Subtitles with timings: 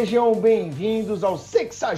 [0.00, 1.92] Sejam bem-vindos ao 60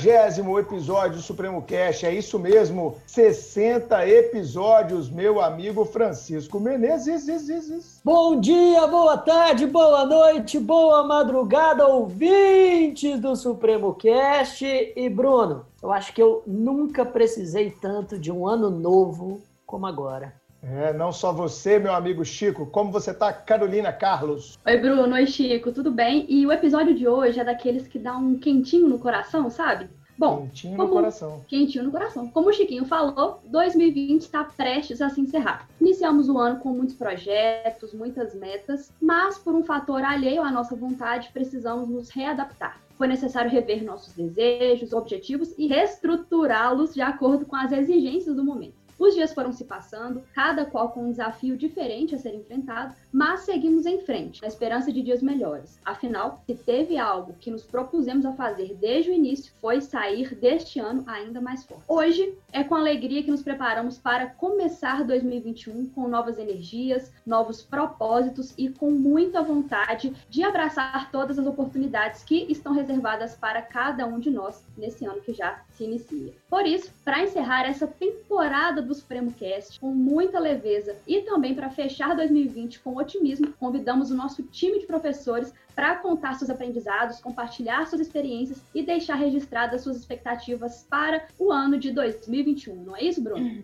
[0.58, 2.04] episódio do Supremo Cast.
[2.04, 8.00] É isso mesmo, 60 episódios, meu amigo Francisco Menezes.
[8.04, 14.64] Bom dia, boa tarde, boa noite, boa madrugada, ouvintes do Supremo Cast.
[14.64, 20.41] E Bruno, eu acho que eu nunca precisei tanto de um ano novo como agora.
[20.62, 24.56] É, não só você, meu amigo Chico, como você tá, Carolina Carlos?
[24.64, 26.24] Oi, Bruno, oi, Chico, tudo bem?
[26.28, 29.90] E o episódio de hoje é daqueles que dá um quentinho no coração, sabe?
[30.16, 30.88] Bom, quentinho como...
[30.88, 31.44] no coração.
[31.48, 32.28] Quentinho no coração.
[32.28, 35.66] Como o Chiquinho falou, 2020 está prestes a se encerrar.
[35.80, 40.76] Iniciamos o ano com muitos projetos, muitas metas, mas por um fator alheio à nossa
[40.76, 42.80] vontade, precisamos nos readaptar.
[42.96, 48.81] Foi necessário rever nossos desejos, objetivos e reestruturá-los de acordo com as exigências do momento.
[49.02, 53.40] Os dias foram se passando, cada qual com um desafio diferente a ser enfrentado, mas
[53.40, 55.76] seguimos em frente, na esperança de dias melhores.
[55.84, 60.78] Afinal, se teve algo que nos propusemos a fazer desde o início, foi sair deste
[60.78, 61.82] ano ainda mais forte.
[61.88, 68.54] Hoje é com alegria que nos preparamos para começar 2021 com novas energias, novos propósitos
[68.56, 74.20] e com muita vontade de abraçar todas as oportunidades que estão reservadas para cada um
[74.20, 76.32] de nós nesse ano que já se inicia.
[76.48, 81.70] Por isso, para encerrar essa temporada do Supremo Cast com muita leveza e também para
[81.70, 87.86] fechar 2020 com otimismo, convidamos o nosso time de professores para contar seus aprendizados, compartilhar
[87.86, 92.76] suas experiências e deixar registradas suas expectativas para o ano de 2021.
[92.84, 93.62] Não é isso, Bruno?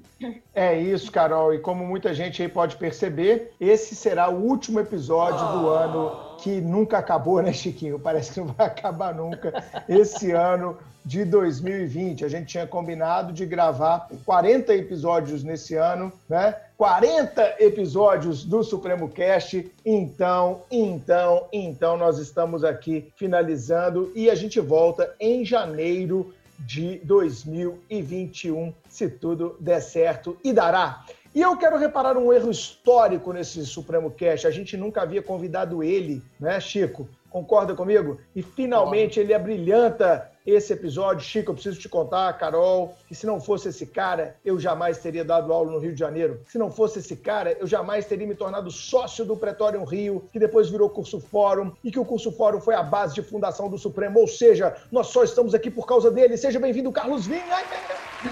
[0.55, 1.53] É isso, Carol.
[1.55, 5.71] E como muita gente aí pode perceber, esse será o último episódio do oh.
[5.71, 7.99] ano que nunca acabou, né, Chiquinho?
[7.99, 9.53] Parece que não vai acabar nunca
[9.89, 12.25] esse ano de 2020.
[12.25, 16.55] A gente tinha combinado de gravar 40 episódios nesse ano, né?
[16.77, 19.71] 40 episódios do Supremo Cast.
[19.85, 28.75] Então, então, então nós estamos aqui finalizando e a gente volta em janeiro de 2021,
[28.89, 31.05] se tudo der certo e dará.
[31.35, 34.47] E eu quero reparar um erro histórico nesse Supremo Cast.
[34.47, 37.09] A gente nunca havia convidado ele, né, Chico?
[37.31, 38.19] Concorda comigo?
[38.35, 41.25] E finalmente ele abrilhanta esse episódio.
[41.25, 45.25] Chico, eu preciso te contar, Carol, que se não fosse esse cara, eu jamais teria
[45.25, 46.41] dado aula no Rio de Janeiro.
[46.47, 50.39] Se não fosse esse cara, eu jamais teria me tornado sócio do Pretório Rio, que
[50.39, 53.79] depois virou curso Fórum, e que o curso Fórum foi a base de fundação do
[53.79, 54.21] Supremo.
[54.21, 56.37] Ou seja, nós só estamos aqui por causa dele.
[56.37, 57.45] Seja bem-vindo, Carlos Vinha.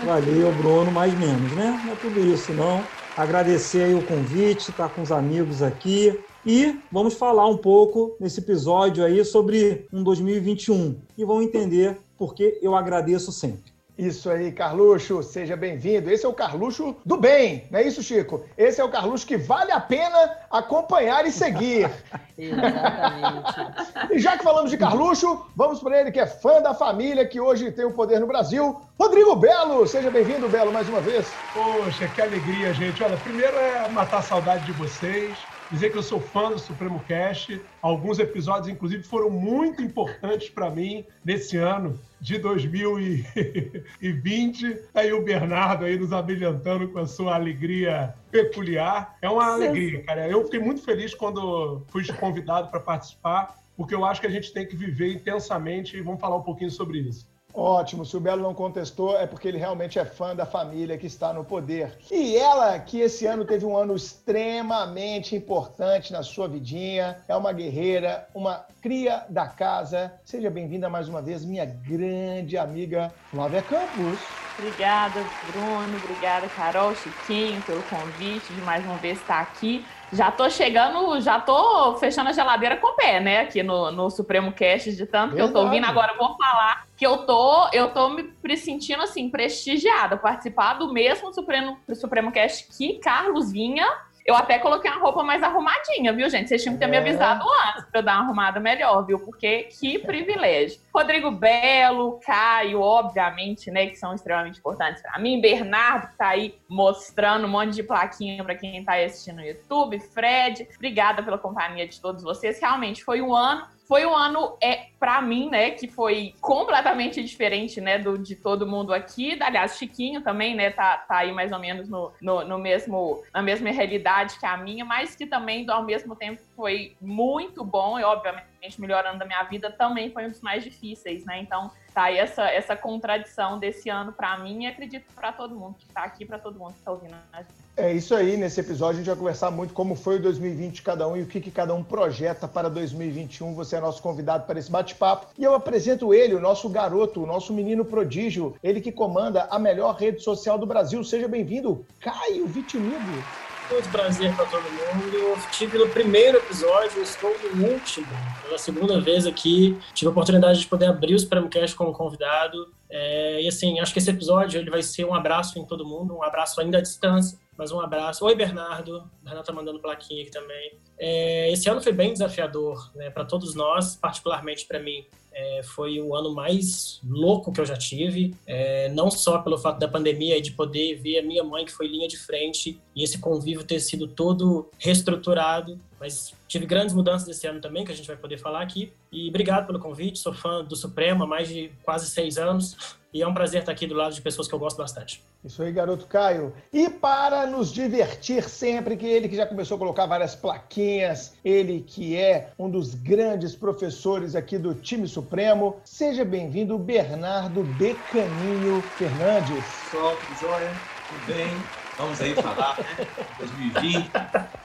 [0.04, 1.80] Valeu, Bruno, mais menos, né?
[1.84, 2.82] Não é tudo isso, não.
[3.16, 6.18] Agradecer aí o convite, estar tá com os amigos aqui.
[6.46, 12.60] E vamos falar um pouco nesse episódio aí sobre um 2021 e vão entender porque
[12.62, 13.74] eu agradeço sempre.
[13.98, 16.08] Isso aí, Carluxo, seja bem-vindo.
[16.08, 18.44] Esse é o Carluxo do bem, não é isso, Chico?
[18.56, 21.90] Esse é o Carluxo que vale a pena acompanhar e seguir.
[22.38, 24.12] Exatamente.
[24.14, 27.40] E já que falamos de Carluxo, vamos para ele que é fã da família, que
[27.40, 29.84] hoje tem o poder no Brasil, Rodrigo Belo.
[29.84, 31.26] Seja bem-vindo, Belo, mais uma vez.
[31.52, 33.02] Poxa, que alegria, gente.
[33.02, 35.36] Olha, primeiro é matar a saudade de vocês
[35.70, 37.60] dizer que eu sou fã do Supremo Cast.
[37.82, 44.74] Alguns episódios, inclusive, foram muito importantes para mim nesse ano de 2020.
[44.92, 49.16] Tá aí o Bernardo aí nos abrilhantando com a sua alegria peculiar.
[49.20, 50.28] É uma alegria, cara.
[50.28, 54.52] Eu fiquei muito feliz quando fui convidado para participar, porque eu acho que a gente
[54.52, 57.26] tem que viver intensamente e vamos falar um pouquinho sobre isso.
[57.56, 61.06] Ótimo, se o Belo não contestou, é porque ele realmente é fã da família que
[61.06, 61.96] está no poder.
[62.12, 67.54] E ela, que esse ano teve um ano extremamente importante na sua vidinha, é uma
[67.54, 70.12] guerreira, uma cria da casa.
[70.22, 74.18] Seja bem-vinda mais uma vez, minha grande amiga Flávia Campos.
[74.58, 75.96] Obrigada, Bruno.
[75.96, 79.82] Obrigada, Carol, Chiquinho, pelo convite de mais uma vez estar aqui.
[80.12, 83.40] Já tô chegando, já tô fechando a geladeira com o pé, né?
[83.40, 85.36] Aqui no, no Supremo Cast, de tanto Verdade.
[85.36, 85.84] que eu tô ouvindo.
[85.84, 90.92] Agora eu vou falar que eu tô, eu tô me sentindo assim, prestigiada, participar do
[90.92, 93.86] mesmo Supremo, Supremo Cast que Carlos Vinha
[94.26, 96.48] eu até coloquei uma roupa mais arrumadinha, viu, gente?
[96.48, 97.00] Vocês tinham que ter me é.
[97.00, 99.20] avisado antes para eu dar uma arrumada melhor, viu?
[99.20, 100.80] Porque que privilégio.
[100.92, 105.40] Rodrigo Belo, Caio, obviamente, né, que são extremamente importantes para mim.
[105.40, 110.00] Bernardo, que tá aí mostrando um monte de plaquinha para quem tá assistindo no YouTube.
[110.00, 112.60] Fred, obrigada pela companhia de todos vocês.
[112.60, 117.80] Realmente foi um ano foi um ano, é, para mim, né, que foi completamente diferente,
[117.80, 119.40] né, do, de todo mundo aqui.
[119.40, 123.40] Aliás, Chiquinho também, né, tá, tá aí mais ou menos no, no, no, mesmo, na
[123.40, 128.02] mesma realidade que a minha, mas que também, ao mesmo tempo, foi muito bom e,
[128.02, 131.38] obviamente, melhorando a minha vida, também foi um dos mais difíceis, né?
[131.40, 135.76] Então, tá aí essa, essa contradição desse ano para mim e acredito para todo mundo
[135.78, 137.48] que está aqui, para todo mundo que está ouvindo a gente.
[137.74, 140.82] É isso aí, nesse episódio a gente vai conversar muito como foi o 2020 de
[140.82, 143.54] cada um e o que, que cada um projeta para 2021.
[143.54, 145.28] Você é nosso convidado para esse bate-papo.
[145.38, 149.58] E eu apresento ele, o nosso garoto, o nosso menino prodígio, ele que comanda a
[149.58, 151.02] melhor rede social do Brasil.
[151.02, 153.24] Seja bem-vindo, Caio Vitimigo.
[153.70, 155.40] Muito prazer para todo mundo.
[155.50, 158.06] Tive no primeiro episódio, estou no último.
[158.46, 162.72] Pela segunda vez aqui, tive a oportunidade de poder abrir o Supremocast como convidado.
[162.88, 166.14] É, e assim, acho que esse episódio ele vai ser um abraço em todo mundo,
[166.14, 168.24] um abraço ainda à distância, mas um abraço.
[168.24, 168.98] Oi, Bernardo.
[169.24, 170.78] O Renato tá mandando plaquinha aqui também.
[170.96, 175.04] É, esse ano foi bem desafiador, né, para todos nós, particularmente para mim.
[175.32, 179.78] É, foi o ano mais louco que eu já tive, é, não só pelo fato
[179.78, 183.02] da pandemia e de poder ver a minha mãe, que foi linha de frente, e
[183.02, 187.94] esse convívio ter sido todo reestruturado, mas tive grandes mudanças esse ano também, que a
[187.94, 188.92] gente vai poder falar aqui.
[189.10, 192.96] E obrigado pelo convite, sou fã do Supremo há mais de quase seis anos.
[193.12, 195.24] E é um prazer estar aqui do lado de pessoas que eu gosto bastante.
[195.42, 196.52] Isso aí, garoto Caio.
[196.70, 201.80] E para nos divertir sempre, que ele que já começou a colocar várias plaquinhas, ele
[201.80, 209.64] que é um dos grandes professores aqui do time Supremo, seja bem-vindo, Bernardo Becaninho Fernandes.
[209.90, 210.72] Pessoal, tudo jóia?
[211.08, 211.85] Tudo bem?
[211.96, 213.06] Vamos aí falar, né?
[213.38, 214.10] 2020.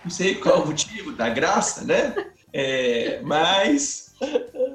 [0.03, 2.13] Não sei qual o motivo da graça, né?
[2.53, 4.13] É, mas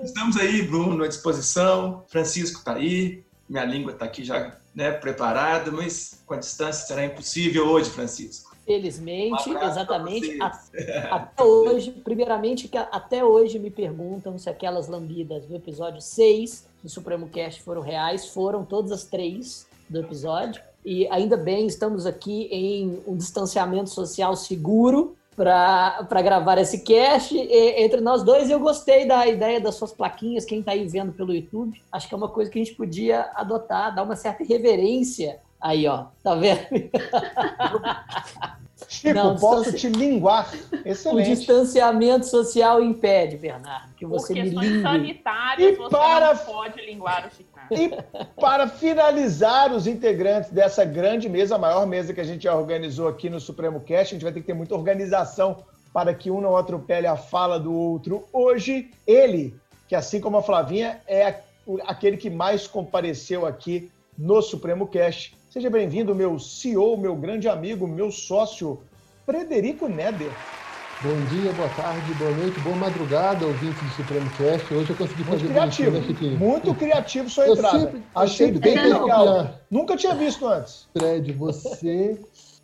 [0.03, 2.05] estamos aí, Bruno, à disposição.
[2.09, 7.05] Francisco está aí minha língua está aqui já né, preparada, mas com a distância será
[7.05, 8.55] impossível hoje, Francisco.
[8.67, 10.39] Felizmente, um exatamente.
[10.43, 10.47] A,
[11.17, 16.89] até hoje, primeiramente, que até hoje me perguntam se aquelas lambidas do episódio 6 do
[16.89, 18.27] Supremo Cast foram reais.
[18.27, 20.61] Foram todas as três do episódio.
[20.87, 28.01] E ainda bem, estamos aqui em um distanciamento social seguro para gravar esse cast entre
[28.01, 28.49] nós dois.
[28.49, 31.83] Eu gostei da ideia das suas plaquinhas, quem está aí vendo pelo YouTube.
[31.91, 35.89] Acho que é uma coisa que a gente podia adotar, dar uma certa reverência aí,
[35.89, 36.05] ó.
[36.23, 36.61] Tá vendo?
[38.89, 40.53] Chico, não, posso te linguar.
[40.85, 41.31] Excelente.
[41.31, 44.83] O distanciamento social impede, Bernardo, que você Por me lingue.
[44.83, 46.35] sanitárias, e você para...
[46.35, 47.57] não pode linguar o Chico.
[47.71, 47.91] E
[48.41, 53.09] para finalizar os integrantes dessa grande mesa, a maior mesa que a gente já organizou
[53.09, 56.41] aqui no Supremo Cast, a gente vai ter que ter muita organização para que um
[56.41, 58.25] não atropele a fala do outro.
[58.33, 59.55] Hoje, ele,
[59.89, 61.41] que assim como a Flavinha, é
[61.87, 65.37] aquele que mais compareceu aqui no Supremo Cast.
[65.57, 68.79] Seja bem-vindo, meu CEO, meu grande amigo, meu sócio,
[69.25, 70.31] Frederico Neder.
[71.03, 74.75] Bom dia, boa tarde, boa noite, boa madrugada, ouvinte do Supremo Cast.
[74.75, 77.79] Hoje eu consegui muito fazer criativo, né, Muito criativo sua entrada.
[77.79, 79.49] Sempre, Achei bem legal.
[79.71, 80.91] Nunca tinha visto antes.
[80.93, 82.21] Fred, você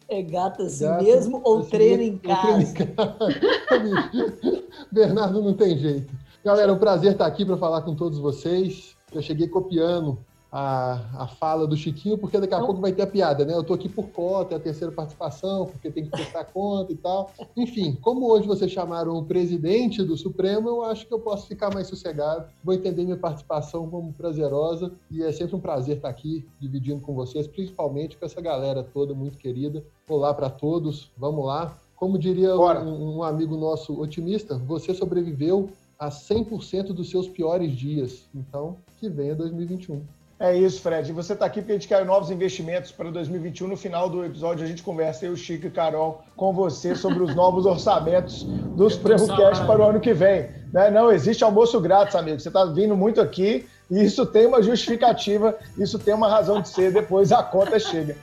[0.06, 2.42] é gata assim gata, mesmo ou assim treina em casa?
[2.42, 4.64] Treino em casa.
[4.92, 6.12] Bernardo não tem jeito.
[6.44, 8.94] Galera, é um prazer estar aqui para falar com todos vocês.
[9.14, 10.18] Eu cheguei copiando
[10.52, 13.54] a, a fala do Chiquinho, porque daqui a pouco vai ter a piada, né?
[13.54, 16.96] Eu tô aqui por cota, é a terceira participação, porque tem que prestar conta e
[16.96, 17.31] tal.
[17.56, 21.72] Enfim, como hoje vocês chamaram o presidente do Supremo, eu acho que eu posso ficar
[21.72, 22.50] mais sossegado.
[22.62, 27.14] Vou entender minha participação como prazerosa e é sempre um prazer estar aqui dividindo com
[27.14, 29.82] vocês, principalmente com essa galera toda muito querida.
[30.06, 31.78] Olá para todos, vamos lá.
[31.96, 38.28] Como diria um, um amigo nosso otimista, você sobreviveu a 100% dos seus piores dias.
[38.34, 40.02] Então, que venha 2021.
[40.42, 41.12] É isso, Fred.
[41.12, 43.68] Você está aqui porque a gente quer novos investimentos para 2021.
[43.68, 47.32] No final do episódio, a gente conversa, eu, Chico e Carol, com você sobre os
[47.32, 50.50] novos orçamentos dos Prêmio para o ano que vem.
[50.72, 50.90] Né?
[50.90, 52.40] Não existe almoço grátis, amigo.
[52.40, 56.68] Você está vindo muito aqui e isso tem uma justificativa, isso tem uma razão de
[56.70, 58.16] ser, depois a conta chega.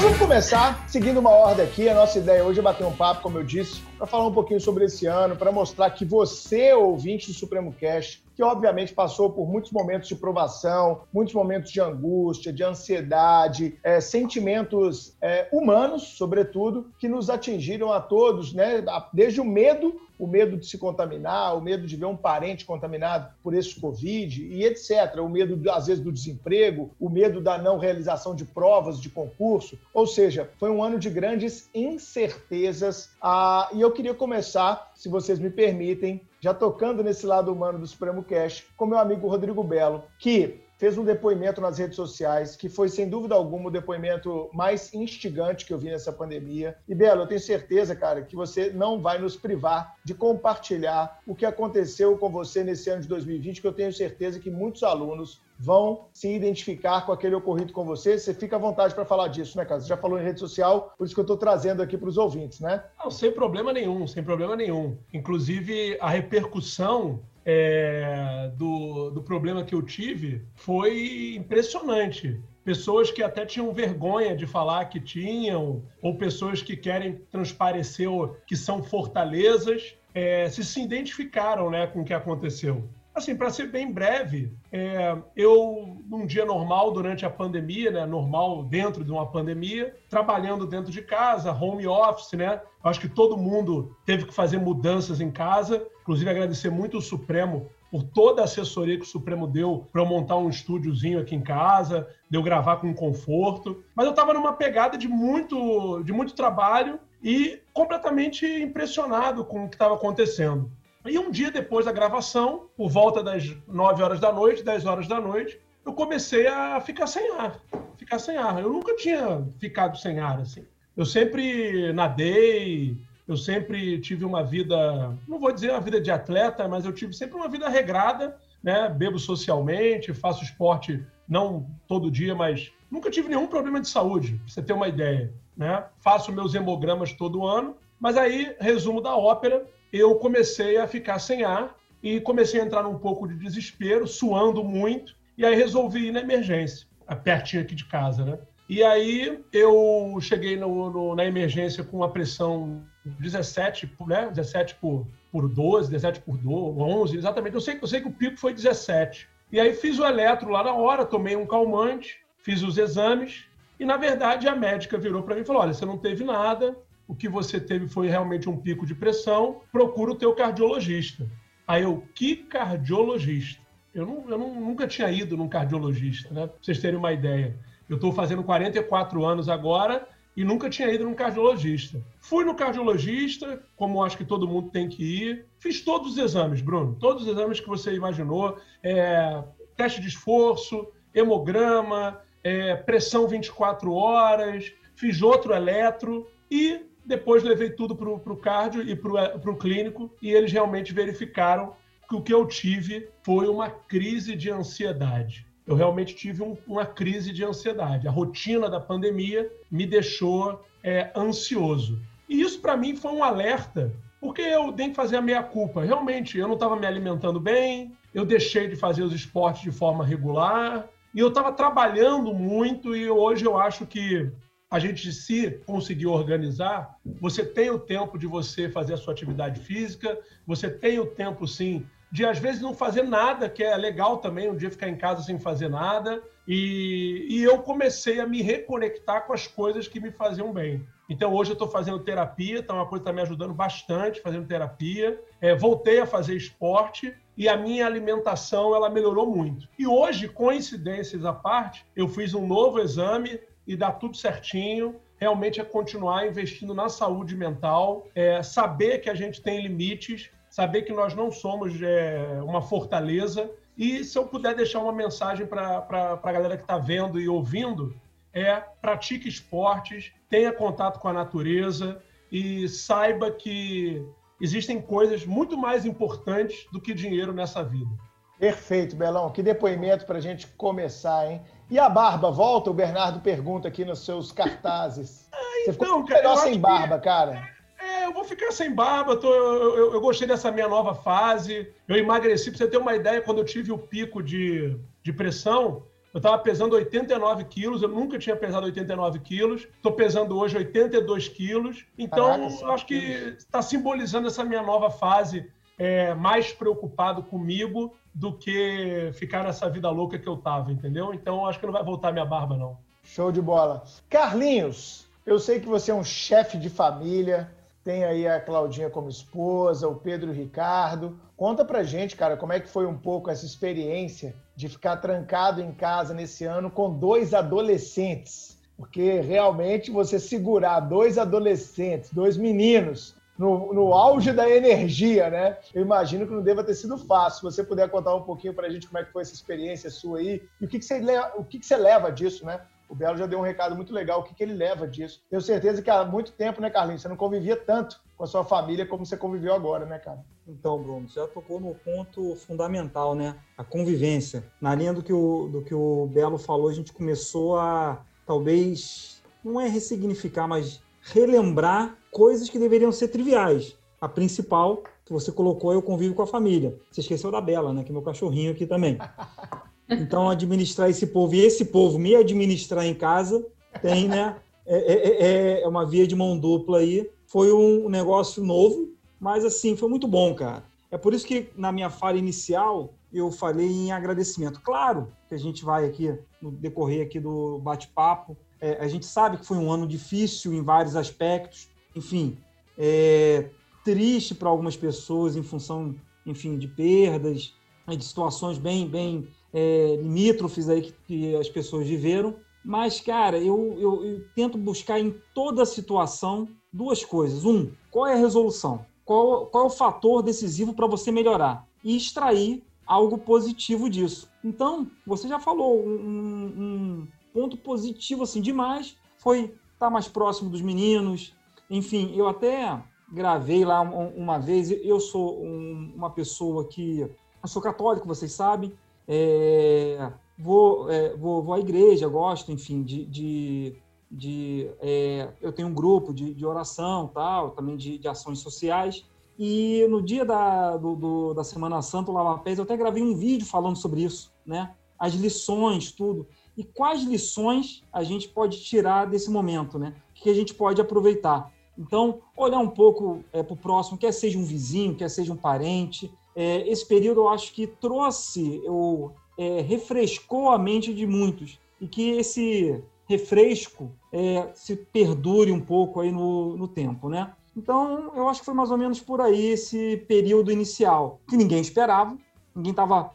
[0.00, 1.88] vamos começar seguindo uma ordem aqui.
[1.88, 4.58] A nossa ideia hoje é bater um papo, como eu disse, para falar um pouquinho
[4.58, 9.46] sobre esse ano, para mostrar que você, ouvinte do Supremo Cash, que obviamente passou por
[9.46, 16.86] muitos momentos de provação, muitos momentos de angústia, de ansiedade, é, sentimentos é, humanos, sobretudo,
[16.98, 18.82] que nos atingiram a todos, né?
[19.12, 23.32] Desde o medo o medo de se contaminar, o medo de ver um parente contaminado
[23.42, 25.16] por esse Covid e etc.
[25.18, 29.78] O medo, às vezes, do desemprego, o medo da não realização de provas de concurso.
[29.94, 33.10] Ou seja, foi um ano de grandes incertezas.
[33.20, 37.86] Ah, e eu queria começar, se vocês me permitem, já tocando nesse lado humano do
[37.86, 42.70] Supremo Cash, com meu amigo Rodrigo Belo, que fez um depoimento nas redes sociais, que
[42.70, 46.74] foi, sem dúvida alguma, o depoimento mais instigante que eu vi nessa pandemia.
[46.88, 51.34] E, Belo, eu tenho certeza, cara, que você não vai nos privar de compartilhar o
[51.34, 55.42] que aconteceu com você nesse ano de 2020, que eu tenho certeza que muitos alunos
[55.58, 58.18] vão se identificar com aquele ocorrido com você.
[58.18, 59.82] Você fica à vontade para falar disso, né, cara?
[59.82, 62.16] Você já falou em rede social, por isso que eu estou trazendo aqui para os
[62.16, 62.82] ouvintes, né?
[62.98, 64.96] Não, sem problema nenhum, sem problema nenhum.
[65.12, 73.44] Inclusive, a repercussão é, do, do problema que eu tive foi impressionante pessoas que até
[73.46, 78.08] tinham vergonha de falar que tinham, ou pessoas que querem transparecer
[78.46, 82.88] que são fortalezas, é, se se identificaram né, com o que aconteceu.
[83.14, 88.62] Assim, para ser bem breve, é, eu, num dia normal, durante a pandemia, né, normal
[88.62, 92.60] dentro de uma pandemia, trabalhando dentro de casa, home office, né?
[92.82, 95.84] Acho que todo mundo teve que fazer mudanças em casa.
[96.02, 100.06] Inclusive, agradecer muito o Supremo por toda a assessoria que o Supremo deu para eu
[100.06, 103.82] montar um estúdiozinho aqui em casa, de eu gravar com conforto.
[103.94, 109.68] Mas eu estava numa pegada de muito, de muito trabalho e completamente impressionado com o
[109.68, 110.70] que estava acontecendo.
[111.06, 115.08] E um dia depois da gravação, por volta das 9 horas da noite, 10 horas
[115.08, 117.58] da noite, eu comecei a ficar sem ar.
[117.96, 118.60] Ficar sem ar.
[118.60, 120.64] Eu nunca tinha ficado sem ar assim.
[120.96, 126.68] Eu sempre nadei, eu sempre tive uma vida, não vou dizer uma vida de atleta,
[126.68, 128.88] mas eu tive sempre uma vida regrada, né?
[128.90, 134.52] Bebo socialmente, faço esporte não todo dia, mas nunca tive nenhum problema de saúde, pra
[134.52, 135.84] você ter uma ideia, né?
[136.00, 141.44] Faço meus hemogramas todo ano, mas aí, resumo da ópera, eu comecei a ficar sem
[141.44, 146.12] ar e comecei a entrar num pouco de desespero, suando muito, e aí resolvi ir
[146.12, 146.86] na emergência,
[147.24, 148.38] pertinho aqui de casa, né?
[148.68, 154.28] E aí eu cheguei no, no, na emergência com uma pressão 17, né?
[154.28, 157.54] 17 por, por 12, 17 por 12, 11, exatamente.
[157.54, 159.28] Eu sei, eu sei que o pico foi 17.
[159.50, 163.44] E aí fiz o eletro lá na hora, tomei um calmante, fiz os exames,
[163.78, 166.78] e na verdade a médica virou para mim e falou: olha, você não teve nada,
[167.10, 171.28] o que você teve foi realmente um pico de pressão, procura o teu cardiologista.
[171.66, 173.60] Aí eu, que cardiologista?
[173.92, 176.46] Eu, não, eu não, nunca tinha ido num cardiologista, né?
[176.46, 177.58] Pra vocês terem uma ideia.
[177.88, 182.00] Eu estou fazendo 44 anos agora e nunca tinha ido num cardiologista.
[182.20, 185.46] Fui no cardiologista, como acho que todo mundo tem que ir.
[185.58, 186.96] Fiz todos os exames, Bruno.
[187.00, 188.56] Todos os exames que você imaginou.
[188.84, 189.42] É,
[189.76, 194.72] teste de esforço, hemograma, é, pressão 24 horas.
[194.94, 200.30] Fiz outro eletro e depois levei tudo para o cardio e para o clínico e
[200.30, 201.74] eles realmente verificaram
[202.08, 205.44] que o que eu tive foi uma crise de ansiedade.
[205.66, 208.06] Eu realmente tive um, uma crise de ansiedade.
[208.06, 212.00] A rotina da pandemia me deixou é, ansioso.
[212.28, 215.84] E isso, para mim, foi um alerta, porque eu tenho que fazer a meia-culpa.
[215.84, 220.04] Realmente, eu não estava me alimentando bem, eu deixei de fazer os esportes de forma
[220.04, 224.30] regular, e eu estava trabalhando muito, e hoje eu acho que
[224.70, 229.60] a gente se conseguir organizar, você tem o tempo de você fazer a sua atividade
[229.60, 234.18] física, você tem o tempo, sim, de às vezes não fazer nada, que é legal
[234.18, 236.22] também, um dia ficar em casa sem fazer nada.
[236.46, 240.86] E, e eu comecei a me reconectar com as coisas que me faziam bem.
[241.08, 244.46] Então hoje eu estou fazendo terapia, então é uma coisa está me ajudando bastante fazendo
[244.46, 245.20] terapia.
[245.40, 249.68] É, voltei a fazer esporte e a minha alimentação ela melhorou muito.
[249.78, 254.96] E hoje, coincidências à parte, eu fiz um novo exame e dá tudo certinho.
[255.16, 260.82] Realmente é continuar investindo na saúde mental, é saber que a gente tem limites, saber
[260.82, 263.48] que nós não somos é, uma fortaleza.
[263.78, 265.86] E se eu puder deixar uma mensagem para
[266.20, 267.94] a galera que está vendo e ouvindo,
[268.34, 274.04] é pratique esportes, tenha contato com a natureza e saiba que
[274.40, 277.90] existem coisas muito mais importantes do que dinheiro nessa vida.
[278.36, 279.30] Perfeito, Belão.
[279.30, 281.40] Que depoimento para a gente começar, hein?
[281.70, 282.68] E a barba, volta?
[282.68, 285.28] O Bernardo pergunta aqui nos seus cartazes.
[285.40, 287.04] Ah, Você então, ficou melhor sem barba, que...
[287.04, 287.48] cara.
[287.78, 289.16] É, eu vou ficar sem barba.
[289.16, 291.68] Tô, eu, eu, eu, gostei dessa minha nova fase.
[291.86, 295.82] Eu emagreci, para você ter uma ideia, quando eu tive o pico de, de pressão,
[296.12, 301.28] eu estava pesando 89 quilos, eu nunca tinha pesado 89 quilos, estou pesando hoje 82
[301.28, 301.84] quilos.
[301.96, 302.96] Então, Caraca, acho que
[303.38, 309.88] está simbolizando essa minha nova fase, é, mais preocupado comigo do que ficar nessa vida
[309.90, 311.14] louca que eu tava, entendeu?
[311.14, 312.78] Então acho que não vai voltar minha barba, não.
[313.02, 313.84] Show de bola.
[314.08, 317.50] Carlinhos, eu sei que você é um chefe de família,
[317.82, 321.18] tem aí a Claudinha como esposa, o Pedro e o Ricardo.
[321.36, 325.62] Conta pra gente, cara, como é que foi um pouco essa experiência de ficar trancado
[325.62, 328.58] em casa nesse ano com dois adolescentes.
[328.76, 335.56] Porque realmente você segurar dois adolescentes, dois meninos, no, no auge da energia, né?
[335.74, 337.38] Eu imagino que não deva ter sido fácil.
[337.38, 339.88] Se você puder contar um pouquinho para a gente como é que foi essa experiência
[339.88, 341.00] sua aí e o que, que, você,
[341.36, 342.60] o que, que você leva disso, né?
[342.86, 345.22] O Belo já deu um recado muito legal, o que, que ele leva disso.
[345.30, 348.44] Tenho certeza que há muito tempo, né, Carlinhos, você não convivia tanto com a sua
[348.44, 350.22] família como você conviveu agora, né, cara?
[350.46, 353.36] Então, Bruno, você já tocou no ponto fundamental, né?
[353.56, 354.44] A convivência.
[354.60, 359.22] Na linha do que o, do que o Belo falou, a gente começou a, talvez,
[359.42, 363.76] não é ressignificar, mas relembrar coisas que deveriam ser triviais.
[364.00, 366.78] A principal que você colocou é o convívio com a família.
[366.90, 367.82] Você esqueceu da Bela, né?
[367.82, 368.98] Que é meu cachorrinho aqui também.
[369.92, 373.44] Então, administrar esse povo e esse povo me administrar em casa
[373.82, 374.36] tem, né?
[374.64, 377.10] É, é, é, é uma via de mão dupla aí.
[377.26, 378.88] Foi um negócio novo,
[379.18, 380.62] mas assim, foi muito bom, cara.
[380.92, 384.60] É por isso que na minha fala inicial eu falei em agradecimento.
[384.60, 389.38] Claro que a gente vai aqui, no decorrer aqui do bate-papo, é, a gente sabe
[389.38, 392.36] que foi um ano difícil em vários aspectos, enfim,
[392.76, 393.50] é,
[393.84, 395.94] triste para algumas pessoas em função,
[396.26, 397.54] enfim, de perdas,
[397.88, 402.36] de situações bem, bem é, limítrofes aí que, que, as pessoas viveram.
[402.64, 407.44] Mas, cara, eu, eu, eu tento buscar em toda situação duas coisas.
[407.44, 408.84] Um, qual é a resolução?
[409.04, 411.66] Qual, qual é o fator decisivo para você melhorar?
[411.82, 414.28] E extrair algo positivo disso.
[414.44, 420.50] Então, você já falou, um, um ponto positivo assim demais foi estar tá mais próximo
[420.50, 421.34] dos meninos.
[421.70, 424.70] Enfim, eu até gravei lá uma vez.
[424.70, 427.00] Eu sou um, uma pessoa que.
[427.00, 428.72] Eu sou católico, vocês sabem.
[429.08, 433.04] É, vou, é, vou, vou à igreja, gosto, enfim, de.
[433.06, 433.76] de,
[434.10, 439.04] de é, eu tenho um grupo de, de oração, tal, também de, de ações sociais.
[439.38, 443.02] E no dia da, do, do, da Semana Santa, o Lava Pés, eu até gravei
[443.02, 444.74] um vídeo falando sobre isso, né?
[444.98, 446.28] As lições, tudo.
[446.60, 449.94] E quais lições a gente pode tirar desse momento, né?
[450.10, 451.50] O que a gente pode aproveitar?
[451.78, 455.36] Então, olhar um pouco é, para o próximo, quer seja um vizinho, quer seja um
[455.38, 456.12] parente.
[456.36, 461.58] É, esse período eu acho que trouxe, eu, é, refrescou a mente de muitos.
[461.80, 467.32] E que esse refresco é, se perdure um pouco aí no, no tempo, né?
[467.56, 471.62] Então, eu acho que foi mais ou menos por aí esse período inicial, que ninguém
[471.62, 472.18] esperava,
[472.54, 473.12] ninguém estava,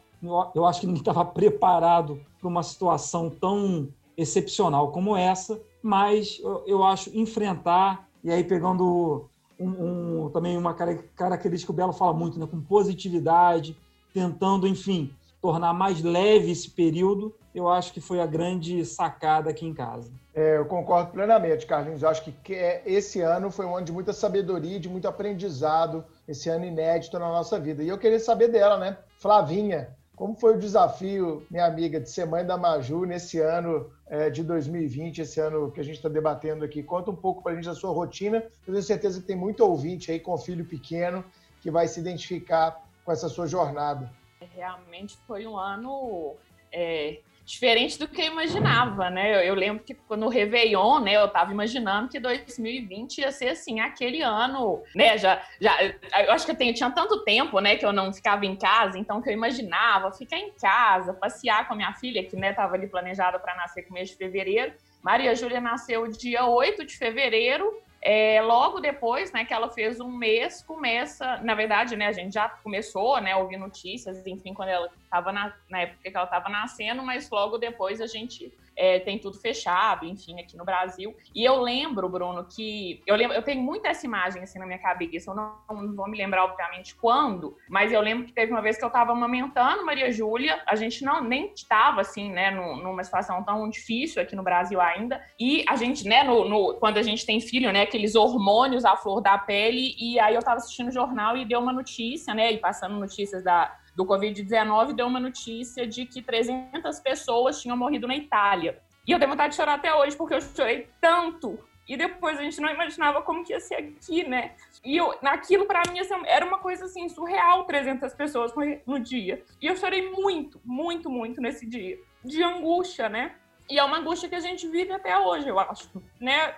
[0.52, 6.84] eu acho que ninguém estava preparado para uma situação tão excepcional como essa, mas eu,
[6.84, 12.38] acho enfrentar e aí pegando um, um, também uma característica que o Belo fala muito,
[12.38, 12.46] né?
[12.46, 13.76] com positividade,
[14.14, 15.12] tentando, enfim,
[15.42, 20.10] tornar mais leve esse período, eu acho que foi a grande sacada aqui em casa.
[20.34, 22.02] É, eu concordo plenamente, Carlinhos.
[22.02, 26.04] Eu acho que é, esse ano foi um ano de muita sabedoria, de muito aprendizado,
[26.28, 27.82] esse ano inédito na nossa vida.
[27.82, 28.98] E eu queria saber dela, né?
[29.18, 34.30] Flavinha, como foi o desafio, minha amiga, de ser mãe da Maju nesse ano é,
[34.30, 36.82] de 2020, esse ano que a gente está debatendo aqui?
[36.82, 38.38] Conta um pouco para a gente da sua rotina.
[38.66, 41.22] Eu tenho certeza que tem muito ouvinte aí com filho pequeno
[41.60, 44.10] que vai se identificar com essa sua jornada.
[44.54, 46.34] Realmente foi um ano
[46.72, 49.36] é, diferente do que eu imaginava, né?
[49.36, 53.78] Eu, eu lembro que no Réveillon, né, eu tava imaginando que 2020 ia ser assim,
[53.78, 55.16] aquele ano, né?
[55.16, 58.44] Já, já eu acho que eu tenho, tinha tanto tempo, né, que eu não ficava
[58.44, 62.34] em casa, então que eu imaginava ficar em casa, passear com a minha filha, que
[62.34, 64.74] né, tava ali planejada para nascer com mês de fevereiro.
[65.00, 67.72] Maria Júlia nasceu dia 8 de fevereiro,
[68.08, 72.34] é, logo depois, né, que ela fez um mês, começa, na verdade, né, a gente
[72.34, 76.48] já começou, né, ouvir notícias, enfim, quando ela estava na, na época que ela estava
[76.48, 81.16] nascendo, mas logo depois a gente é, tem tudo fechado, enfim, aqui no Brasil.
[81.34, 84.78] E eu lembro, Bruno, que eu lembro, eu tenho muita essa imagem assim na minha
[84.78, 85.30] cabeça.
[85.30, 88.76] Eu não, não vou me lembrar obviamente quando, mas eu lembro que teve uma vez
[88.76, 90.62] que eu estava amamentando Maria Júlia.
[90.66, 95.20] A gente não nem estava assim, né, numa situação tão difícil aqui no Brasil ainda.
[95.40, 98.96] E a gente, né, no, no, quando a gente tem filho, né, aqueles hormônios à
[98.96, 99.94] flor da pele.
[99.98, 103.42] E aí eu estava assistindo o jornal e deu uma notícia, né, e passando notícias
[103.42, 108.78] da do Covid-19 deu uma notícia de que 300 pessoas tinham morrido na Itália.
[109.06, 111.58] E eu tenho vontade de chorar até hoje, porque eu chorei tanto.
[111.88, 114.54] E depois a gente não imaginava como que ia ser aqui, né?
[114.84, 118.52] E eu, naquilo, para mim, assim, era uma coisa assim, surreal 300 pessoas
[118.84, 119.42] no dia.
[119.62, 121.96] E eu chorei muito, muito, muito nesse dia.
[122.24, 123.36] De angústia, né?
[123.70, 125.88] E é uma angústia que a gente vive até hoje, eu acho.
[126.20, 126.54] Né?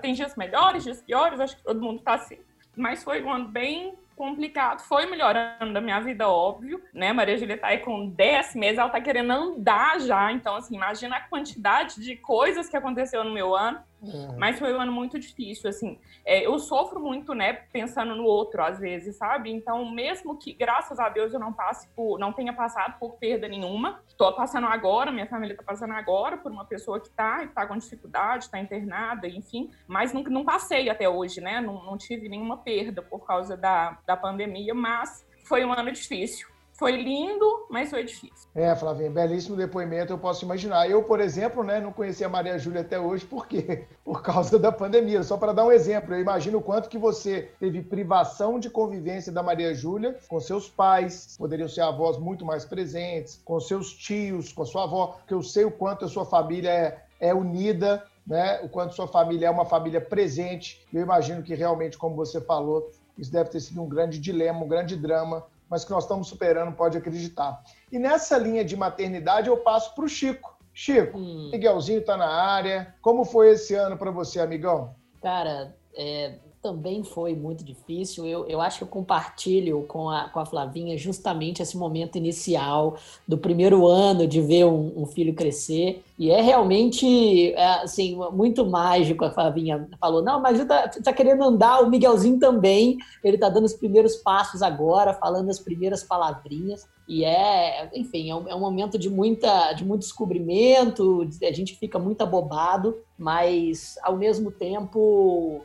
[0.00, 2.38] Tem dias melhores, dias piores, acho que todo mundo tá assim.
[2.76, 4.80] Mas foi um ano bem complicado.
[4.80, 7.12] Foi melhorando a minha vida, óbvio, né?
[7.12, 10.32] Maria Júlia tá aí com 10 meses, ela tá querendo andar já.
[10.32, 13.80] Então, assim, imagina a quantidade de coisas que aconteceu no meu ano.
[14.00, 14.36] Uhum.
[14.38, 15.98] Mas foi um ano muito difícil, assim.
[16.24, 19.50] É, eu sofro muito, né, pensando no outro, às vezes, sabe?
[19.50, 23.48] Então, mesmo que, graças a Deus, eu não passe por, não tenha passado por perda
[23.48, 27.66] nenhuma, tô passando agora, minha família tá passando agora por uma pessoa que tá, tá
[27.66, 31.60] com dificuldade, tá internada, enfim, mas não, não passei até hoje, né?
[31.60, 36.48] Não, não tive nenhuma perda por causa da, da pandemia, mas foi um ano difícil
[36.78, 38.48] Foi lindo, mas foi difícil.
[38.54, 40.88] É, Flavinha, belíssimo depoimento, eu posso imaginar.
[40.88, 43.86] Eu, por exemplo, né, não conhecia a Maria Júlia até hoje, por quê?
[44.04, 45.24] Por causa da pandemia.
[45.24, 49.32] Só para dar um exemplo, eu imagino o quanto que você teve privação de convivência
[49.32, 54.52] da Maria Júlia com seus pais, poderiam ser avós muito mais presentes, com seus tios,
[54.52, 58.04] com a sua avó, porque eu sei o quanto a sua família é, é unida,
[58.24, 58.60] né?
[58.62, 60.86] O quanto sua família é uma família presente.
[60.94, 62.88] Eu imagino que realmente, como você falou,
[63.18, 66.74] isso deve ter sido um grande dilema, um grande drama mas que nós estamos superando,
[66.74, 67.62] pode acreditar.
[67.90, 70.56] E nessa linha de maternidade, eu passo para o Chico.
[70.72, 71.50] Chico, hum.
[71.50, 72.94] Miguelzinho está na área.
[73.02, 74.94] Como foi esse ano para você, amigão?
[75.20, 78.26] Cara, é, também foi muito difícil.
[78.26, 82.96] Eu, eu acho que eu compartilho com a, com a Flavinha justamente esse momento inicial
[83.26, 86.02] do primeiro ano de ver um, um filho crescer.
[86.18, 89.24] E é realmente, é, assim, muito mágico.
[89.24, 92.98] A Flavinha falou, não, mas tá, tá querendo andar, o Miguelzinho também.
[93.22, 96.86] Ele tá dando os primeiros passos agora, falando as primeiras palavrinhas.
[97.08, 101.74] E é, enfim, é um, é um, momento de, muita, de muito descobrimento, a gente
[101.74, 105.62] fica muito abobado, mas ao mesmo tempo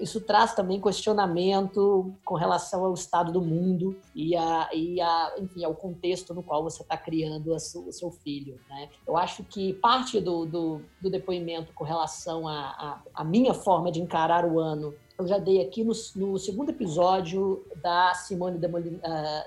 [0.00, 5.64] isso traz também questionamento com relação ao estado do mundo e, a, e a, enfim,
[5.64, 8.58] ao contexto no qual você está criando o seu filho.
[8.68, 8.88] Né?
[9.06, 14.44] Eu acho que parte do, do, do depoimento com relação à minha forma de encarar
[14.44, 19.00] o ano eu já dei aqui no, no segundo episódio da Simone de, uh,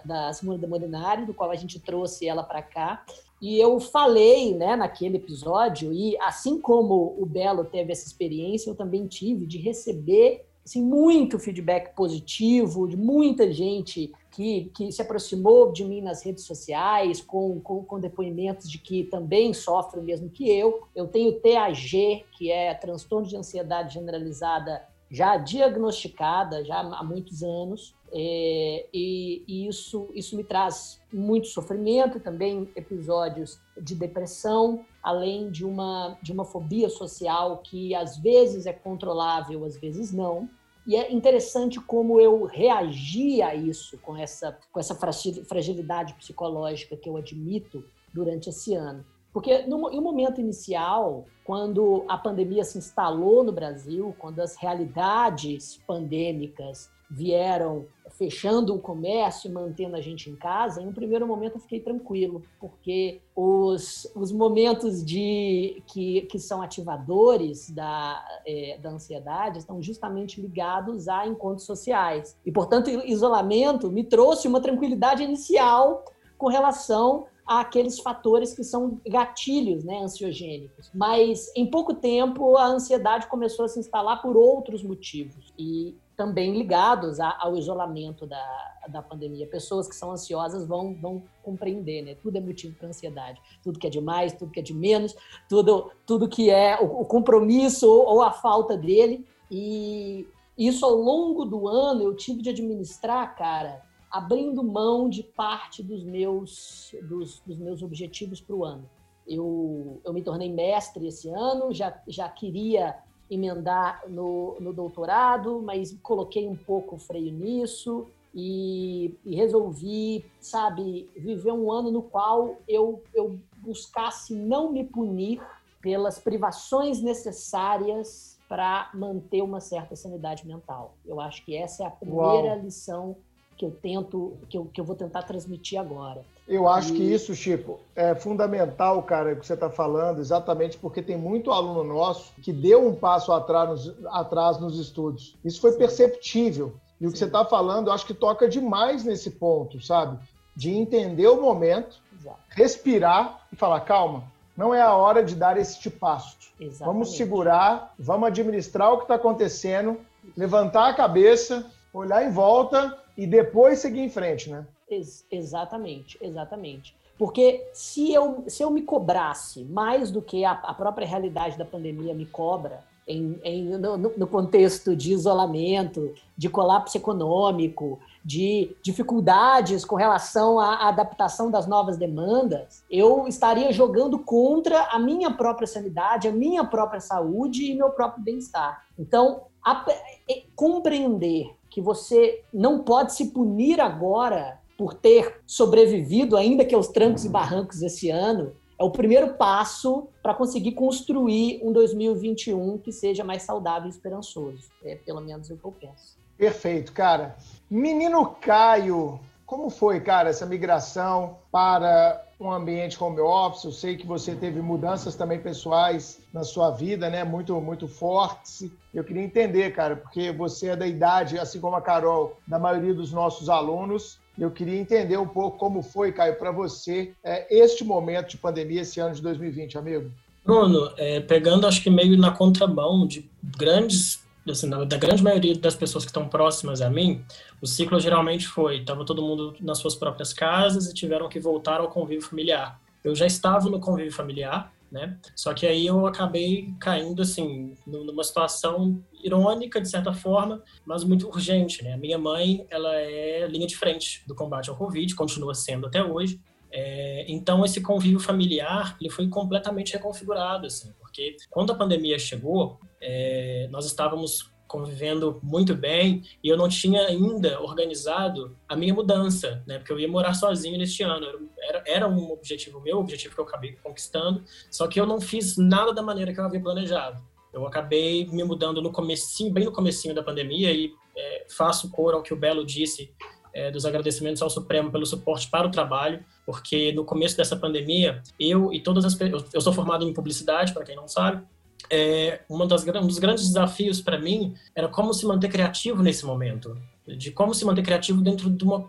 [0.03, 3.05] da Simone de Molinari, do qual a gente trouxe ela para cá.
[3.41, 8.75] E eu falei, né, naquele episódio, e assim como o Belo teve essa experiência, eu
[8.75, 15.71] também tive de receber assim, muito feedback positivo, de muita gente que, que se aproximou
[15.71, 20.29] de mim nas redes sociais, com, com, com depoimentos de que também sofre o mesmo
[20.29, 20.87] que eu.
[20.95, 27.95] Eu tenho TAG, que é transtorno de ansiedade generalizada já diagnosticada já há muitos anos
[28.11, 35.65] é, e, e, isso isso me traz muito sofrimento também episódios de depressão além de
[35.65, 40.49] uma de uma fobia social que às vezes é controlável às vezes não.
[40.87, 47.07] E é interessante como eu reagi a isso com essa com essa fragilidade psicológica que
[47.07, 53.43] eu admito durante esse ano porque no, um momento inicial, quando a pandemia se instalou
[53.43, 60.81] no Brasil, quando as realidades pandêmicas vieram fechando o comércio mantendo a gente em casa,
[60.81, 66.61] em um primeiro momento eu fiquei tranquilo, porque os, os momentos de que, que são
[66.61, 72.37] ativadores da, é, da ansiedade estão justamente ligados a encontros sociais.
[72.45, 76.05] E, portanto, isolamento me trouxe uma tranquilidade inicial
[76.37, 80.91] com relação àqueles fatores que são gatilhos né, ansiogênicos.
[80.93, 86.55] Mas em pouco tempo a ansiedade começou a se instalar por outros motivos e também
[86.55, 89.47] ligados ao isolamento da, da pandemia.
[89.47, 92.15] Pessoas que são ansiosas vão, vão compreender, né?
[92.21, 93.41] Tudo é motivo para ansiedade.
[93.63, 95.15] Tudo que é demais, tudo que é de menos,
[95.49, 99.25] tudo, tudo que é o, o compromisso ou, ou a falta dele.
[99.49, 105.83] E isso ao longo do ano eu tive de administrar, cara, abrindo mão de parte
[105.83, 108.89] dos meus, dos, dos meus objetivos para o ano.
[109.27, 112.97] Eu, eu me tornei mestre esse ano, já, já queria
[113.29, 121.09] emendar no, no doutorado, mas coloquei um pouco o freio nisso e, e, resolvi, sabe,
[121.15, 125.41] viver um ano no qual eu, eu buscasse não me punir
[125.79, 130.95] pelas privações necessárias para manter uma certa sanidade mental.
[131.05, 132.59] Eu acho que essa é a primeira Uau.
[132.61, 133.15] lição
[133.59, 136.23] que eu tento, que eu, que eu vou tentar transmitir agora.
[136.47, 136.95] Eu acho e...
[136.95, 141.51] que isso, Chico, é fundamental, cara, o que você está falando, exatamente porque tem muito
[141.51, 145.35] aluno nosso que deu um passo atrás nos, atrás nos estudos.
[145.43, 145.77] Isso foi Sim.
[145.77, 146.73] perceptível.
[147.01, 150.17] E o que você está falando, eu acho que toca demais nesse ponto, sabe?
[150.55, 152.39] De entender o momento, Exato.
[152.47, 154.23] respirar e falar, calma,
[154.55, 156.37] não é a hora de dar esse passo.
[156.57, 156.85] Exatamente.
[156.85, 159.99] Vamos segurar, vamos administrar o que está acontecendo,
[160.35, 164.65] levantar a cabeça, olhar em volta e depois seguir em frente, né?
[164.89, 166.95] Ex exatamente, exatamente.
[167.17, 171.65] Porque se eu, se eu me cobrasse mais do que a, a própria realidade da
[171.65, 179.83] pandemia me cobra, em, em, no, no, contexto de isolamento, de colapso econômico, de dificuldades
[179.83, 186.27] com relação à adaptação das novas demandas, eu estaria jogando contra a minha própria sanidade,
[186.29, 188.85] a minha própria saúde e meu próprio bem-estar.
[188.97, 189.85] Então, a,
[190.29, 196.87] é, compreender que você não pode se punir agora por ter sobrevivido, ainda que aos
[196.87, 202.93] trancos e barrancos esse ano, é o primeiro passo para conseguir construir um 2021 que
[202.93, 204.69] seja mais saudável e esperançoso.
[204.83, 206.17] É pelo menos o que eu penso.
[206.37, 207.35] Perfeito, cara.
[207.69, 209.19] Menino Caio,
[209.49, 213.63] como foi, cara, essa migração para um ambiente home office?
[213.63, 217.23] Eu sei que você teve mudanças também pessoais na sua vida, né?
[217.23, 218.69] Muito, muito fortes.
[218.93, 222.93] Eu queria entender, cara, porque você é da idade, assim como a Carol, da maioria
[222.93, 224.19] dos nossos alunos.
[224.37, 228.81] Eu queria entender um pouco como foi, Caio, para você é, este momento de pandemia,
[228.81, 230.11] esse ano de 2020, amigo.
[230.45, 235.75] Bruno, é, pegando acho que meio na contramão de grandes assim, da grande maioria das
[235.75, 237.23] pessoas que estão próximas a mim,
[237.61, 241.79] o ciclo geralmente foi, estava todo mundo nas suas próprias casas e tiveram que voltar
[241.79, 242.79] ao convívio familiar.
[243.03, 245.17] Eu já estava no convívio familiar, né?
[245.35, 251.27] Só que aí eu acabei caindo assim numa situação irônica de certa forma, mas muito
[251.27, 251.93] urgente, né?
[251.93, 256.03] A minha mãe, ela é linha de frente do combate ao Covid, continua sendo até
[256.03, 256.39] hoje.
[256.71, 262.79] É, então esse convívio familiar ele foi completamente reconfigurado, assim, porque quando a pandemia chegou,
[263.01, 269.63] é, nós estávamos convivendo muito bem e eu não tinha ainda organizado a minha mudança,
[269.65, 269.79] né?
[269.79, 271.49] Porque eu ia morar sozinho neste ano.
[271.59, 275.19] Era, era um objetivo meu, um objetivo que eu acabei conquistando, só que eu não
[275.19, 277.19] fiz nada da maneira que eu havia planejado.
[277.51, 282.13] Eu acabei me mudando no comecinho, bem no comecinho da pandemia e é, faço cor
[282.13, 283.11] ao que o Belo disse
[283.51, 288.21] é, dos agradecimentos ao Supremo pelo suporte para o trabalho, porque no começo dessa pandemia,
[288.39, 289.17] eu e todas as
[289.51, 291.43] eu sou formado em publicidade, para quem não sabe,
[291.89, 296.25] é, uma das, um dos grandes desafios para mim era como se manter criativo nesse
[296.25, 298.87] momento, de como se manter criativo dentro de uma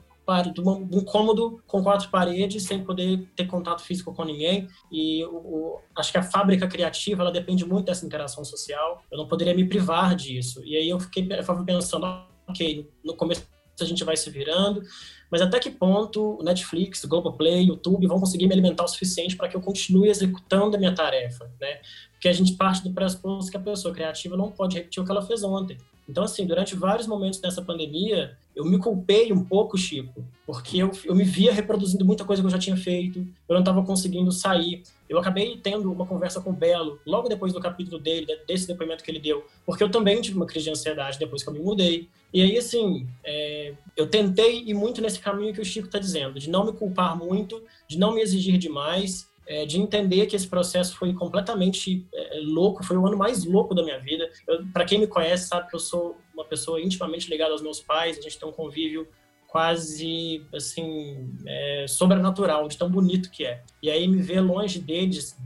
[0.52, 4.68] de, um cômodo com quatro paredes, sem poder ter contato físico com ninguém.
[4.92, 9.02] E o, o, acho que a fábrica criativa ela depende muito dessa interação social.
[9.10, 10.62] Eu não poderia me privar disso.
[10.64, 12.06] E aí eu fiquei eu pensando,
[12.46, 13.44] ok, no começo
[13.80, 14.82] a gente vai se virando,
[15.30, 19.36] mas até que ponto o Netflix, o Globoplay, YouTube vão conseguir me alimentar o suficiente
[19.36, 21.80] para que eu continue executando a minha tarefa, né?
[22.20, 25.11] Porque a gente parte do pressuposto que a pessoa criativa não pode repetir o que
[25.11, 25.78] ela fez ontem.
[26.06, 30.90] Então, assim, durante vários momentos dessa pandemia, eu me culpei um pouco, Chico, porque eu,
[31.06, 34.30] eu me via reproduzindo muita coisa que eu já tinha feito, eu não estava conseguindo
[34.30, 34.83] sair.
[35.09, 39.02] Eu acabei tendo uma conversa com o Belo, logo depois do capítulo dele, desse depoimento
[39.02, 41.61] que ele deu, porque eu também tive uma crise de ansiedade depois que eu me
[41.61, 42.06] mudei.
[42.35, 46.38] E aí, assim, é, eu tentei ir muito nesse caminho que o Chico está dizendo,
[46.38, 50.46] de não me culpar muito, de não me exigir demais, é, de entender que esse
[50.46, 54.31] processo foi completamente é, louco, foi o ano mais louco da minha vida.
[54.72, 58.18] Para quem me conhece, sabe que eu sou uma pessoa intimamente ligada aos meus pais,
[58.18, 59.09] a gente tem um convívio
[59.46, 63.62] quase, assim, é, sobrenatural, de tão bonito que é.
[63.83, 65.37] E aí me ver longe deles,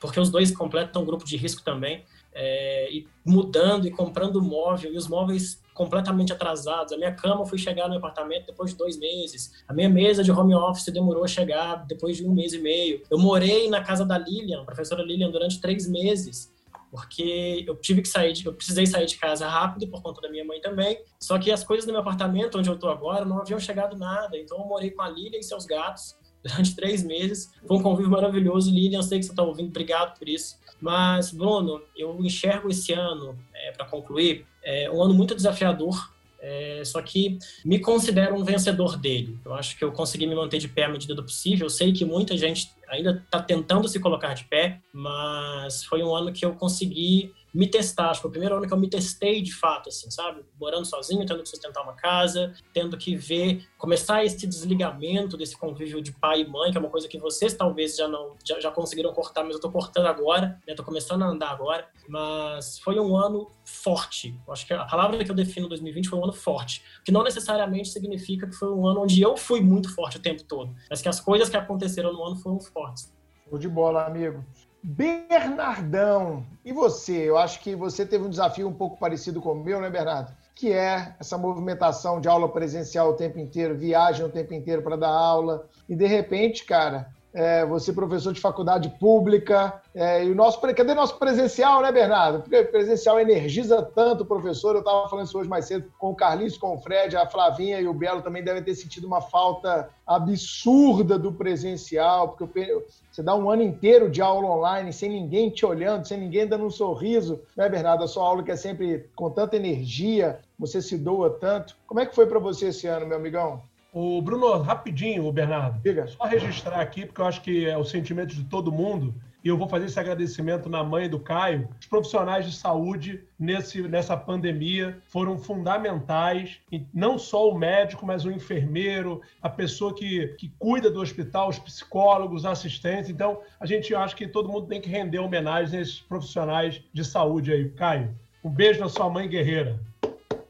[0.00, 2.04] porque os dois completam um grupo de risco também,
[2.40, 6.92] é, e mudando e comprando móvel, e os móveis completamente atrasados.
[6.92, 9.52] A minha cama foi chegar no apartamento depois de dois meses.
[9.66, 13.02] A minha mesa de home office demorou a chegar depois de um mês e meio.
[13.10, 16.56] Eu morei na casa da Lilian, professora Lilian, durante três meses
[16.90, 20.30] porque eu tive que sair, de, eu precisei sair de casa rápido por conta da
[20.30, 20.98] minha mãe também.
[21.20, 24.38] Só que as coisas do meu apartamento, onde eu estou agora, não haviam chegado nada.
[24.38, 27.52] Então eu morei com a Lilian e seus gatos durante três meses.
[27.66, 28.70] Foi um convívio maravilhoso.
[28.70, 30.56] Lilian, eu sei que você está ouvindo, obrigado por isso.
[30.80, 36.82] Mas, Bruno, eu enxergo esse ano, é, para concluir, é um ano muito desafiador, é,
[36.84, 39.36] só que me considero um vencedor dele.
[39.44, 41.66] Eu acho que eu consegui me manter de pé à medida do possível.
[41.66, 46.14] Eu sei que muita gente ainda está tentando se colocar de pé, mas foi um
[46.14, 48.10] ano que eu consegui me testar.
[48.10, 50.44] Acho que foi o primeiro ano que eu me testei de fato, assim, sabe?
[50.60, 56.00] Morando sozinho, tendo que sustentar uma casa, tendo que ver, começar esse desligamento desse convívio
[56.00, 58.70] de pai e mãe, que é uma coisa que vocês talvez já não já, já
[58.70, 60.74] conseguiram cortar, mas eu tô cortando agora, né?
[60.74, 61.88] Tô começando a andar agora.
[62.08, 64.38] Mas foi um ano forte.
[64.48, 67.88] Acho que a palavra que eu defino 2020 foi um ano forte, que não necessariamente
[67.90, 71.08] significa que foi um ano onde eu fui muito forte o tempo todo, mas que
[71.08, 73.12] as coisas que aconteceram no ano foram fortes.
[73.48, 74.44] Show de bola, amigo.
[74.82, 77.28] Bernardão, e você?
[77.28, 80.32] Eu acho que você teve um desafio um pouco parecido com o meu, né, Bernardo?
[80.54, 84.96] Que é essa movimentação de aula presencial o tempo inteiro, viagem o tempo inteiro para
[84.96, 90.34] dar aula, e de repente, cara, é, você professor de faculdade pública, é, e o
[90.34, 92.40] nosso, cadê nosso presencial, né, Bernardo?
[92.40, 96.16] Porque presencial energiza tanto o professor, eu estava falando isso hoje mais cedo com o
[96.16, 99.88] Carlinhos, com o Fred, a Flavinha e o Belo também devem ter sentido uma falta
[100.04, 105.64] absurda do presencial, porque você dá um ano inteiro de aula online sem ninguém te
[105.64, 108.02] olhando, sem ninguém dando um sorriso, né, Bernardo?
[108.02, 111.76] A sua aula que é sempre com tanta energia, você se doa tanto.
[111.86, 113.62] Como é que foi para você esse ano, meu amigão?
[114.00, 115.80] O Bruno, rapidinho, o Bernardo.
[115.82, 116.06] Diga.
[116.06, 119.58] Só registrar aqui, porque eu acho que é o sentimento de todo mundo, e eu
[119.58, 121.68] vou fazer esse agradecimento na mãe do Caio.
[121.80, 126.60] Os profissionais de saúde nesse, nessa pandemia foram fundamentais,
[126.94, 131.58] não só o médico, mas o enfermeiro, a pessoa que, que cuida do hospital, os
[131.58, 133.10] psicólogos, assistentes.
[133.10, 137.04] Então, a gente acha que todo mundo tem que render homenagem a esses profissionais de
[137.04, 137.68] saúde aí.
[137.70, 139.80] Caio, um beijo na sua mãe guerreira.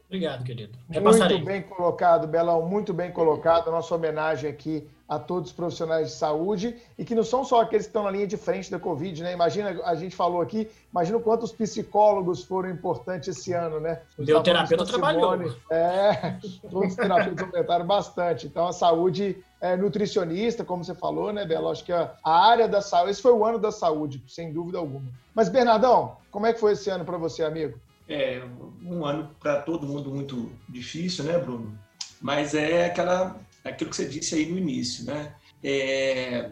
[0.09, 0.75] Obrigado, querido.
[0.89, 3.69] Muito bem colocado, Belão, muito bem colocado.
[3.69, 7.85] Nossa homenagem aqui a todos os profissionais de saúde e que não são só aqueles
[7.85, 9.33] que estão na linha de frente da Covid, né?
[9.33, 14.01] Imagina, a gente falou aqui, imagina quantos psicólogos foram importantes esse ano, né?
[14.17, 15.55] O Meu terapeuta trabalhou.
[15.69, 16.37] É,
[16.71, 18.47] todos os terapeutas aumentaram bastante.
[18.47, 21.71] Então, a saúde é, nutricionista, como você falou, né, Bela?
[21.71, 24.79] Acho que a, a, área da saúde, esse foi o ano da saúde, sem dúvida
[24.79, 25.05] alguma.
[25.35, 27.79] Mas, Bernardão, como é que foi esse ano para você, amigo?
[28.09, 28.41] É,
[28.83, 31.77] um ano para todo mundo muito difícil, né, Bruno?
[32.19, 35.35] Mas é aquela aquilo que você disse aí no início, né?
[35.63, 36.51] É,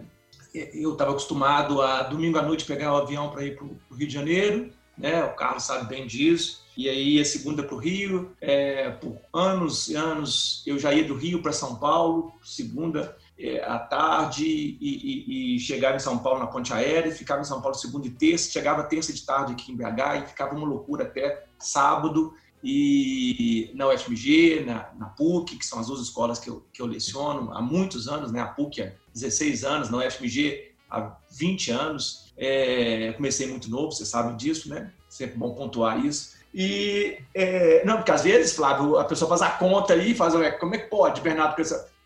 [0.53, 4.07] eu estava acostumado a domingo à noite pegar o avião para ir para o Rio
[4.07, 5.23] de Janeiro, né?
[5.23, 6.65] O Carlos sabe bem disso.
[6.77, 8.31] E aí a segunda para o Rio.
[8.39, 13.63] É, por anos e anos eu já ia do Rio para São Paulo, segunda é,
[13.63, 17.61] à tarde e, e, e, chegava em São Paulo na ponte aérea, ficava em São
[17.61, 21.03] Paulo segunda e terça, chegava terça de tarde aqui em BH e ficava uma loucura
[21.03, 26.65] até sábado e na UFMG, na, na, PUC, que são as duas escolas que eu,
[26.73, 28.41] que eu leciono há muitos anos, né?
[28.41, 32.33] a PUC há 16 anos, na UFMG há 20 anos.
[32.35, 34.91] É, comecei muito novo, você sabe disso, né?
[35.07, 36.35] Sempre bom pontuar isso.
[36.53, 40.73] E, é, não, porque às vezes, Flávio, a pessoa faz a conta aí, faz, como
[40.73, 41.61] é que pode, Bernardo, com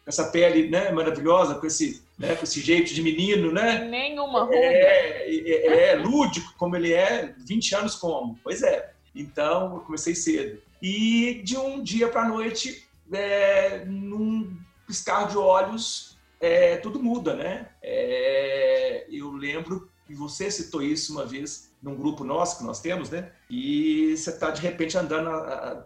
[0.05, 3.85] essa, com essa pele né, maravilhosa, com esse, né, com esse jeito de menino, né?
[3.85, 4.55] Nenhuma ruga.
[4.55, 8.39] É, é, é, lúdico como ele é, 20 anos como.
[8.43, 8.93] Pois é.
[9.15, 10.61] Então, eu comecei cedo.
[10.81, 17.35] E de um dia para a noite, é, num piscar de olhos, é, tudo muda,
[17.35, 17.69] né?
[17.81, 23.09] É, eu lembro que você citou isso uma vez num grupo nosso que nós temos,
[23.09, 23.31] né?
[23.49, 25.29] E você está de repente andando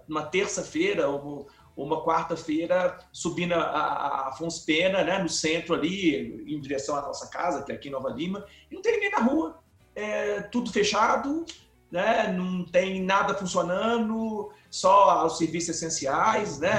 [0.08, 5.20] uma terça-feira ou uma quarta-feira subindo a, a Afonso Pena, né?
[5.20, 8.76] No centro ali, em direção à nossa casa, que é aqui em Nova Lima, e
[8.76, 9.60] não tem ninguém na rua.
[9.94, 11.46] É, tudo fechado,
[11.92, 12.32] né?
[12.32, 16.74] não tem nada funcionando, só os serviços essenciais, né?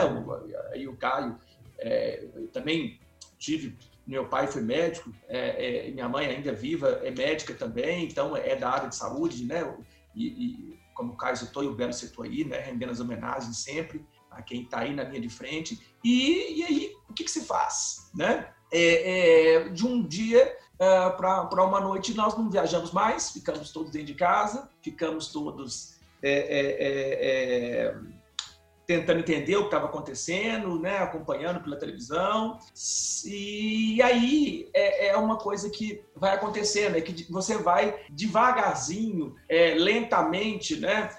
[0.73, 1.39] Aí o Caio
[1.79, 2.99] é, também
[3.39, 8.37] tive, meu pai foi médico, é, é, minha mãe ainda viva é médica também, então
[8.37, 9.75] é da área de saúde, né?
[10.15, 12.59] E, e como o Caio citou e o Belo citou aí, né?
[12.61, 14.05] Rendendo as homenagens sempre
[14.37, 15.81] a quem está aí na linha de frente.
[16.05, 18.51] E, e aí, o que, que se faz, né?
[18.73, 23.71] É, é, de um dia uh, é, para uma noite nós não viajamos mais, ficamos
[23.71, 28.17] todos dentro de casa, ficamos todos é, é, é, é
[28.87, 32.57] tentando entender o que estava acontecendo, né, acompanhando pela televisão.
[33.25, 39.35] E aí é, é, uma coisa que vai acontecendo, é que você vai devagarzinho,
[39.77, 41.11] lentamente, né,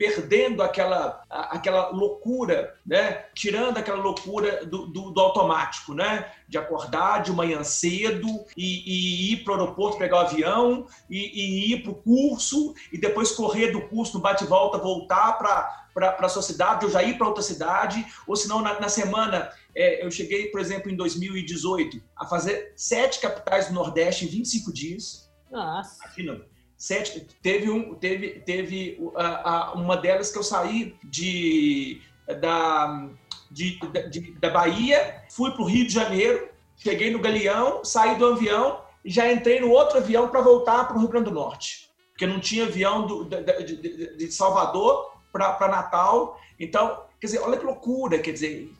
[0.00, 3.26] perdendo aquela, aquela loucura, né?
[3.34, 6.32] tirando aquela loucura do, do, do automático, né?
[6.48, 11.18] de acordar de manhã cedo e, e ir para o aeroporto pegar o avião e,
[11.18, 16.28] e ir para o curso e depois correr do curso no bate-volta, voltar para a
[16.30, 20.10] sua cidade ou já ir para outra cidade, ou senão na, na semana é, eu
[20.10, 25.30] cheguei, por exemplo, em 2018 a fazer sete capitais do Nordeste em 25 dias.
[25.50, 26.02] Nossa.
[26.06, 26.40] Aqui não
[26.80, 32.00] Sete, teve um, teve, teve a, a, uma delas que eu saí de,
[32.40, 33.10] da,
[33.50, 38.24] de, de, da Bahia, fui para o Rio de Janeiro, cheguei no Galeão, saí do
[38.24, 41.90] avião e já entrei no outro avião para voltar para o Rio Grande do Norte,
[42.12, 46.40] porque não tinha avião do, de, de, de Salvador para Natal.
[46.58, 48.72] Então, quer dizer, olha que loucura, quer dizer,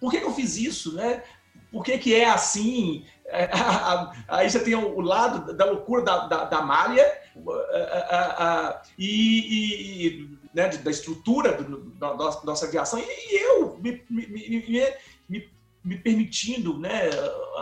[0.00, 1.22] por que, que eu fiz isso, né?
[1.70, 3.06] Por que, que é assim?
[4.28, 7.06] Aí você tem o lado da loucura da, da, da malha
[8.98, 11.52] e, e né, da estrutura
[11.98, 14.26] da nossa, aviação e eu me, me,
[15.28, 15.50] me,
[15.84, 17.10] me permitindo, né,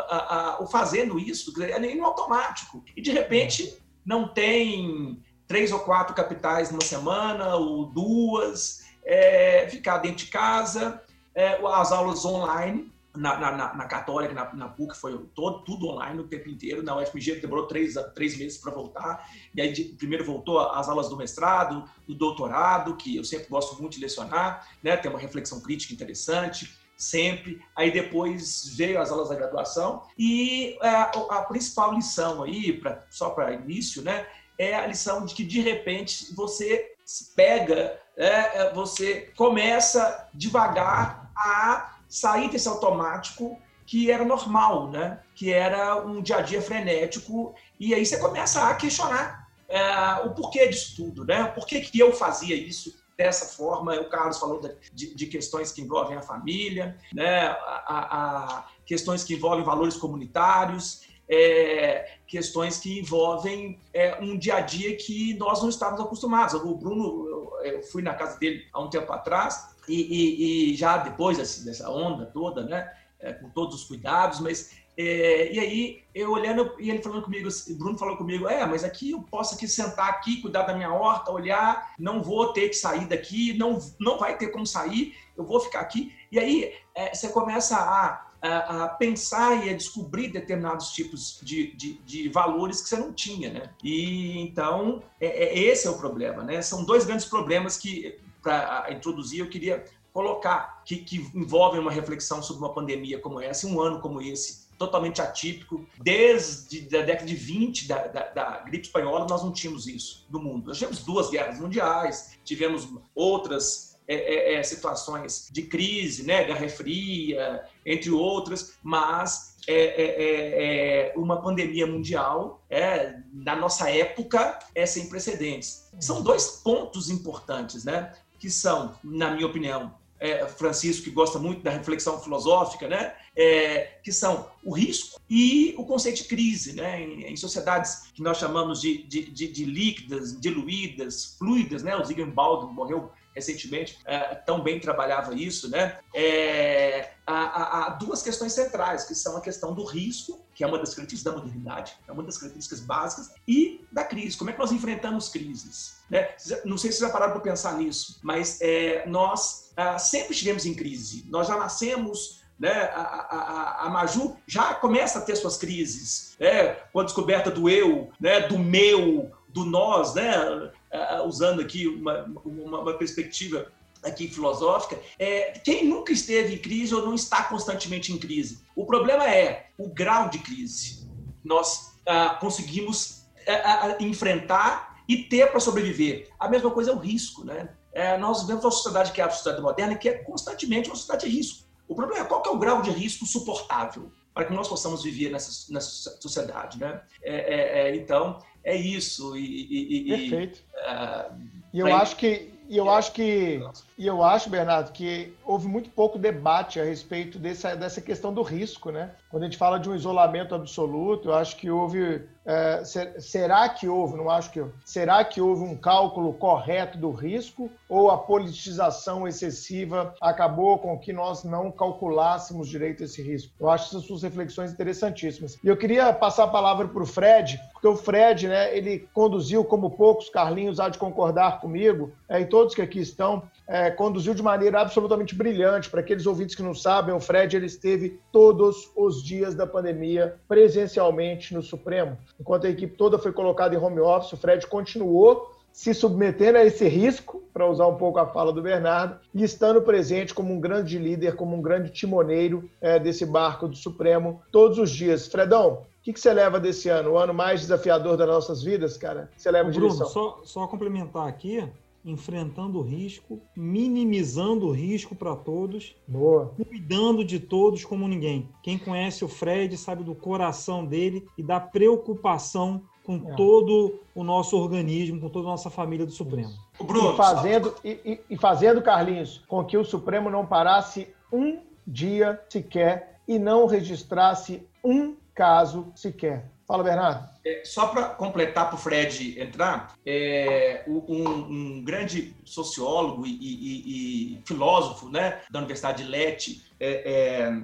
[0.09, 2.85] a, a, fazendo isso, é nem automático.
[2.97, 9.99] E de repente não tem três ou quatro capitais numa semana ou duas, é, ficar
[9.99, 11.03] dentro de casa,
[11.35, 16.21] é, as aulas online na, na, na Católica, na, na, PUC, foi todo, tudo online
[16.21, 16.83] o tempo inteiro.
[16.83, 19.29] Na UFMG demorou três, três meses para voltar.
[19.55, 23.81] E aí, de, primeiro voltou as aulas do mestrado, do doutorado, que eu sempre gosto
[23.81, 24.97] muito de lecionar, né?
[24.97, 27.61] tem uma reflexão crítica interessante, sempre.
[27.75, 30.03] Aí depois veio as aulas da graduação.
[30.17, 34.27] E a, é, a principal lição aí, pra, só para início, né?
[34.61, 36.93] é a lição de que, de repente, você
[37.35, 45.21] pega, é, você começa devagar a sair desse automático que era normal, né?
[45.35, 50.31] que era um dia a dia frenético, e aí você começa a questionar é, o
[50.31, 51.45] porquê disso tudo, né?
[51.45, 53.95] por que, que eu fazia isso dessa forma.
[53.95, 54.61] O Carlos falou
[54.93, 57.47] de, de questões que envolvem a família, né?
[57.47, 64.57] a, a, a questões que envolvem valores comunitários, é, questões que envolvem é, um dia
[64.57, 66.55] a dia que nós não estávamos acostumados.
[66.55, 70.99] O Bruno, eu, fui na casa dele há um tempo atrás e, e, e já
[70.99, 74.71] depois dessa, dessa onda toda, né, é, com todos os cuidados, mas
[75.03, 78.85] é, e aí, eu olhando, e ele falando comigo, o Bruno falou comigo, é, mas
[78.85, 82.75] aqui eu posso aqui sentar aqui, cuidar da minha horta, olhar, não vou ter que
[82.75, 86.13] sair daqui, não, não vai ter como sair, eu vou ficar aqui.
[86.31, 91.75] E aí, é, você começa a, a, a, pensar e a descobrir determinados tipos de,
[91.77, 93.71] de, de, valores que você não tinha, né?
[93.83, 96.61] E então, é, é, esse é o problema, né?
[96.61, 102.65] São dois grandes problemas que, para introduzir, eu queria colocar, que, que uma reflexão sobre
[102.65, 105.87] uma pandemia como essa, um ano como esse, totalmente atípico.
[105.99, 110.41] Desde a década de 20 da, da, da, gripe espanhola, nós não tínhamos isso no
[110.41, 110.69] mundo.
[110.69, 116.69] Nós tivemos duas guerras mundiais, tivemos outras é, é, é situações de crise, né, Guerra
[116.69, 124.59] Fria, entre outras, mas é, é, é, é uma pandemia mundial, é, na nossa época,
[124.75, 125.89] é sem precedentes.
[126.01, 131.63] São dois pontos importantes, né, que são, na minha opinião, é, Francisco, que gosta muito
[131.63, 133.15] da reflexão filosófica, né?
[133.37, 136.75] É, que são o risco e o conceito de crise.
[136.75, 137.03] Né?
[137.03, 141.97] Em, em sociedades que nós chamamos de, de, de, de, líquidas, diluídas, fluidas, né?
[141.97, 145.99] o Baldwin morreu recentemente, é, tão bem trabalhava isso, né?
[146.15, 150.79] É, há, há, duas questões centrais, que são a questão do risco, que é uma
[150.79, 154.37] das características da modernidade, é uma das características básicas, e da crise.
[154.37, 156.01] Como é que nós enfrentamos crises?
[156.11, 156.29] Né?
[156.65, 160.67] Não sei se vocês já pararam para pensar nisso, mas é, nós ah, sempre estivemos
[160.67, 161.25] em crise.
[161.29, 162.91] Nós já nascemos né?
[162.93, 166.75] A, a, a, Maju já começa a ter suas crises, né?
[166.93, 168.41] com a descoberta do eu, né?
[168.41, 170.71] do meu, do nós, né?
[170.93, 173.71] Uh, usando aqui uma, uma, uma, perspectiva
[174.03, 178.61] aqui filosófica, é, quem nunca esteve em crise ou não está constantemente em crise?
[178.75, 181.09] O problema é o grau de crise.
[181.45, 186.29] Nós uh, conseguimos uh, enfrentar e ter para sobreviver.
[186.39, 187.69] A mesma coisa é o risco, né?
[187.93, 191.29] É, nós vivemos uma sociedade que é a sociedade moderna, que é constantemente uma sociedade
[191.29, 191.69] de risco.
[191.89, 195.31] O problema é qual é o grau de risco suportável para que nós possamos viver
[195.31, 197.03] nessa, nessa sociedade, né?
[197.23, 199.37] É, é, é então, é isso.
[199.37, 200.63] E, e, Perfeito.
[200.75, 201.35] Uh,
[201.73, 203.61] e eu acho que e eu acho que
[204.01, 208.41] e eu acho, Bernardo, que houve muito pouco debate a respeito dessa, dessa questão do
[208.41, 209.11] risco, né?
[209.29, 212.83] Quando a gente fala de um isolamento absoluto, eu acho que houve é,
[213.19, 218.11] será que houve, não acho que será que houve um cálculo correto do risco ou
[218.11, 223.53] a politização excessiva acabou com que nós não calculássemos direito esse risco?
[223.61, 225.59] Eu acho essas suas reflexões interessantíssimas.
[225.63, 229.63] E eu queria passar a palavra para o Fred, porque o Fred, né, ele conduziu
[229.63, 234.35] como poucos, Carlinhos há de concordar comigo, é, e todos que aqui estão, é, conduziu
[234.35, 235.91] de maneira absolutamente brilhante.
[235.91, 240.37] Para aqueles ouvintes que não sabem, o Fred ele esteve todos os dias da pandemia
[240.49, 242.17] presencialmente no Supremo.
[242.39, 246.65] Enquanto a equipe toda foi colocada em home office, o Fred continuou se submetendo a
[246.65, 250.61] esse risco, para usar um pouco a fala do Bernardo, e estando presente como um
[250.61, 255.27] grande líder, como um grande timoneiro é, desse barco do Supremo todos os dias.
[255.27, 257.13] Fredão, o que, que, você leva desse ano?
[257.13, 259.31] O ano mais desafiador das nossas vidas, cara?
[259.37, 260.07] Você leva Bruno, direção?
[260.07, 261.69] Só, só complementar aqui,
[262.05, 266.55] enfrentando o risco, minimizando o risco para todos, Boa.
[266.57, 268.49] cuidando de todos como ninguém.
[268.63, 273.35] Quem conhece o Fred sabe do coração dele e da preocupação com é.
[273.35, 276.51] todo o nosso organismo, com toda a nossa família do Supremo.
[276.79, 281.59] O Bruno, e fazendo, e, e fazendo, Carlinhos, com que o Supremo não parasse um
[281.87, 286.51] dia sequer e não registrasse um caso sequer.
[286.71, 287.29] Fala, Bernardo.
[287.45, 294.35] É, só para completar para o Fred entrar, é, um, um, grande sociólogo e, e,
[294.37, 297.63] e, filósofo né, da Universidade de Lete, é, é,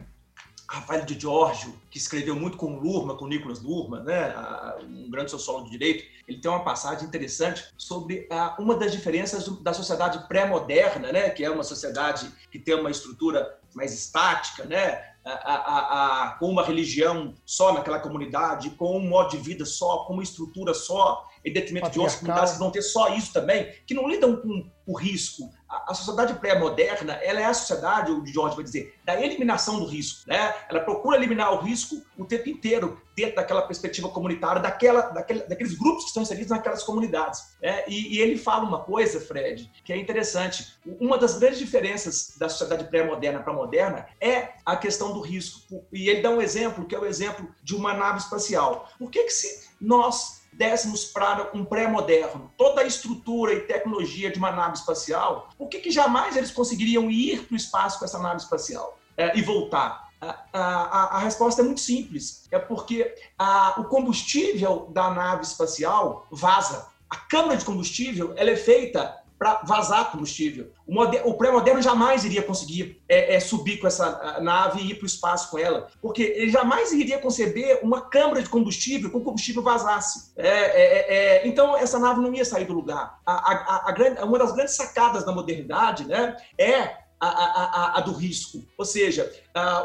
[0.68, 4.34] Rafael de Giorgio, que escreveu muito com Lurma, com Nicolas Lurma, né,
[4.82, 9.46] um grande sociólogo de direito, ele tem uma passagem interessante sobre a, uma das diferenças
[9.62, 15.12] da sociedade pré-moderna, né, que é uma sociedade que tem uma estrutura mais estática, né,
[15.26, 20.04] a, a, a, com uma religião só naquela comunidade, com um modo de vida só,
[20.04, 23.72] com uma estrutura só, em detrimento de outras comunidades que vão ter só isso também,
[23.86, 25.50] que não lidam com o risco.
[25.68, 30.28] A, sociedade pré-moderna, ela é a sociedade, o George vai dizer, da eliminação do risco.
[30.28, 30.54] Né?
[30.68, 35.74] Ela procura eliminar o risco o tempo inteiro, dentro daquela perspectiva comunitária, daquela, daquele, daqueles
[35.74, 37.56] grupos que estão inseridos naquelas comunidades.
[37.60, 37.82] Né?
[37.88, 40.76] E, e, ele fala uma coisa, Fred, que é interessante.
[41.00, 45.84] Uma das grandes diferenças da sociedade pré-moderna para moderna é a questão do risco.
[45.92, 48.88] E ele dá um exemplo, que é o exemplo de uma nave espacial.
[48.98, 54.38] Por que, que se nós dessemos para um pré-moderno, toda a estrutura e tecnologia de
[54.38, 58.18] uma nave espacial, por que, que jamais eles conseguiriam ir para o espaço com essa
[58.18, 58.98] nave espacial?
[59.16, 60.06] É, e voltar.
[60.20, 62.46] A, a, a, resposta é muito simples.
[62.50, 66.88] É porque a, o combustível da nave espacial vaza.
[67.08, 70.72] A câmara de combustível ela é feita para vazar combustível.
[70.86, 75.04] O, o pré-moderno jamais iria conseguir é, é, subir com essa nave e ir para
[75.04, 79.62] o espaço com ela, porque ele jamais iria conceber uma câmara de combustível com combustível
[79.62, 80.32] vazasse.
[80.36, 83.20] É, é, é, é então, essa nave não ia sair do lugar.
[83.26, 88.00] A, a, a grande, uma das grandes sacadas da modernidade né, é a, a, a,
[88.00, 88.62] do risco.
[88.76, 89.30] Ou seja,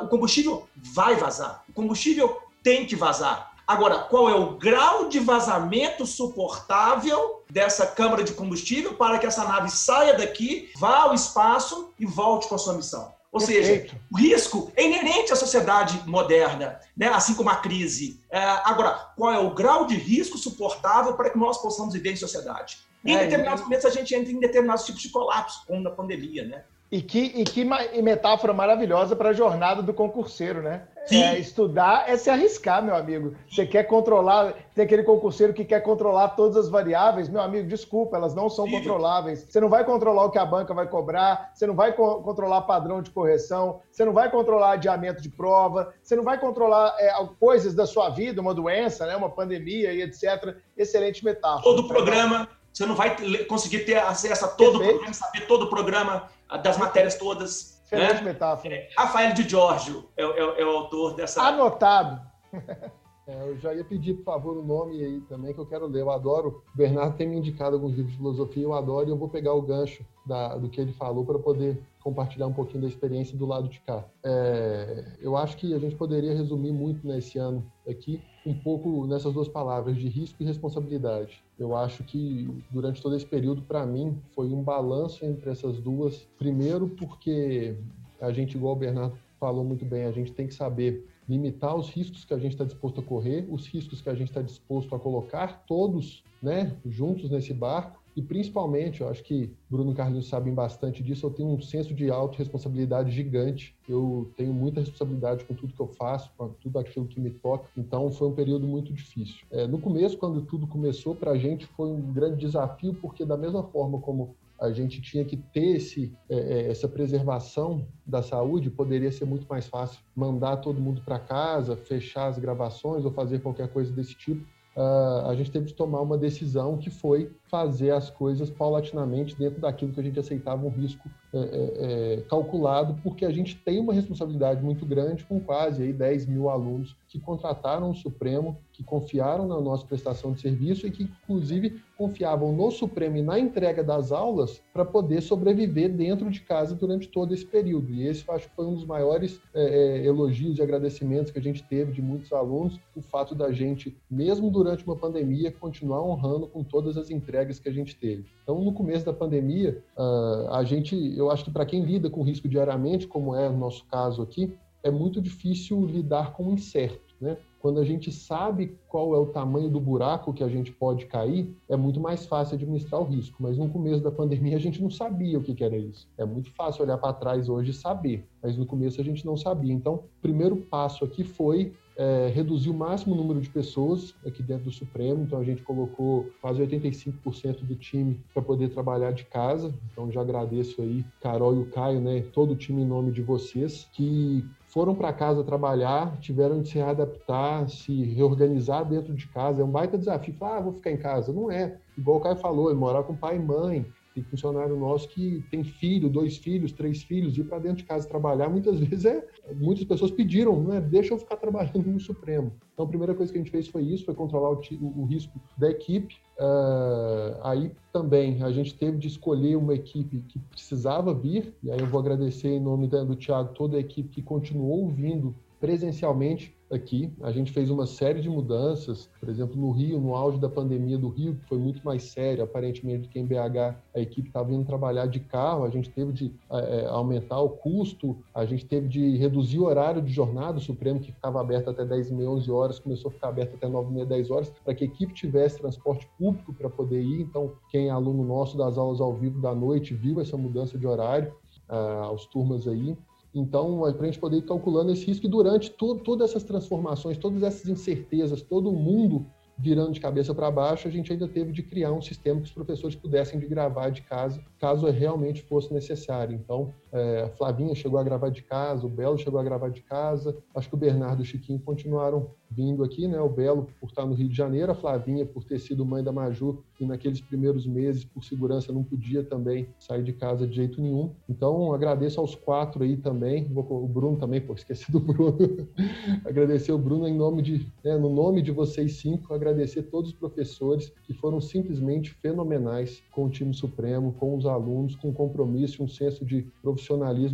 [0.02, 1.64] o combustível vai vazar.
[1.70, 3.51] O combustível tem que vazar.
[3.72, 9.46] Agora, qual é o grau de vazamento suportável dessa câmara de combustível para que essa
[9.46, 13.14] nave saia daqui, vá ao espaço e volte com a sua missão?
[13.32, 13.92] Ou Perfeito.
[13.92, 17.08] seja, o risco é inerente à sociedade moderna, né?
[17.08, 18.22] assim como a crise.
[18.30, 22.18] É, agora, qual é o grau de risco suportável para que nós possamos viver em
[22.18, 22.80] sociedade?
[23.06, 26.44] Em é, determinados momentos, a gente entra em determinados tipos de colapso, como na pandemia,
[26.44, 26.66] né?
[26.92, 27.64] E que, e que
[28.02, 30.84] metáfora maravilhosa para a jornada do concurseiro, né?
[31.10, 33.34] É, estudar é se arriscar, meu amigo.
[33.50, 38.18] Você quer controlar, tem aquele concurseiro que quer controlar todas as variáveis, meu amigo, desculpa,
[38.18, 38.72] elas não são Sim.
[38.74, 39.46] controláveis.
[39.50, 42.62] Você não vai controlar o que a banca vai cobrar, você não vai co controlar
[42.64, 47.12] padrão de correção, você não vai controlar adiamento de prova, você não vai controlar é,
[47.40, 50.58] coisas da sua vida, uma doença, né, uma pandemia e etc.
[50.78, 51.64] Excelente metáfora.
[51.64, 53.16] Todo o programa você não vai
[53.46, 54.96] conseguir ter acesso a todo Perfeito.
[54.96, 57.82] o programa, saber todo o programa, das matérias todas.
[57.86, 58.32] Excelente né?
[58.32, 58.74] metáfora.
[58.74, 61.42] É, Rafael de Giorgio é, é, é, o autor dessa.
[61.42, 62.22] Anotado.
[63.28, 66.02] É, eu já ia pedir, por favor, o nome aí também, que eu quero ler.
[66.02, 66.64] Eu adoro.
[66.74, 69.54] O Bernardo tem me indicado alguns livros de filosofia, eu adoro, e eu vou pegar
[69.54, 73.46] o gancho da, do que ele falou para poder compartilhar um pouquinho da experiência do
[73.46, 74.04] lado de cá.
[74.24, 79.34] É, eu acho que a gente poderia resumir muito nesse ano aqui, um pouco nessas
[79.34, 81.44] duas palavras, de risco e responsabilidade.
[81.60, 86.28] Eu acho que durante todo esse período, para mim, foi um balanço entre essas duas.
[86.38, 87.76] Primeiro, porque
[88.20, 91.90] a gente, igual o Bernardo falou muito bem, a gente tem que saber limitar os
[91.90, 94.94] riscos que a gente está disposto a correr, os riscos que a gente está disposto
[94.96, 100.28] a colocar, todos né, juntos nesse barco, e principalmente, eu acho que Bruno e Carlinhos
[100.28, 103.76] sabem bastante disso, eu tenho um senso de autorresponsabilidade gigante.
[103.88, 107.70] Eu tenho muita responsabilidade com tudo que eu faço, com tudo aquilo que me toca.
[107.78, 109.46] Então, foi um período muito difícil.
[109.50, 113.38] É, no começo, quando tudo começou, para a gente foi um grande desafio, porque da
[113.38, 118.70] mesma forma como a gente tinha que ter esse, é, é, essa preservação da saúde,
[118.70, 123.40] poderia ser muito mais fácil mandar todo mundo para casa, fechar as gravações ou fazer
[123.40, 124.46] qualquer coisa desse tipo.
[124.76, 129.60] Uh, a gente teve que tomar uma decisão que foi fazer as coisas paulatinamente dentro
[129.60, 133.80] daquilo que a gente aceitava um risco é, é, é, calculado, porque a gente tem
[133.80, 138.84] uma responsabilidade muito grande com quase aí 10 mil alunos que contrataram o Supremo, que
[138.84, 143.84] confiaram na nossa prestação de serviço e que, inclusive, confiavam no Supremo e na entrega
[143.84, 147.94] das aulas para poder sobreviver dentro de casa durante todo esse período.
[147.94, 151.42] E esse, acho que foi um dos maiores é, é, elogios e agradecimentos que a
[151.42, 156.48] gente teve de muitos alunos, o fato da gente, mesmo durante uma pandemia, continuar honrando
[156.48, 158.26] com todas as entregas que a gente teve.
[158.42, 162.24] Então, no começo da pandemia, uh, a gente, eu acho que para quem lida com
[162.24, 164.54] risco diariamente, como é o nosso caso aqui,
[164.84, 167.38] é muito difícil lidar com o incerto, né?
[167.60, 171.56] Quando a gente sabe qual é o tamanho do buraco que a gente pode cair,
[171.70, 173.38] é muito mais fácil administrar o risco.
[173.40, 176.08] Mas no começo da pandemia a gente não sabia o que era isso.
[176.18, 179.38] É muito fácil olhar para trás hoje e saber, mas no começo a gente não
[179.38, 179.72] sabia.
[179.72, 184.66] Então, o primeiro passo aqui foi é, reduzir o máximo número de pessoas aqui dentro
[184.66, 185.24] do Supremo.
[185.24, 189.74] Então, a gente colocou quase 85% do time para poder trabalhar de casa.
[189.92, 193.22] Então, já agradeço aí, Carol e o Caio, né, todo o time em nome de
[193.22, 199.62] vocês, que foram para casa trabalhar, tiveram de se readaptar, se reorganizar dentro de casa.
[199.62, 200.34] É um baita desafio.
[200.42, 201.34] Ah, vou ficar em casa.
[201.34, 201.78] Não é.
[201.98, 203.86] Igual o Caio falou, é morar com pai e mãe.
[204.14, 208.08] Tem funcionário nosso que tem filho, dois filhos, três filhos, ir para dentro de casa
[208.08, 209.26] trabalhar, muitas vezes é.
[209.56, 210.82] Muitas pessoas pediram, né?
[210.82, 212.52] Deixa eu ficar trabalhando no Supremo.
[212.74, 215.40] Então a primeira coisa que a gente fez foi isso, foi controlar o, o, risco
[215.58, 216.16] da equipe.
[216.38, 221.80] Uh, aí também a gente teve de escolher uma equipe que precisava vir, e aí
[221.80, 227.12] eu vou agradecer em nome do, Thiago toda a equipe que continuou vindo presencialmente aqui.
[227.22, 230.98] A gente fez uma série de mudanças, por exemplo, no Rio, no auge da pandemia
[230.98, 234.50] do Rio, que foi muito mais sério, aparentemente, do que em BH, a equipe estava
[234.50, 238.88] vindo trabalhar de carro, a gente teve de é, aumentar o custo, a gente teve
[238.88, 242.52] de reduzir o horário de jornada, o Supremo, que ficava aberto até 10 e 11
[242.52, 245.14] horas, começou a ficar aberto até 9 e meia, 10 horas, para que a equipe
[245.14, 247.22] tivesse transporte público para poder ir.
[247.22, 250.88] Então, quem é aluno nosso das aulas ao vivo da noite viu essa mudança de
[250.88, 251.34] horário,
[251.70, 252.96] uh, as turmas aí.
[253.34, 257.42] Então, para a gente poder ir calculando esse risco, e durante todas essas transformações, todas
[257.44, 259.26] essas incertezas, todo o mundo
[259.58, 262.52] virando de cabeça para baixo, a gente ainda teve de criar um sistema que os
[262.52, 266.36] professores pudessem de gravar de casa, caso realmente fosse necessário.
[266.36, 269.82] Então, É, a Flavinha chegou a gravar de casa, o Belo chegou a gravar de
[269.82, 270.36] casa.
[270.54, 273.20] Acho que o Bernardo e o Chiquinho continuaram vindo aqui, né?
[273.22, 276.12] O Belo por estar no Rio de Janeiro, a Flavinha por ter sido mãe da
[276.12, 280.82] Maju e naqueles primeiros meses, por segurança, não podia também sair de casa de jeito
[280.82, 281.12] nenhum.
[281.30, 283.50] Então, agradeço aos quatro aí também.
[283.56, 285.38] O Bruno também, pô, esqueci do Bruno.
[286.26, 290.16] agradecer o Bruno em nome de, né, no nome de vocês cinco, agradecer todos os
[290.16, 295.88] professores que foram simplesmente fenomenais com o time supremo, com os alunos, com compromisso, um
[295.88, 296.81] senso de profissionalismo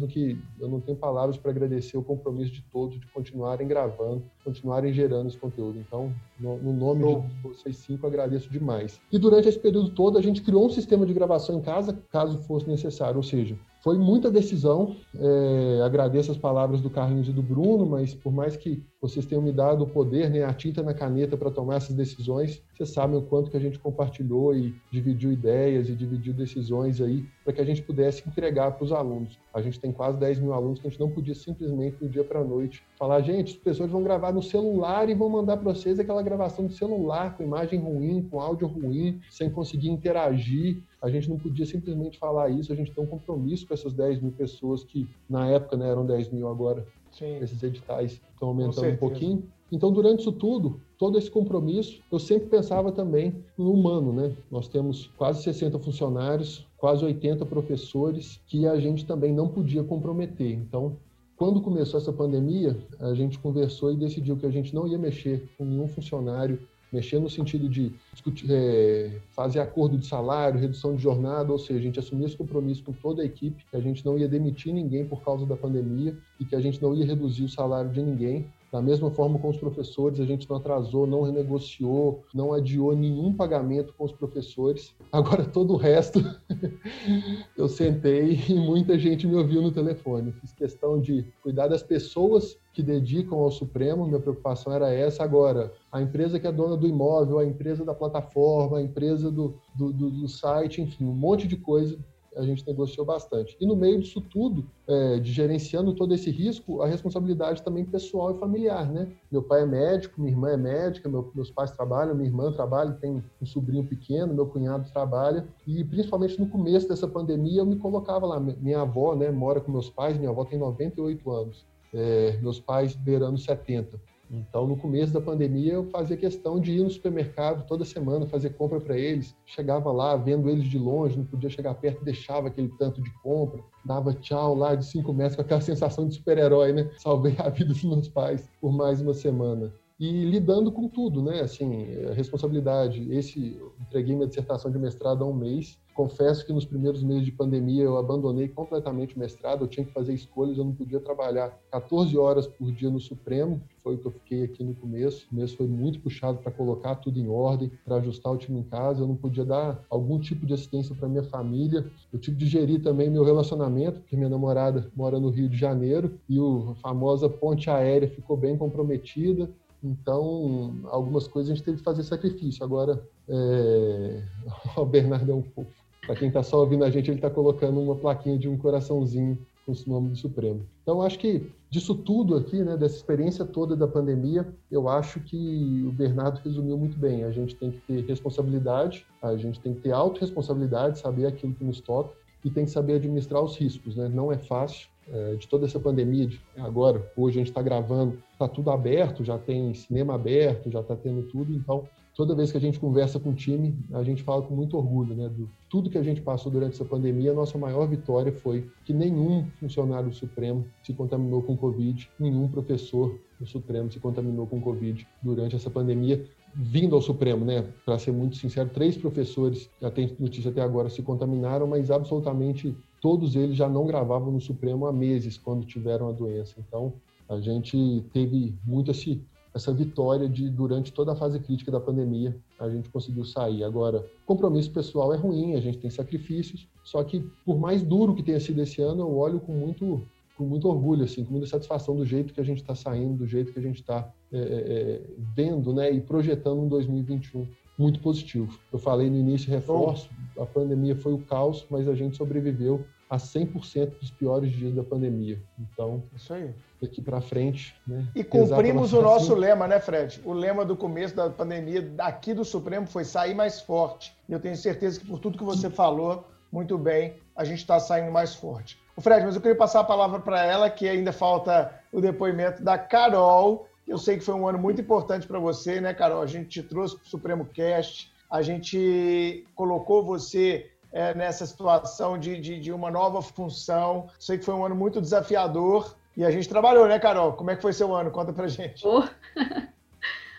[0.08, 4.94] que eu não tenho palavras para agradecer o compromisso de todos de continuarem gravando, continuarem
[4.94, 5.80] gerando esse conteúdo.
[5.80, 7.28] Então, no, no nome Bom.
[7.28, 9.00] de vocês cinco, agradeço demais.
[9.12, 12.38] E durante esse período todo, a gente criou um sistema de gravação em casa, caso
[12.40, 14.96] fosse necessário, ou seja, foi muita decisão.
[15.16, 19.42] É, agradeço as palavras do Carlinhos e do Bruno, mas por mais que vocês tenham
[19.42, 23.18] me dado o poder, né, a tinta na caneta para tomar essas decisões, vocês sabem
[23.18, 27.62] o quanto que a gente compartilhou e dividiu ideias e dividiu decisões aí para que
[27.62, 29.40] a gente pudesse entregar para os alunos.
[29.54, 32.24] A gente tem quase 10 mil alunos que a gente não podia simplesmente do dia
[32.24, 35.74] para a noite falar, gente, os professores vão gravar no celular e vão mandar para
[35.74, 40.82] vocês aquela gravação do celular com imagem ruim, com áudio ruim, sem conseguir interagir.
[41.02, 44.22] A gente não podia simplesmente falar isso, a gente tem um compromisso com essas 10
[44.22, 46.86] mil pessoas que na época né, eram 10 mil agora.
[47.18, 47.38] Sim.
[47.42, 49.44] Esses editais estão aumentando um pouquinho.
[49.72, 54.32] Então, durante isso tudo, todo esse compromisso, eu sempre pensava também no humano, né?
[54.50, 60.54] Nós temos quase 60 funcionários, quase 80 professores que a gente também não podia comprometer.
[60.54, 60.96] Então,
[61.36, 65.48] quando começou essa pandemia, a gente conversou e decidiu que a gente não ia mexer
[65.58, 66.60] com nenhum funcionário
[66.92, 71.80] mexer no sentido de discutir, é, fazer acordo de salário, redução de jornada, ou seja,
[71.80, 74.74] a gente assumir esse compromisso com toda a equipe, que a gente não ia demitir
[74.74, 78.02] ninguém por causa da pandemia e que a gente não ia reduzir o salário de
[78.02, 78.46] ninguém.
[78.72, 83.34] Da mesma forma com os professores, a gente não atrasou, não renegociou, não adiou nenhum
[83.34, 84.94] pagamento com os professores.
[85.12, 86.20] Agora, todo o resto,
[87.58, 90.34] eu sentei e muita gente me ouviu no telefone.
[90.34, 95.24] Fiz questão de cuidar das pessoas que dedicam ao Supremo, minha preocupação era essa.
[95.24, 99.58] Agora, a empresa que é dona do imóvel, a empresa da plataforma, a empresa do,
[99.74, 101.98] do, do, do site, enfim, um monte de coisa
[102.38, 103.58] a gente negociou bastante.
[103.60, 108.36] E no meio disso tudo, é, de gerenciando todo esse risco, a responsabilidade também pessoal
[108.36, 109.12] e familiar, né?
[109.32, 112.92] Meu pai é médico, minha irmã é médica, meu, meus pais trabalham, minha irmã trabalha,
[112.94, 117.78] tem um sobrinho pequeno, meu cunhado trabalha, e principalmente no começo dessa pandemia eu me
[117.78, 118.40] colocava lá.
[118.40, 122.96] Minha avó, né, mora com meus pais, minha avó tem 98 anos, é, meus pais
[122.96, 124.00] beirando 70.
[124.30, 128.52] Então, no começo da pandemia, eu fazia questão de ir no supermercado toda semana, fazer
[128.52, 129.36] compra para eles.
[129.46, 133.64] Chegava lá, vendo eles de longe, não podia chegar perto, deixava aquele tanto de compra,
[133.86, 136.90] dava tchau lá de cinco metros, com aquela sensação de super-herói, né?
[136.98, 141.42] Salvei a vida dos meus pais por mais uma semana e lidando com tudo, né?
[141.42, 143.12] Assim, responsabilidade.
[143.12, 145.80] Esse, entreguei minha dissertação de mestrado há um mês.
[145.98, 149.64] Confesso que nos primeiros meses de pandemia eu abandonei completamente o mestrado.
[149.64, 153.60] Eu tinha que fazer escolhas, eu não podia trabalhar 14 horas por dia no Supremo,
[153.68, 155.26] que foi o que eu fiquei aqui no começo.
[155.32, 158.64] O mês foi muito puxado para colocar tudo em ordem, para ajustar o time em
[158.64, 159.02] casa.
[159.02, 161.90] Eu não podia dar algum tipo de assistência para minha família.
[162.14, 166.20] Eu tive de gerir também meu relacionamento, porque minha namorada mora no Rio de Janeiro
[166.30, 169.50] e a famosa ponte aérea ficou bem comprometida.
[169.84, 172.64] Então, algumas coisas a gente teve que fazer sacrifício.
[172.64, 174.24] Agora, é...
[174.78, 175.87] o Bernardo é um pouco.
[176.08, 179.38] Para quem está só ouvindo a gente, ele está colocando uma plaquinha de um coraçãozinho
[179.66, 180.66] com o nome do Supremo.
[180.82, 185.84] Então, acho que disso tudo aqui, né, dessa experiência toda da pandemia, eu acho que
[185.86, 187.26] o Bernardo resumiu muito bem.
[187.26, 191.66] A gente tem que ter responsabilidade, a gente tem que ter autorresponsabilidade, saber aquilo que
[191.66, 192.14] nos toca
[192.46, 193.98] e tem que saber administrar os riscos.
[193.98, 194.08] Né?
[194.08, 198.18] Não é fácil, é, de toda essa pandemia, de, agora, hoje a gente está gravando,
[198.32, 201.84] está tudo aberto, já tem cinema aberto, já está tendo tudo, então
[202.18, 205.16] toda vez que a gente conversa com o time, a gente fala com muito orgulho,
[205.16, 205.30] né?
[205.30, 208.92] Do tudo que a gente passou durante essa pandemia, a nossa maior vitória foi que
[208.92, 214.60] nenhum funcionário do Supremo se contaminou com Covid, nenhum professor do Supremo se contaminou com
[214.60, 217.64] Covid durante essa pandemia, vindo ao Supremo, né?
[217.86, 222.76] Para ser muito sincero, três professores, já tem notícia até agora, se contaminaram, mas absolutamente
[223.00, 226.56] todos eles já não gravavam no Supremo há meses quando tiveram a doença.
[226.68, 226.94] Então,
[227.30, 229.22] a gente teve muito esse,
[229.58, 233.64] essa vitória de, durante toda a fase crítica da pandemia, a gente conseguiu sair.
[233.64, 238.24] Agora, compromisso pessoal é ruim, a gente tem sacrifícios, só que, por mais duro que
[238.24, 240.02] tenha sido esse ano, eu olho com muito,
[240.38, 243.28] com muito orgulho, assim, com muita satisfação do jeito que a gente está saindo, do
[243.28, 245.02] jeito que a gente está é, é, é,
[245.36, 247.48] vendo né, e projetando um 2021
[247.78, 248.58] muito positivo.
[248.72, 253.18] Eu falei no início, reforço, a pandemia foi o caos, mas a gente sobreviveu a
[253.18, 255.42] 100% dos piores dias da pandemia.
[255.60, 256.54] Então, isso aí.
[256.82, 258.06] Daqui para frente, né?
[258.14, 260.22] E cumprimos o nosso lema, né, Fred?
[260.24, 264.16] O lema do começo da pandemia daqui do Supremo foi sair mais forte.
[264.30, 267.80] E eu tenho certeza que por tudo que você falou, muito bem, a gente está
[267.80, 268.80] saindo mais forte.
[268.96, 272.64] O Fred, mas eu queria passar a palavra para ela, que ainda falta o depoimento
[272.64, 273.68] da Carol.
[273.88, 276.22] Eu sei que foi um ano muito importante para você, né, Carol?
[276.22, 282.18] A gente te trouxe para o Supremo Cast, a gente colocou você é, nessa situação
[282.18, 284.08] de, de, de, uma nova função.
[284.20, 287.34] Sei que foi um ano muito desafiador e a gente trabalhou, né, Carol?
[287.34, 288.10] Como é que foi seu ano?
[288.10, 288.86] Conta pra gente.
[288.86, 289.04] Oh.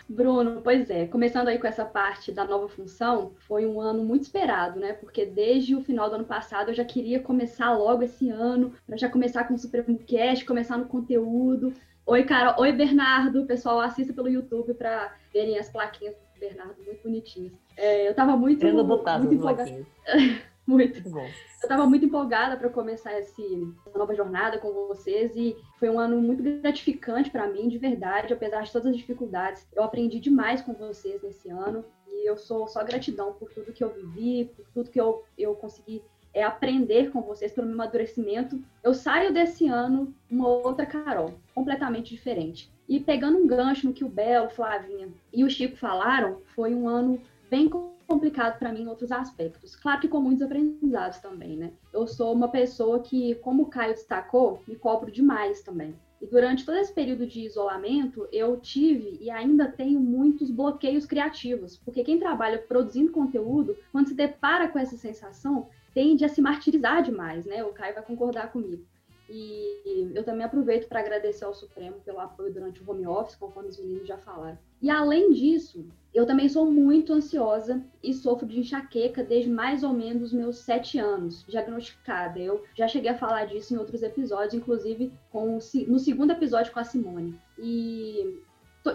[0.08, 4.22] Bruno, pois é, começando aí com essa parte da nova função, foi um ano muito
[4.22, 4.94] esperado, né?
[4.94, 8.96] Porque desde o final do ano passado eu já queria começar logo esse ano, para
[8.96, 11.72] já começar com o Supremo Cast, começar no conteúdo.
[12.06, 12.60] Oi, Carol.
[12.60, 13.46] Oi, Bernardo.
[13.46, 17.52] Pessoal, assista pelo YouTube para verem as plaquinhas do Bernardo, muito bonitinhas.
[17.76, 19.86] É, eu tava muito, muito empolgada.
[20.68, 20.94] muito.
[20.94, 21.24] muito bom.
[21.24, 23.42] Eu estava muito empolgada para começar esse,
[23.86, 28.32] essa nova jornada com vocês e foi um ano muito gratificante para mim, de verdade,
[28.32, 29.66] apesar de todas as dificuldades.
[29.74, 33.82] Eu aprendi demais com vocês nesse ano e eu sou só gratidão por tudo que
[33.82, 36.02] eu vivi, por tudo que eu, eu consegui
[36.32, 38.62] é, aprender com vocês, pelo meu amadurecimento.
[38.82, 42.70] Eu saio desse ano uma outra Carol, completamente diferente.
[42.88, 46.88] E pegando um gancho no que o Belo, Flavinha e o Chico falaram, foi um
[46.88, 47.68] ano bem
[48.08, 49.76] complicado para mim em outros aspectos.
[49.76, 51.72] Claro que com muitos aprendizados também, né?
[51.92, 55.94] Eu sou uma pessoa que, como o Caio destacou, me cobro demais também.
[56.20, 61.76] E durante todo esse período de isolamento, eu tive e ainda tenho muitos bloqueios criativos,
[61.76, 67.02] porque quem trabalha produzindo conteúdo, quando se depara com essa sensação, tende a se martirizar
[67.02, 67.62] demais, né?
[67.62, 68.82] O Caio vai concordar comigo.
[69.28, 73.68] E eu também aproveito para agradecer ao Supremo pelo apoio durante o home office, conforme
[73.68, 74.58] os meninos já falaram.
[74.80, 79.92] E além disso, eu também sou muito ansiosa e sofro de enxaqueca desde mais ou
[79.92, 82.38] menos os meus sete anos, diagnosticada.
[82.38, 86.80] Eu já cheguei a falar disso em outros episódios, inclusive com, no segundo episódio com
[86.80, 87.38] a Simone.
[87.58, 88.38] E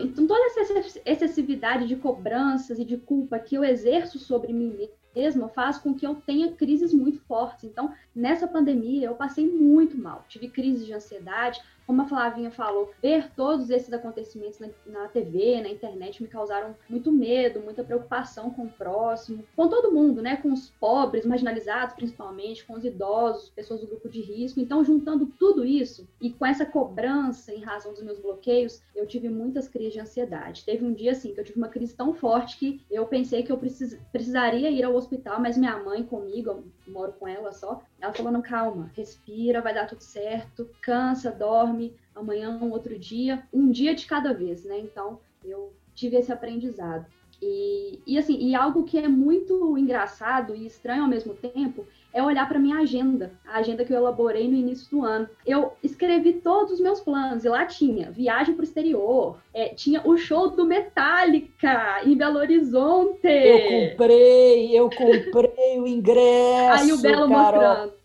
[0.01, 5.47] então, toda essa excessividade de cobranças e de culpa que eu exerço sobre mim mesma
[5.49, 7.63] faz com que eu tenha crises muito fortes.
[7.63, 10.25] Então, nessa pandemia, eu passei muito mal.
[10.27, 15.61] Tive crises de ansiedade, como a Flavinha falou, ver todos esses acontecimentos na, na, TV,
[15.61, 20.38] na internet, me causaram muito medo, muita preocupação com o próximo, com todo mundo, né?
[20.38, 24.59] Com os pobres, marginalizados principalmente, com os idosos, pessoas do grupo de risco.
[24.59, 29.29] Então, juntando tudo isso e com essa cobrança em razão dos meus bloqueios, eu tive
[29.29, 30.65] muitas crises de ansiedade.
[30.65, 33.51] Teve um dia, assim, que eu tive uma crise tão forte que eu pensei que
[33.51, 38.13] eu precis, precisaria ir ao hospital, mas minha mãe comigo, moro com ela só, ela
[38.13, 43.69] falou: não, calma, respira, vai dar tudo certo, cansa, dorme amanhã um outro dia, um
[43.71, 44.79] dia de cada vez, né?
[44.79, 47.05] Então, eu tive esse aprendizado.
[47.41, 52.22] E, e assim, e algo que é muito engraçado e estranho ao mesmo tempo é
[52.22, 55.28] olhar para minha agenda, a agenda que eu elaborei no início do ano.
[55.45, 60.01] Eu escrevi todos os meus planos e lá tinha viagem para o exterior, é, tinha
[60.05, 63.28] o show do Metallica em Belo Horizonte.
[63.28, 66.84] Eu comprei, eu comprei o ingresso.
[66.84, 67.61] Aí o Belo Carol.
[67.61, 68.03] mostrando.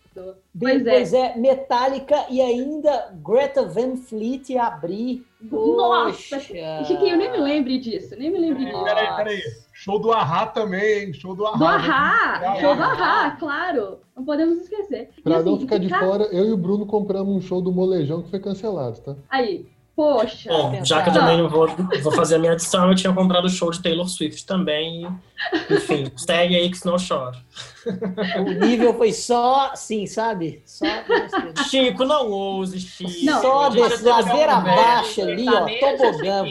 [0.59, 1.27] Pois, pois é.
[1.27, 1.37] é.
[1.37, 5.25] Metallica e ainda Greta Van Fleet abrir.
[5.41, 6.39] Nossa!
[6.39, 8.83] Chiquinho, nem me lembre disso, nem me lembre disso.
[8.83, 9.41] Peraí, peraí.
[9.81, 11.57] Show do Ahá também, show do Ahá.
[11.57, 13.99] Do Ahá, show do Ahá, claro.
[14.13, 15.09] Não podemos esquecer.
[15.23, 18.21] Pra assim, não ficar de fora, eu e o Bruno compramos um show do Molejão
[18.21, 19.15] que foi cancelado, tá?
[19.29, 19.69] Aí,
[19.99, 20.47] Poxa.
[20.47, 21.67] Bom, já que eu também vou,
[22.01, 25.05] vou fazer a minha adição, eu tinha comprado o show de Taylor Swift também.
[25.69, 27.35] Enfim, segue aí que senão eu choro.
[28.37, 30.61] O nível foi só, sim, sabe?
[30.65, 30.85] Só.
[31.69, 33.25] Chico, não ouse, Chico.
[33.25, 36.45] Não, só desse ladeira abaixo ali, ó, tobogã.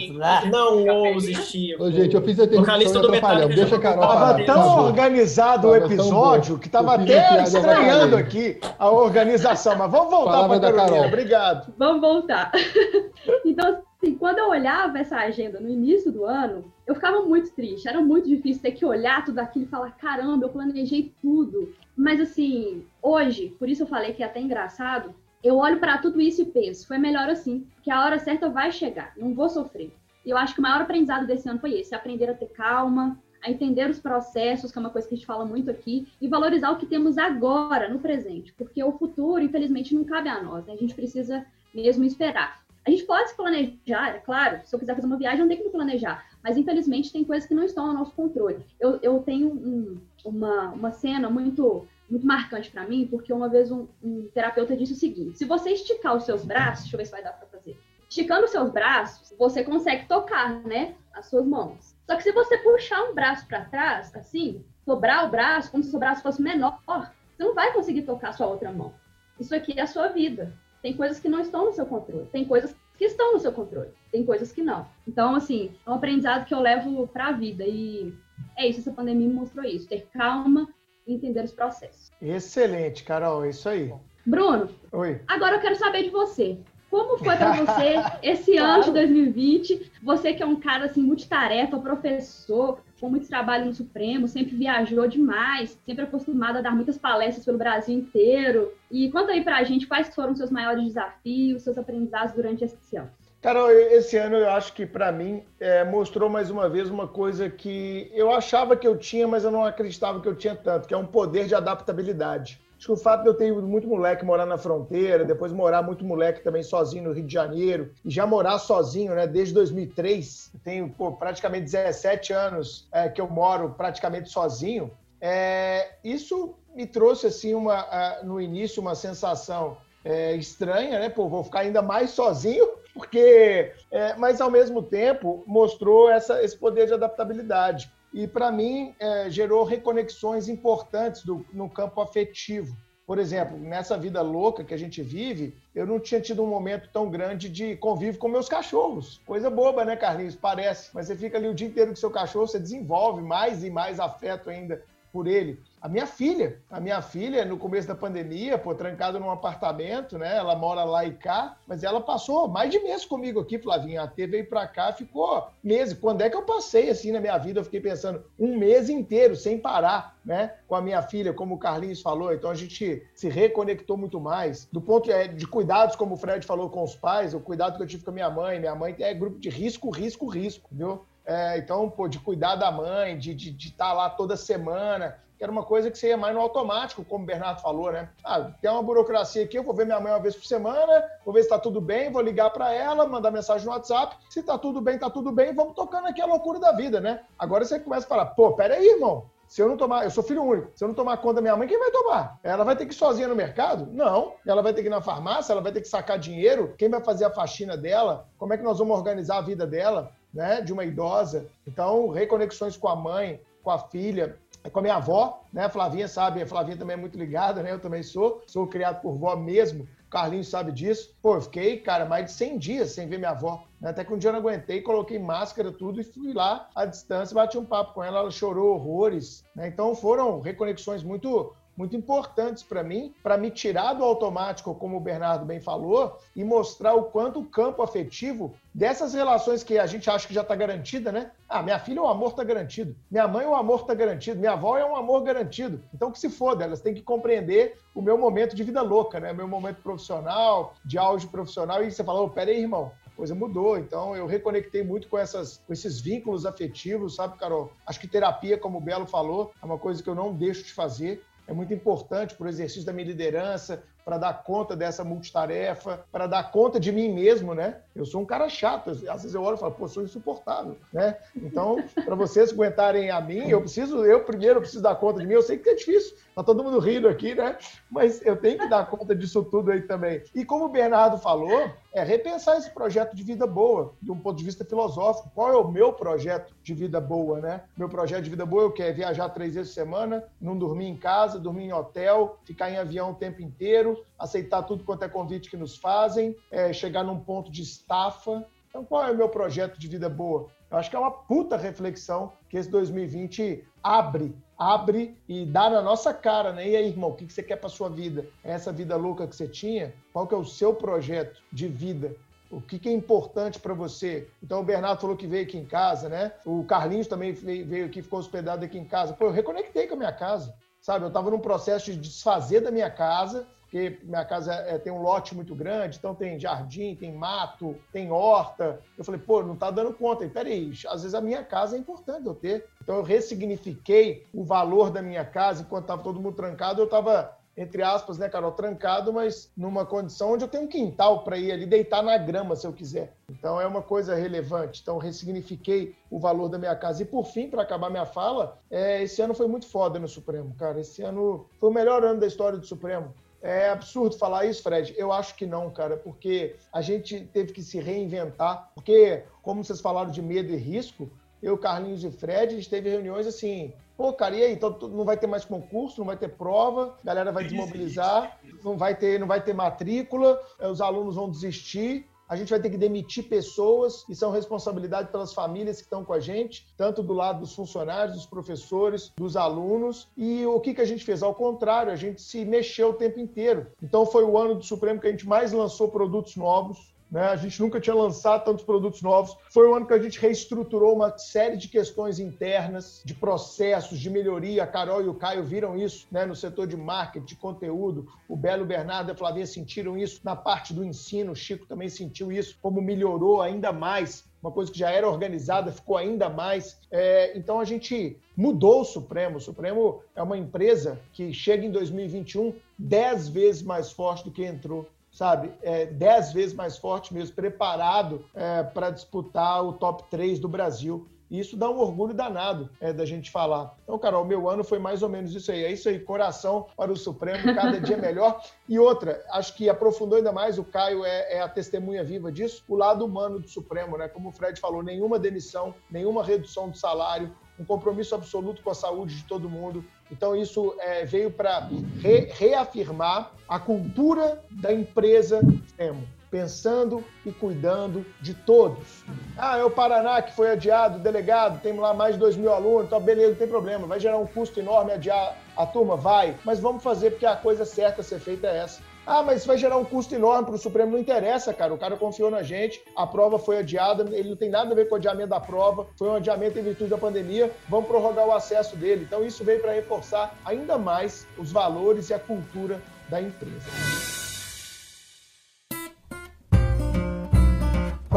[0.50, 1.84] Não ouse, Chico.
[1.84, 3.48] Ô, gente, eu fiz a Vocalista do Metallica.
[3.48, 9.74] Deixa a Carol Tava tão organizado o episódio que tava até estranhando aqui a organização.
[9.76, 10.88] Mas vamos voltar para Carolina.
[10.88, 11.06] Carol.
[11.06, 11.72] Obrigado.
[11.78, 12.52] Vamos voltar.
[13.44, 17.88] Então, assim, quando eu olhava essa agenda no início do ano, eu ficava muito triste.
[17.88, 21.74] Era muito difícil ter que olhar tudo aquilo e falar: caramba, eu planejei tudo.
[21.96, 26.20] Mas, assim, hoje, por isso eu falei que é até engraçado, eu olho para tudo
[26.20, 29.92] isso e penso: foi melhor assim, que a hora certa vai chegar, não vou sofrer.
[30.24, 33.18] E eu acho que o maior aprendizado desse ano foi esse: aprender a ter calma,
[33.42, 36.28] a entender os processos, que é uma coisa que a gente fala muito aqui, e
[36.28, 40.66] valorizar o que temos agora, no presente, porque o futuro, infelizmente, não cabe a nós,
[40.66, 40.72] né?
[40.72, 42.62] a gente precisa mesmo esperar.
[42.88, 44.62] A gente pode se planejar, é claro.
[44.64, 46.24] Se eu quiser fazer uma viagem, eu tenho que me planejar.
[46.42, 48.64] Mas, infelizmente, tem coisas que não estão ao nosso controle.
[48.80, 53.70] Eu, eu tenho um, uma, uma cena muito muito marcante para mim, porque uma vez
[53.70, 57.04] um, um, terapeuta disse o seguinte: se você esticar os seus braços, deixa eu ver
[57.04, 57.76] se vai dar para fazer.
[58.08, 61.94] Esticando os seus braços, você consegue tocar, né, as suas mãos.
[62.06, 65.88] Só que se você puxar um braço para trás, assim, dobrar o braço, como se
[65.88, 68.94] o seu braço fosse menor, você não vai conseguir tocar a sua outra mão.
[69.38, 70.56] Isso aqui é a sua vida.
[70.82, 73.90] Tem coisas que não estão no seu controle, tem coisas que estão no seu controle,
[74.10, 74.86] tem coisas que não.
[75.06, 78.12] Então, assim, é um aprendizado que eu levo para a vida e
[78.56, 80.68] é isso, essa pandemia me mostrou isso, ter calma
[81.06, 82.10] e entender os processos.
[82.20, 83.92] Excelente, Carol, é isso aí.
[84.26, 85.20] Bruno, Oi.
[85.26, 86.58] agora eu quero saber de você.
[86.90, 89.92] Como foi para você esse ano de 2020?
[90.02, 95.06] Você que é um cara assim multitarefa, professor, com muito trabalho no Supremo, sempre viajou
[95.06, 98.72] demais, sempre acostumado a dar muitas palestras pelo Brasil inteiro.
[98.90, 102.96] E conta aí pra gente quais foram os seus maiores desafios, seus aprendizados durante esse
[102.96, 103.10] ano.
[103.40, 107.48] Carol, esse ano eu acho que para mim é, mostrou mais uma vez uma coisa
[107.48, 110.94] que eu achava que eu tinha, mas eu não acreditava que eu tinha tanto, que
[110.94, 112.60] é um poder de adaptabilidade.
[112.78, 116.04] Acho que o fato de eu ter muito moleque morar na fronteira, depois morar muito
[116.04, 120.60] moleque também sozinho no Rio de Janeiro, e já morar sozinho, né, desde 2003, eu
[120.62, 127.26] tenho pô, praticamente 17 anos é, que eu moro praticamente sozinho, é, isso me trouxe,
[127.26, 132.64] assim, uma, no início, uma sensação é, estranha, né, pô, vou ficar ainda mais sozinho,
[132.94, 138.94] porque, é, mas ao mesmo tempo mostrou essa, esse poder de adaptabilidade e, para mim,
[138.98, 142.76] é, gerou reconexões importantes do, no campo afetivo.
[143.06, 146.90] Por exemplo, nessa vida louca que a gente vive, eu não tinha tido um momento
[146.92, 149.18] tão grande de convívio com meus cachorros.
[149.24, 150.36] Coisa boba, né, Carlinhos?
[150.36, 150.90] Parece.
[150.92, 153.98] Mas você fica ali o dia inteiro com seu cachorro, você desenvolve mais e mais
[153.98, 154.82] afeto ainda
[155.12, 155.60] por ele.
[155.80, 160.36] A minha filha, a minha filha, no começo da pandemia, pô, trancada num apartamento, né?
[160.36, 164.02] Ela mora lá e cá, mas ela passou mais de mês comigo aqui, Flavinha.
[164.02, 165.96] A T veio pra cá, ficou meses.
[165.96, 167.60] Quando é que eu passei assim na minha vida?
[167.60, 170.54] Eu fiquei pensando um mês inteiro, sem parar, né?
[170.66, 172.34] Com a minha filha, como o Carlinhos falou.
[172.34, 174.68] Então a gente se reconectou muito mais.
[174.72, 177.82] Do ponto é, de cuidados, como o Fred falou com os pais, o cuidado que
[177.82, 178.58] eu tive com a minha mãe.
[178.58, 181.04] Minha mãe é grupo de risco, risco, risco, viu?
[181.28, 185.18] É, então, pô, de cuidar da mãe, de estar de, de tá lá toda semana,
[185.36, 188.08] que era uma coisa que você ia mais no automático, como o Bernardo falou, né?
[188.24, 191.34] Ah, tem uma burocracia aqui, eu vou ver minha mãe uma vez por semana, vou
[191.34, 194.56] ver se está tudo bem, vou ligar para ela, mandar mensagem no WhatsApp, se está
[194.56, 197.20] tudo bem, está tudo bem, vamos tocando aqui a loucura da vida, né?
[197.38, 200.42] Agora você começa a falar, pô, peraí, irmão, se eu não tomar, eu sou filho
[200.42, 202.38] único, se eu não tomar conta da minha mãe, quem vai tomar?
[202.42, 203.86] Ela vai ter que ir sozinha no mercado?
[203.92, 204.34] Não.
[204.46, 207.02] Ela vai ter que ir na farmácia, ela vai ter que sacar dinheiro, quem vai
[207.02, 208.28] fazer a faxina dela?
[208.38, 211.48] Como é que nós vamos organizar a vida dela, né, de uma idosa?
[211.66, 214.38] Então, reconexões com a mãe, com a filha,
[214.72, 215.68] com a minha avó, né?
[215.68, 217.72] Flavinha sabe, a Flavinha também é muito ligada, né?
[217.72, 219.86] Eu também sou, sou criado por vó mesmo.
[220.10, 221.14] Carlinhos sabe disso.
[221.22, 223.64] Pô, eu fiquei, cara, mais de 100 dias sem ver minha avó.
[223.80, 223.90] Né?
[223.90, 227.34] Até que um dia eu não aguentei, coloquei máscara, tudo, e fui lá à distância,
[227.34, 229.44] bati um papo com ela, ela chorou horrores.
[229.54, 229.68] Né?
[229.68, 235.00] Então foram reconexões muito muito importantes para mim, para me tirar do automático, como o
[235.00, 240.10] Bernardo bem falou, e mostrar o quanto o campo afetivo dessas relações que a gente
[240.10, 241.30] acha que já está garantida, né?
[241.48, 242.96] Ah, minha filha, o amor está garantido.
[243.08, 244.40] Minha mãe, o amor está garantido.
[244.40, 245.80] Minha avó é um amor garantido.
[245.94, 249.32] Então, que se foda, elas têm que compreender o meu momento de vida louca, né?
[249.32, 251.84] Meu momento profissional, de auge profissional.
[251.84, 253.78] E você falou, oh, peraí, irmão, coisa mudou.
[253.78, 257.72] Então, eu reconectei muito com, essas, com esses vínculos afetivos, sabe, Carol?
[257.86, 260.72] Acho que terapia, como o Belo falou, é uma coisa que eu não deixo de
[260.72, 266.02] fazer é muito importante para o exercício da minha liderança, para dar conta dessa multitarefa,
[266.10, 267.76] para dar conta de mim mesmo, né?
[267.94, 271.18] Eu sou um cara chato, às vezes eu olho e falo, pô, sou insuportável, né?
[271.36, 275.34] Então, para vocês aguentarem a mim, eu preciso, eu primeiro preciso dar conta de mim,
[275.34, 277.58] eu sei que é difícil, tá todo mundo rindo aqui, né?
[277.90, 280.22] Mas eu tenho que dar conta disso tudo aí também.
[280.34, 284.38] E como o Bernardo falou, é repensar esse projeto de vida boa, de um ponto
[284.38, 285.30] de vista filosófico.
[285.34, 287.62] Qual é o meu projeto de vida boa, né?
[287.76, 290.96] Meu projeto de vida boa eu quero viajar três vezes por semana, não dormir em
[290.96, 295.50] casa, dormir em hotel, ficar em avião o tempo inteiro, aceitar tudo quanto é convite
[295.50, 298.44] que nos fazem, é, chegar num ponto de estafa.
[298.68, 300.48] Então, qual é o meu projeto de vida boa?
[300.70, 305.80] Eu acho que é uma puta reflexão que esse 2020 abre, abre e dá na
[305.80, 306.68] nossa cara, né?
[306.68, 308.26] E aí, irmão, o que você quer para sua vida?
[308.44, 309.94] É essa vida louca que você tinha?
[310.12, 312.14] Qual que é o seu projeto de vida?
[312.50, 314.28] O que, que é importante para você?
[314.42, 316.32] Então, o Bernardo falou que veio aqui em casa, né?
[316.44, 319.14] O Carlinhos também veio aqui, ficou hospedado aqui em casa.
[319.14, 321.04] Pô, eu reconectei com a minha casa, sabe?
[321.04, 325.02] Eu estava num processo de desfazer da minha casa porque minha casa é, tem um
[325.02, 328.80] lote muito grande, então tem jardim, tem mato, tem horta.
[328.96, 330.24] Eu falei, pô, não tá dando conta.
[330.24, 332.66] E peraí, às vezes a minha casa é importante eu ter.
[332.82, 336.80] Então eu ressignifiquei o valor da minha casa enquanto estava todo mundo trancado.
[336.80, 341.24] Eu estava entre aspas, né, Carol, trancado, mas numa condição onde eu tenho um quintal
[341.24, 343.12] para ir ali deitar na grama se eu quiser.
[343.28, 344.80] Então é uma coisa relevante.
[344.80, 347.02] Então ressignifiquei o valor da minha casa.
[347.02, 350.54] E por fim, para acabar minha fala, é, esse ano foi muito foda no Supremo,
[350.56, 350.80] cara.
[350.80, 353.12] Esse ano foi o melhor ano da história do Supremo.
[353.48, 354.94] É absurdo falar isso, Fred.
[354.98, 358.70] Eu acho que não, cara, porque a gente teve que se reinventar.
[358.74, 361.10] Porque, como vocês falaram de medo e risco,
[361.42, 363.72] eu, Carlinhos e Fred, a gente teve reuniões assim.
[363.96, 364.52] Pô, cara, e aí?
[364.52, 368.76] Então, não vai ter mais concurso, não vai ter prova, a galera vai desmobilizar, não
[368.76, 372.06] vai ter, não vai ter matrícula, os alunos vão desistir.
[372.28, 376.12] A gente vai ter que demitir pessoas e são responsabilidade pelas famílias que estão com
[376.12, 380.08] a gente, tanto do lado dos funcionários, dos professores, dos alunos.
[380.16, 381.22] E o que, que a gente fez?
[381.22, 383.66] Ao contrário, a gente se mexeu o tempo inteiro.
[383.82, 387.22] Então foi o ano do Supremo que a gente mais lançou produtos novos, né?
[387.22, 389.36] A gente nunca tinha lançado tantos produtos novos.
[389.50, 394.10] Foi o ano que a gente reestruturou uma série de questões internas, de processos, de
[394.10, 394.62] melhoria.
[394.62, 396.26] A Carol e o Caio viram isso né?
[396.26, 398.06] no setor de marketing, de conteúdo.
[398.28, 401.32] O Belo, Bernardo e a Flavinha sentiram isso na parte do ensino.
[401.32, 405.72] O Chico também sentiu isso, como melhorou ainda mais uma coisa que já era organizada
[405.72, 406.78] ficou ainda mais.
[406.90, 409.38] É, então a gente mudou o Supremo.
[409.38, 414.44] O Supremo é uma empresa que chega em 2021 dez vezes mais forte do que
[414.44, 420.38] entrou sabe, é, dez vezes mais forte mesmo, preparado é, para disputar o top 3
[420.38, 421.08] do Brasil.
[421.30, 423.76] E isso dá um orgulho danado é, da gente falar.
[423.82, 425.62] Então, Carol, meu ano foi mais ou menos isso aí.
[425.62, 428.42] É isso aí, coração para o Supremo, cada dia melhor.
[428.66, 432.64] E outra, acho que aprofundou ainda mais, o Caio é, é, a testemunha viva disso,
[432.66, 434.08] o lado humano do Supremo, né?
[434.08, 438.74] Como o Fred falou, nenhuma demissão, nenhuma redução do salário, um compromisso absoluto com a
[438.74, 439.84] saúde de todo mundo.
[440.10, 441.68] Então, isso é, veio para
[442.00, 449.02] re, reafirmar a cultura da empresa Supremo pensando e cuidando de todos.
[449.36, 452.86] Ah, é o Paraná que foi adiado, delegado, tem lá mais de 2 mil alunos,
[452.86, 455.96] então beleza, não tem problema, vai gerar um custo enorme adiar a turma?
[455.96, 458.80] Vai, mas vamos fazer porque a coisa certa a ser feita é essa.
[459.10, 460.92] Ah, mas vai gerar um custo enorme para o Supremo.
[460.92, 461.72] Não interessa, cara.
[461.72, 464.86] O cara confiou na gente, a prova foi adiada, ele não tem nada a ver
[464.86, 468.32] com o adiamento da prova, foi um adiamento em virtude da pandemia, vamos prorrogar o
[468.32, 469.06] acesso dele.
[469.08, 474.27] Então, isso veio para reforçar ainda mais os valores e a cultura da empresa.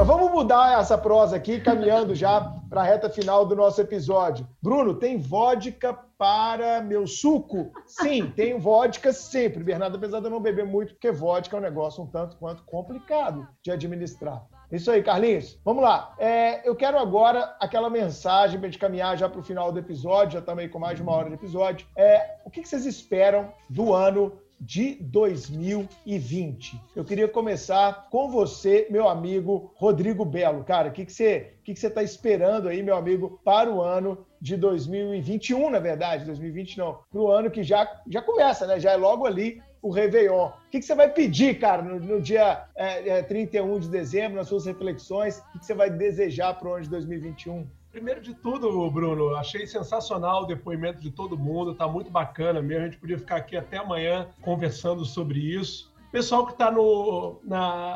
[0.02, 4.48] Mas vamos mudar essa prosa aqui, caminhando já para a reta final do nosso episódio.
[4.60, 7.72] Bruno, tem vodka para meu suco?
[7.86, 9.64] Sim, tenho vodka sempre.
[9.64, 12.64] Bernardo, apesar de eu não beber muito, porque vodka é um negócio um tanto quanto
[12.64, 14.44] complicado de administrar.
[14.72, 15.60] Isso aí, Carlinhos.
[15.64, 16.16] Vamos lá.
[16.18, 19.78] É, eu quero agora aquela mensagem para a gente caminhar já para o final do
[19.78, 21.86] episódio, já estamos aí com mais de uma hora de episódio.
[21.96, 26.80] É, o que, que vocês esperam do ano de 2020.
[26.96, 30.64] Eu queria começar com você, meu amigo Rodrigo Belo.
[30.64, 33.82] Cara, o que, que você o que, você está esperando aí, meu amigo, para o
[33.82, 38.80] ano de 2021, na verdade, 2020 não, para o ano que já, já começa, né?
[38.80, 40.48] Já é logo ali o Réveillon.
[40.48, 44.38] O que, que você vai pedir, cara, no, no dia é, é, 31 de dezembro,
[44.38, 45.40] nas suas reflexões?
[45.40, 47.68] O que, que você vai desejar para o ano de 2021?
[47.92, 52.84] Primeiro de tudo, Bruno, achei sensacional o depoimento de todo mundo, tá muito bacana mesmo.
[52.84, 55.92] A gente podia ficar aqui até amanhã conversando sobre isso.
[56.10, 56.70] Pessoal que está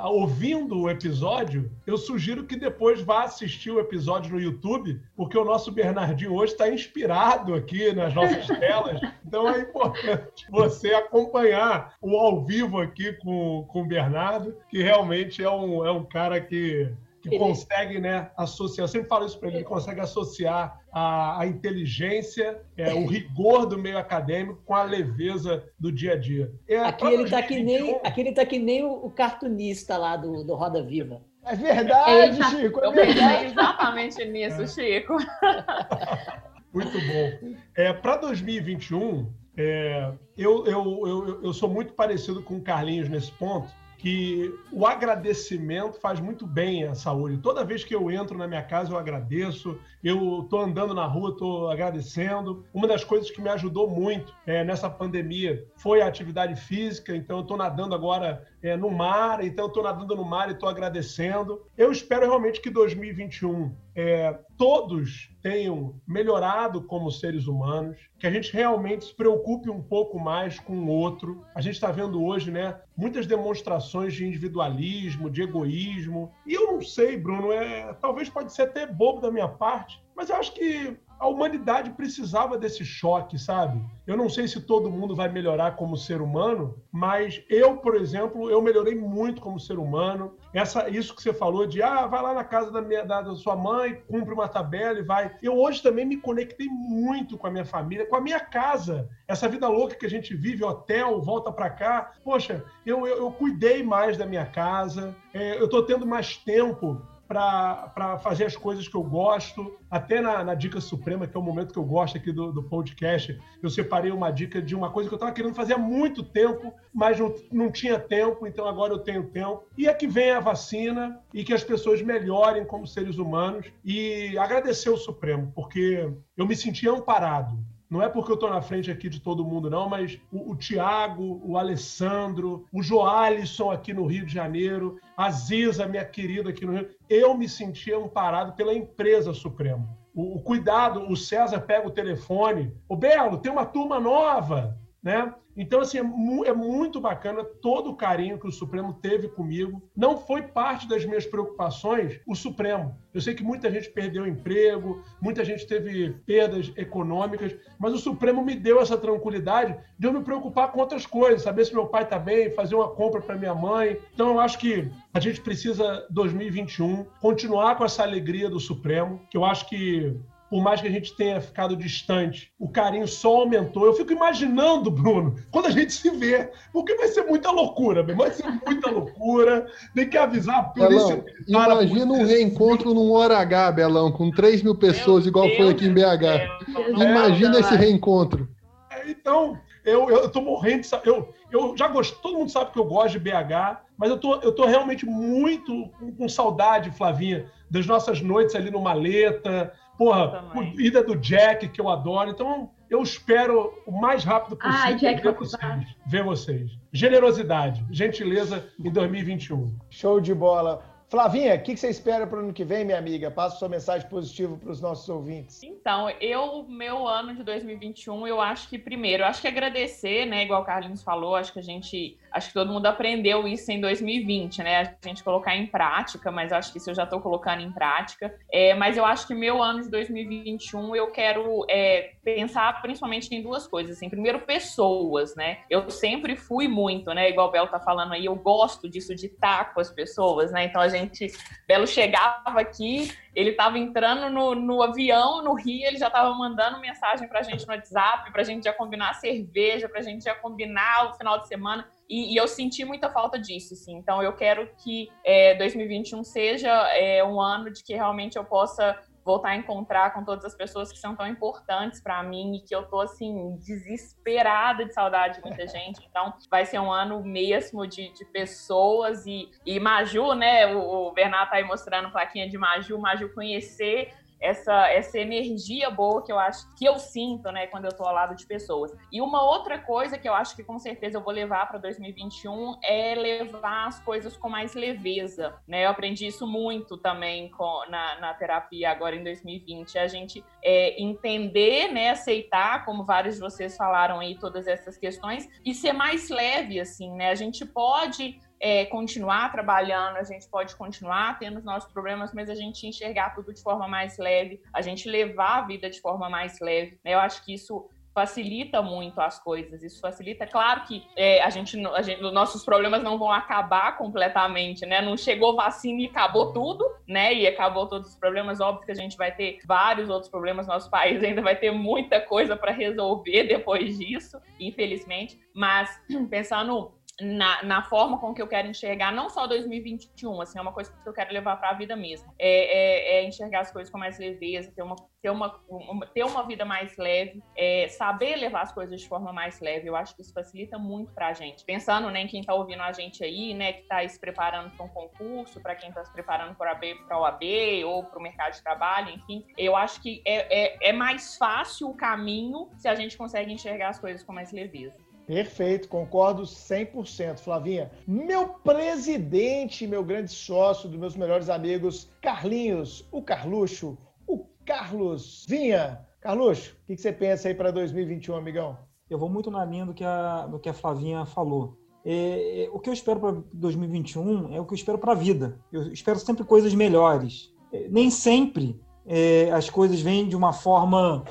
[0.05, 5.43] ouvindo o episódio, eu sugiro que depois vá assistir o episódio no YouTube, porque o
[5.43, 9.01] nosso Bernardinho hoje está inspirado aqui nas nossas telas.
[9.25, 15.43] Então é importante você acompanhar o ao vivo aqui com, com o Bernardo, que realmente
[15.43, 16.89] é um, é um cara que
[17.29, 21.47] que consegue né, associar, eu sempre falo isso para ele, ele consegue associar a, a
[21.47, 26.51] inteligência, é, o rigor do meio acadêmico com a leveza do dia a dia.
[26.67, 30.15] É, aqui, ele está que nem, aqui ele tá que nem o, o cartunista lá
[30.17, 31.21] do, do Roda Viva.
[31.45, 32.79] É verdade, é, Chico.
[32.79, 34.67] É eu pensei exatamente nisso, é.
[34.67, 35.15] Chico.
[36.73, 37.55] Muito bom.
[37.75, 43.31] É, Para 2021, é, eu, eu, eu, eu sou muito parecido com o Carlinhos nesse
[43.31, 47.37] ponto, que o agradecimento faz muito bem à saúde.
[47.37, 49.79] Toda vez que eu entro na minha casa, eu agradeço.
[50.03, 52.65] Eu estou andando na rua, estou agradecendo.
[52.73, 57.15] Uma das coisas que me ajudou muito é, nessa pandemia foi a atividade física.
[57.15, 59.43] Então, eu estou nadando agora é, no mar.
[59.45, 61.61] Então, estou nadando no mar e estou agradecendo.
[61.77, 68.51] Eu espero realmente que 2021 é, todos tenham melhorado como seres humanos, que a gente
[68.51, 71.45] realmente se preocupe um pouco mais com o outro.
[71.53, 76.33] A gente está vendo hoje, né, muitas demonstrações de individualismo, de egoísmo.
[76.45, 80.29] E eu não sei, Bruno, é, talvez pode ser até bobo da minha parte, mas
[80.29, 83.81] eu acho que a humanidade precisava desse choque, sabe?
[84.05, 88.49] Eu não sei se todo mundo vai melhorar como ser humano, mas eu, por exemplo,
[88.49, 90.35] eu melhorei muito como ser humano.
[90.53, 93.55] Essa, isso que você falou de, ah, vai lá na casa da, minha, da, sua
[93.55, 95.35] mãe, cumpre uma tabela e vai.
[95.41, 99.09] Eu hoje também me conectei muito com a minha família, com a minha casa.
[99.27, 102.11] Essa vida louca que a gente vive, hotel, volta para cá.
[102.23, 107.01] Poxa, eu, eu, eu, cuidei mais da minha casa, é, eu estou tendo mais tempo
[107.27, 109.77] para fazer as coisas que eu gosto.
[109.89, 112.63] Até na, na, Dica Suprema, que é o momento que eu gosto aqui do, do
[112.63, 116.23] podcast, eu separei uma dica de uma coisa que eu estava querendo fazer há muito
[116.23, 119.63] tempo, mas não, não tinha tempo, então agora eu tenho tempo.
[119.77, 123.71] E é que vem a vacina e que as pessoas melhorem como seres humanos.
[123.83, 127.57] E agradecer o Supremo, porque eu me senti amparado
[127.89, 130.55] não é porque eu estou na frente aqui de todo mundo, não, mas o, o
[130.55, 136.65] Tiago, o Alessandro, o Joalisson aqui no Rio de Janeiro, a Ziza, minha querida aqui
[136.65, 139.87] no Rio, eu me sentia amparado pela empresa Supremo.
[140.13, 145.33] O, o cuidado, o César pega o telefone, o Belo, tem uma turma nova, né?
[145.55, 149.81] Então, assim, é, mu é, muito bacana todo o carinho que o Supremo teve comigo.
[149.95, 152.97] Não foi parte das minhas preocupações o Supremo.
[153.13, 158.43] Eu sei que muita gente perdeu emprego, muita gente teve perdas econômicas, mas o Supremo
[158.43, 162.03] me deu essa tranquilidade de eu me preocupar com outras coisas, saber se meu pai
[162.03, 163.97] está bem, fazer uma compra para minha mãe.
[164.13, 169.37] Então, eu acho que a gente precisa, 2021, continuar com essa alegria do Supremo, que
[169.37, 170.19] eu acho que
[170.49, 173.85] por mais que a gente tenha ficado distante, o carinho só aumentou.
[173.85, 178.31] Eu fico imaginando, Bruno, quando a gente se vê, porque vai ser muita loucura, vai
[178.31, 179.65] ser muita loucura.
[179.93, 181.23] Tem que avisar a polícia.
[181.47, 185.57] Belão, imagina um reencontro num hora H, Belão, com 3 mil pessoas, Meu igual Deus
[185.57, 187.01] foi aqui em BH.
[187.01, 188.47] Imagina esse reencontro.
[188.91, 192.79] É, então, eu, eu tô morrendo de eu, eu já gosto, todo mundo sabe que
[192.79, 197.45] eu gosto de BH, mas eu tô, eu tô realmente muito com, com saudade, Flavinha,
[197.69, 202.29] das nossas noites ali no Maleta, Porra, ida do Jack, que eu adoro.
[202.29, 206.71] Então, eu espero o mais rápido possível ah, Jack ver, vocês, ver vocês.
[206.91, 209.75] Generosidade, gentileza em 2021.
[209.89, 210.83] Show de bola.
[211.07, 213.29] Flavinha, o que, você espera para o ano que vem, minha amiga?
[213.29, 215.61] Passa sua mensagem positiva para os nossos ouvintes.
[215.61, 220.43] Então, eu, meu ano de 2021, eu acho que, primeiro, eu acho que agradecer, né?
[220.43, 223.79] Igual o Carlinhos falou, acho que a gente acho que todo mundo aprendeu isso em
[223.79, 224.97] 2020, né?
[225.01, 228.35] A gente colocar em prática, mas acho que isso eu já estou colocando em prática.
[228.51, 233.41] É, mas eu acho que meu ano de 2021 eu quero é, pensar principalmente em
[233.41, 233.95] duas coisas.
[233.95, 235.59] Assim, primeiro, pessoas, né?
[235.69, 237.29] Eu sempre fui muito, né?
[237.29, 240.65] Igual o Belo tá falando aí, eu gosto disso de estar com as pessoas, né?
[240.65, 241.27] Então a gente,
[241.65, 246.81] Belo chegava aqui, ele estava entrando no, no avião no Rio, ele já estava mandando
[246.81, 250.25] mensagem para a gente no WhatsApp, para a gente já combinar cerveja, para a gente
[250.25, 251.87] já combinar o final de semana.
[252.09, 253.95] E, e, eu senti muita falta disso, assim.
[253.95, 258.97] Então, eu quero que é, 2021 seja é, um ano de que realmente eu possa
[259.25, 262.75] voltar a encontrar com todas as pessoas que são tão importantes para mim e que
[262.75, 266.05] eu tô assim desesperada de saudade de muita gente.
[266.07, 270.75] Então, vai ser um ano mesmo de, de pessoas e, e Maju, né?
[270.75, 276.23] O, o Bernardo tá aí mostrando plaquinha de Maju, Maju conhecer essa, essa energia boa
[276.23, 278.93] que eu acho que eu sinto, né, quando eu tô ao lado de pessoas.
[279.11, 282.77] E uma outra coisa que eu acho que com certeza eu vou levar para 2021
[282.83, 285.85] é levar as coisas com mais leveza, né?
[285.85, 291.01] Eu aprendi isso muito também com, na, na terapia agora em 2020, a gente é,
[291.01, 296.29] entender, né, aceitar, como vários de vocês falaram aí, todas essas questões e ser mais
[296.29, 297.29] leve, assim, né?
[297.29, 302.49] A gente pode é, continuar trabalhando, a gente pode continuar tendo os nossos problemas, mas
[302.49, 306.29] a gente enxergar tudo de forma mais leve, a gente levar a vida de forma
[306.29, 306.99] mais leve.
[307.03, 307.13] Né?
[307.13, 309.83] Eu acho que isso facilita muito as coisas.
[309.83, 314.85] Isso facilita, claro que é, a, gente, a gente, nossos problemas não vão acabar completamente,
[314.85, 315.01] né?
[315.01, 317.33] Não chegou vacina e acabou tudo, né?
[317.33, 318.61] E acabou todos os problemas.
[318.61, 320.65] Óbvio que a gente vai ter vários outros problemas.
[320.65, 325.37] Nosso país ainda vai ter muita coisa para resolver depois disso, infelizmente.
[325.53, 325.89] Mas
[326.31, 330.73] pensando na, na, forma com que eu quero enxergar, não só 2021, assim, é uma
[330.73, 332.33] coisa que eu quero levar para a vida mesmo.
[332.37, 336.25] É, é, é, enxergar as coisas com mais leveza, ter uma, ter uma, uma ter
[336.25, 339.87] uma vida mais leve, é, saber levar as coisas de forma mais leve.
[339.87, 341.63] Eu acho que isso facilita muito para a gente.
[341.63, 344.85] Pensando né, em quem está ouvindo a gente aí, né, que está se preparando para
[344.85, 346.77] um concurso, para quem está se preparando para
[347.11, 347.43] a OAB
[347.85, 351.89] ou para o mercado de trabalho, enfim, eu acho que é, é, é mais fácil
[351.89, 355.05] o caminho se a gente consegue enxergar as coisas com mais leveza.
[355.25, 357.91] Perfeito, concordo 100%, Flavinha.
[358.07, 363.97] Meu presidente, meu grande sócio, dos meus melhores amigos, Carlinhos, o Carluxo,
[364.27, 366.05] o Carlos Vinha.
[366.21, 368.77] Carluxo, o que, você pensa aí para 2021, amigão?
[369.09, 371.77] Eu vou muito na linha do que a, do que a Flavinha falou.
[372.03, 375.15] É, é, o que eu espero para 2021 é o que eu espero para a
[375.15, 375.59] vida.
[375.71, 377.51] Eu espero sempre coisas melhores.
[377.73, 381.23] É, nem sempre é, as coisas vêm de uma forma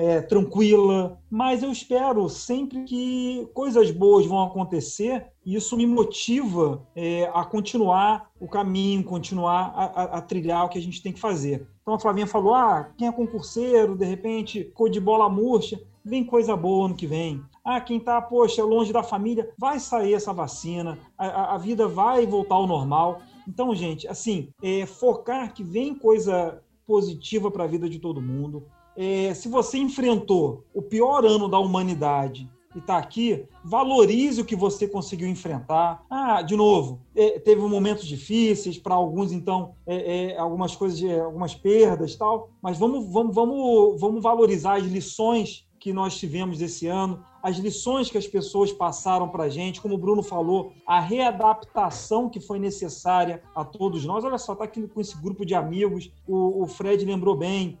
[0.00, 6.82] é, tranquila, mas eu espero sempre que coisas boas vão acontecer e isso me motiva
[6.96, 11.12] é, a continuar o caminho, continuar a, a, a, trilhar o que a gente tem
[11.12, 11.68] que fazer.
[11.82, 16.24] Então a Flavinha falou: ah, quem é concurseiro, de repente, cor de bola murcha, vem
[16.24, 17.42] coisa boa no que vem.
[17.62, 22.26] Ah, quem está, poxa, longe da família, vai sair essa vacina, a, a vida vai
[22.26, 23.20] voltar ao normal.
[23.46, 28.64] Então, gente, assim, é, focar que vem coisa positiva para a vida de todo mundo,
[29.02, 32.46] é, se você enfrentou o pior ano da humanidade
[32.76, 36.04] e está aqui, valorize o que você conseguiu enfrentar.
[36.10, 41.54] Ah, de novo, é, teve momentos difíceis para alguns, então é, é, algumas coisas, algumas
[41.54, 42.50] perdas, tal.
[42.60, 48.10] Mas vamos, vamos, vamos, vamos valorizar as lições que nós tivemos esse ano, as lições
[48.10, 52.58] que as pessoas passaram para a gente, como o Bruno falou, a readaptação que foi
[52.58, 54.24] necessária a todos nós.
[54.24, 57.78] Olha só, está aqui com esse grupo de amigos, o, o Fred lembrou bem,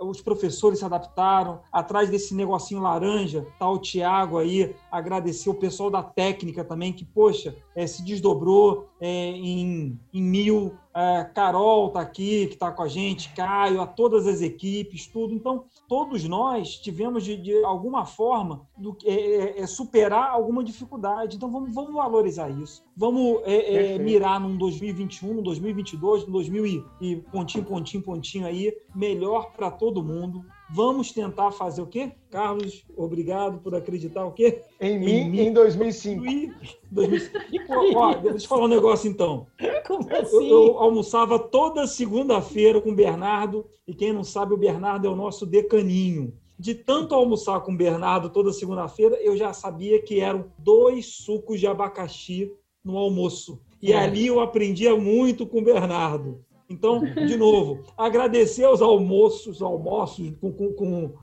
[0.00, 5.90] os professores se adaptaram, atrás desse negocinho laranja, tá o Tiago aí, agradecer o pessoal
[5.90, 12.00] da técnica também, que, poxa, é, se desdobrou é, em, em mil é, Carol está
[12.00, 15.32] aqui, que está com a gente, Caio, a todas as equipes, tudo.
[15.32, 21.36] Então, todos nós tivemos, de, de alguma forma, do, é, é, é superar alguma dificuldade.
[21.36, 22.82] Então, vamos, vamos valorizar isso.
[22.96, 23.40] Vamos
[24.00, 29.70] mirar num 2021, num 2022, num 2000 e, e pontinho, pontinho, pontinho aí, melhor para
[29.70, 30.44] todo mundo.
[30.72, 32.12] Vamos tentar fazer o quê?
[32.30, 34.62] Carlos, obrigado por acreditar o quê?
[34.80, 36.22] Em, em mim, em 2005.
[36.90, 37.64] 2005.
[37.96, 39.46] Ó, deixa eu falar um negócio então.
[39.86, 40.48] Como assim?
[40.48, 45.10] Eu, eu almoçava toda segunda-feira com o Bernardo, e quem não sabe, o Bernardo é
[45.10, 46.32] o nosso decaninho.
[46.56, 51.58] De tanto almoçar com o Bernardo toda segunda-feira, eu já sabia que eram dois sucos
[51.58, 52.52] de abacaxi
[52.84, 53.60] no almoço.
[53.82, 53.98] E é.
[53.98, 56.44] ali eu aprendia muito com o Bernardo.
[56.70, 60.72] Então, de novo, agradecer aos almoços, almoços com, com,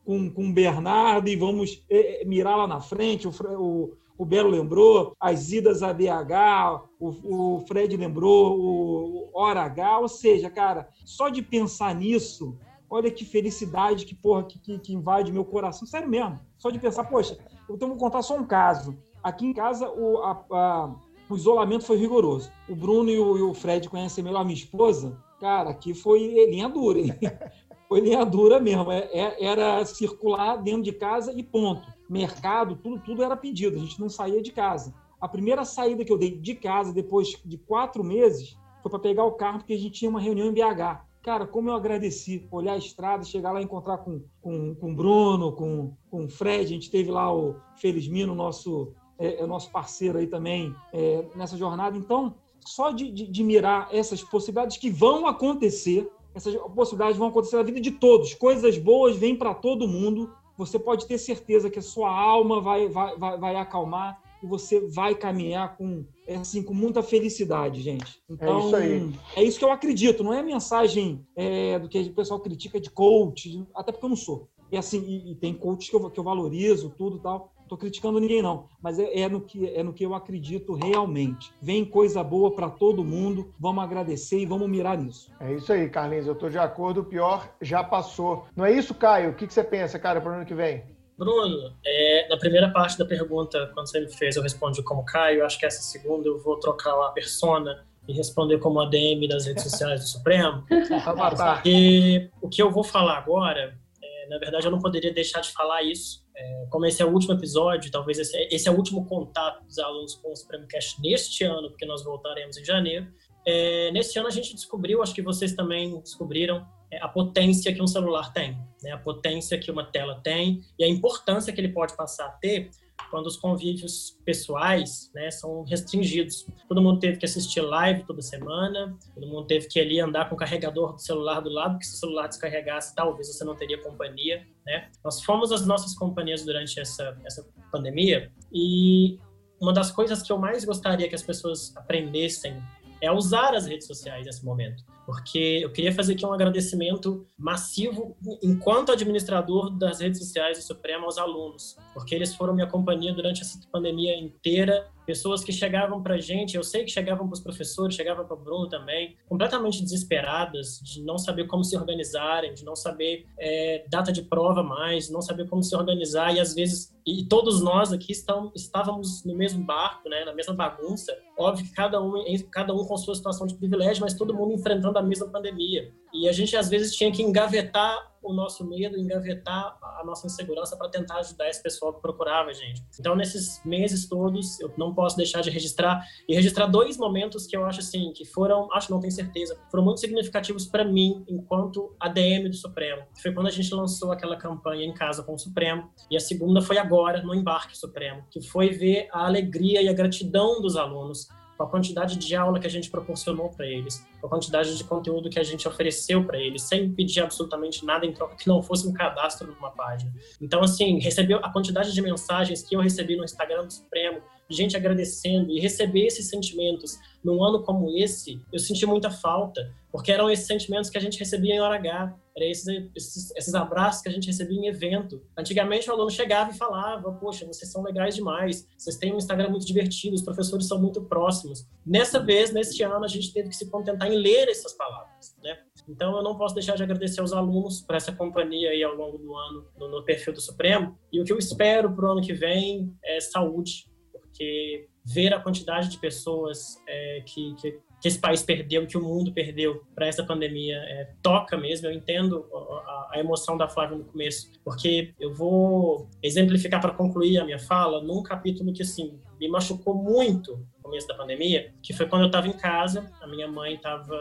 [0.03, 3.29] com, com, Bernardo e vamos é, mirar lá na frente.
[3.29, 9.61] O, o, o Belo lembrou, as idas a BH, o, o Fred lembrou, o Hora
[9.61, 12.57] H, ou seja, cara, só de pensar nisso,
[12.89, 15.87] olha que felicidade que, porra, que, que, que invade meu coração.
[15.87, 16.41] Sério mesmo.
[16.57, 17.37] Só de pensar, poxa,
[17.69, 18.97] então vou contar só um caso.
[19.23, 20.95] Aqui em casa, o, a, a,
[21.29, 22.51] o isolamento foi rigoroso.
[22.67, 25.17] O Bruno e o, e o Fred conhecem melhor a minha esposa.
[25.39, 27.13] Cara, aqui foi linha dura, hein?
[27.87, 28.91] Foi linha dura mesmo.
[28.91, 31.87] É, é, era circular dentro de casa e ponto.
[32.09, 33.77] Mercado, tudo, tudo era pedido.
[33.77, 34.93] A gente não saía de casa.
[35.21, 39.23] A primeira saída que eu dei de casa, depois de quatro meses, foi para pegar
[39.23, 41.07] o carro, porque a gente tinha uma reunião em BH.
[41.23, 44.95] Cara, como eu agradeci olhar a estrada, chegar lá e encontrar com, com, com o
[44.95, 46.65] Bruno, com, com o Fred.
[46.65, 51.57] A gente teve lá o Felizmino, nosso, é, é nosso parceiro aí também é, nessa
[51.57, 51.97] jornada.
[51.97, 52.35] Então,
[52.67, 57.63] só de, de, de mirar essas possibilidades que vão acontecer, essas possibilidades vão acontecer na
[57.63, 58.33] vida de todos.
[58.33, 60.31] Coisas boas vêm para todo mundo.
[60.57, 64.79] Você pode ter certeza que a sua alma vai, vai, vai, vai acalmar e você
[64.81, 68.21] vai caminhar com, assim, com muita felicidade, gente.
[68.29, 69.13] Então, é isso aí.
[69.35, 70.23] É isso que eu acredito.
[70.23, 74.15] Não é mensagem é, do que o pessoal critica de coach, até porque eu não
[74.15, 74.47] sou.
[74.71, 78.19] E assim, e, e tem coaches que eu, que eu valorizo, tudo tal estou criticando
[78.19, 81.51] ninguém não, mas é, é, no que é no que eu acredito realmente.
[81.61, 85.31] Vem coisa boa para todo mundo, vamos agradecer e vamos mirar nisso.
[85.39, 88.47] É isso aí, Carlinhos, eu estou de acordo, o pior já passou.
[88.55, 89.31] Não é isso, Caio?
[89.31, 90.83] O que, que você pensa, cara, para o ano que vem?
[91.17, 95.43] Bruno, é, na primeira parte da pergunta, quando você me fez, eu respondi como Caio.
[95.43, 99.63] Acho que essa segunda eu vou trocar uma persona e responder como ADM das redes
[99.63, 100.63] sociais do Supremo.
[101.65, 105.51] e o que eu vou falar agora, é, na verdade, eu não poderia deixar de
[105.51, 109.05] falar isso, é, como esse é o último episódio, talvez esse, esse é o último
[109.05, 113.07] contato dos alunos com o Supremo Cast neste ano, porque nós voltaremos em janeiro.
[113.45, 117.81] É, nesse ano a gente descobriu, acho que vocês também descobriram, é, a potência que
[117.81, 118.91] um celular tem, né?
[118.91, 122.69] a potência que uma tela tem e a importância que ele pode passar a ter
[123.09, 126.47] quando os convívios pessoais né, são restringidos.
[126.67, 130.35] Todo mundo teve que assistir live toda semana, todo mundo teve que ali andar com
[130.35, 133.81] o carregador do celular do lado, porque se o celular descarregasse, talvez você não teria
[133.81, 134.45] companhia.
[134.65, 134.89] Né?
[135.03, 139.19] Nós fomos as nossas companhias durante essa, essa pandemia e
[139.59, 142.61] uma das coisas que eu mais gostaria que as pessoas aprendessem
[143.01, 148.17] é usar as redes sociais nesse momento porque eu queria fazer aqui um agradecimento massivo,
[148.43, 153.41] enquanto administrador das redes sociais do Supremo, aos alunos, porque eles foram minha companhia durante
[153.41, 154.85] essa pandemia inteira.
[155.05, 158.35] Pessoas que chegavam para a gente, eu sei que chegavam para os professores, chegavam para
[158.35, 163.85] o Bruno também, completamente desesperadas, de não saber como se organizarem, de não saber é,
[163.89, 167.93] data de prova mais, não saber como se organizar, e às vezes, e todos nós
[167.93, 171.17] aqui estão, estávamos no mesmo barco, né, na mesma bagunça.
[171.37, 174.96] Óbvio que cada um, cada um com sua situação de privilégio, mas todo mundo enfrentando
[174.97, 175.93] da mesma pandemia.
[176.13, 180.75] E a gente, às vezes, tinha que engavetar o nosso medo, engavetar a nossa insegurança
[180.75, 182.83] para tentar ajudar esse pessoal que procurava a gente.
[182.99, 187.55] Então, nesses meses todos, eu não posso deixar de registrar e registrar dois momentos que
[187.55, 191.95] eu acho assim, que foram, acho não tenho certeza, foram muito significativos para mim enquanto
[191.99, 193.03] ADM do Supremo.
[193.21, 196.61] Foi quando a gente lançou aquela campanha em casa com o Supremo e a segunda
[196.61, 201.27] foi agora no Embarque Supremo, que foi ver a alegria e a gratidão dos alunos
[201.57, 204.83] com a quantidade de aula que a gente proporcionou para eles, com a quantidade de
[204.83, 208.61] conteúdo que a gente ofereceu para eles, sem pedir absolutamente nada em troca que não
[208.61, 210.13] fosse um cadastro numa página.
[210.39, 214.77] Então, assim, recebeu a quantidade de mensagens que eu recebi no Instagram do Supremo, gente
[214.77, 216.97] agradecendo e receber esses sentimentos
[217.27, 221.19] num ano como esse, eu senti muita falta, porque eram esses sentimentos que a gente
[221.19, 225.21] recebia em hora H, eram esses, esses, esses abraços que a gente recebia em evento.
[225.37, 229.49] Antigamente o aluno chegava e falava, poxa, vocês são legais demais, vocês têm um Instagram
[229.49, 231.67] muito divertido, os professores são muito próximos.
[231.85, 235.57] Nessa vez, neste ano, a gente teve que se contentar em ler essas palavras, né?
[235.89, 239.17] Então eu não posso deixar de agradecer aos alunos por essa companhia aí ao longo
[239.17, 242.21] do ano no, no perfil do Supremo, e o que eu espero para o ano
[242.21, 247.71] que vem é saúde, porque ver a quantidade de pessoas é, que, que,
[248.01, 251.87] que, esse país perdeu, que o mundo perdeu para essa pandemia, é, toca mesmo.
[251.87, 257.37] Eu entendo a, a, emoção da Flávia no começo, porque eu vou exemplificar para concluir
[257.37, 261.93] a minha fala num capítulo que, assim, me machucou muito no começo da pandemia, que
[261.93, 264.13] foi quando eu estava em casa, a minha mãe estava,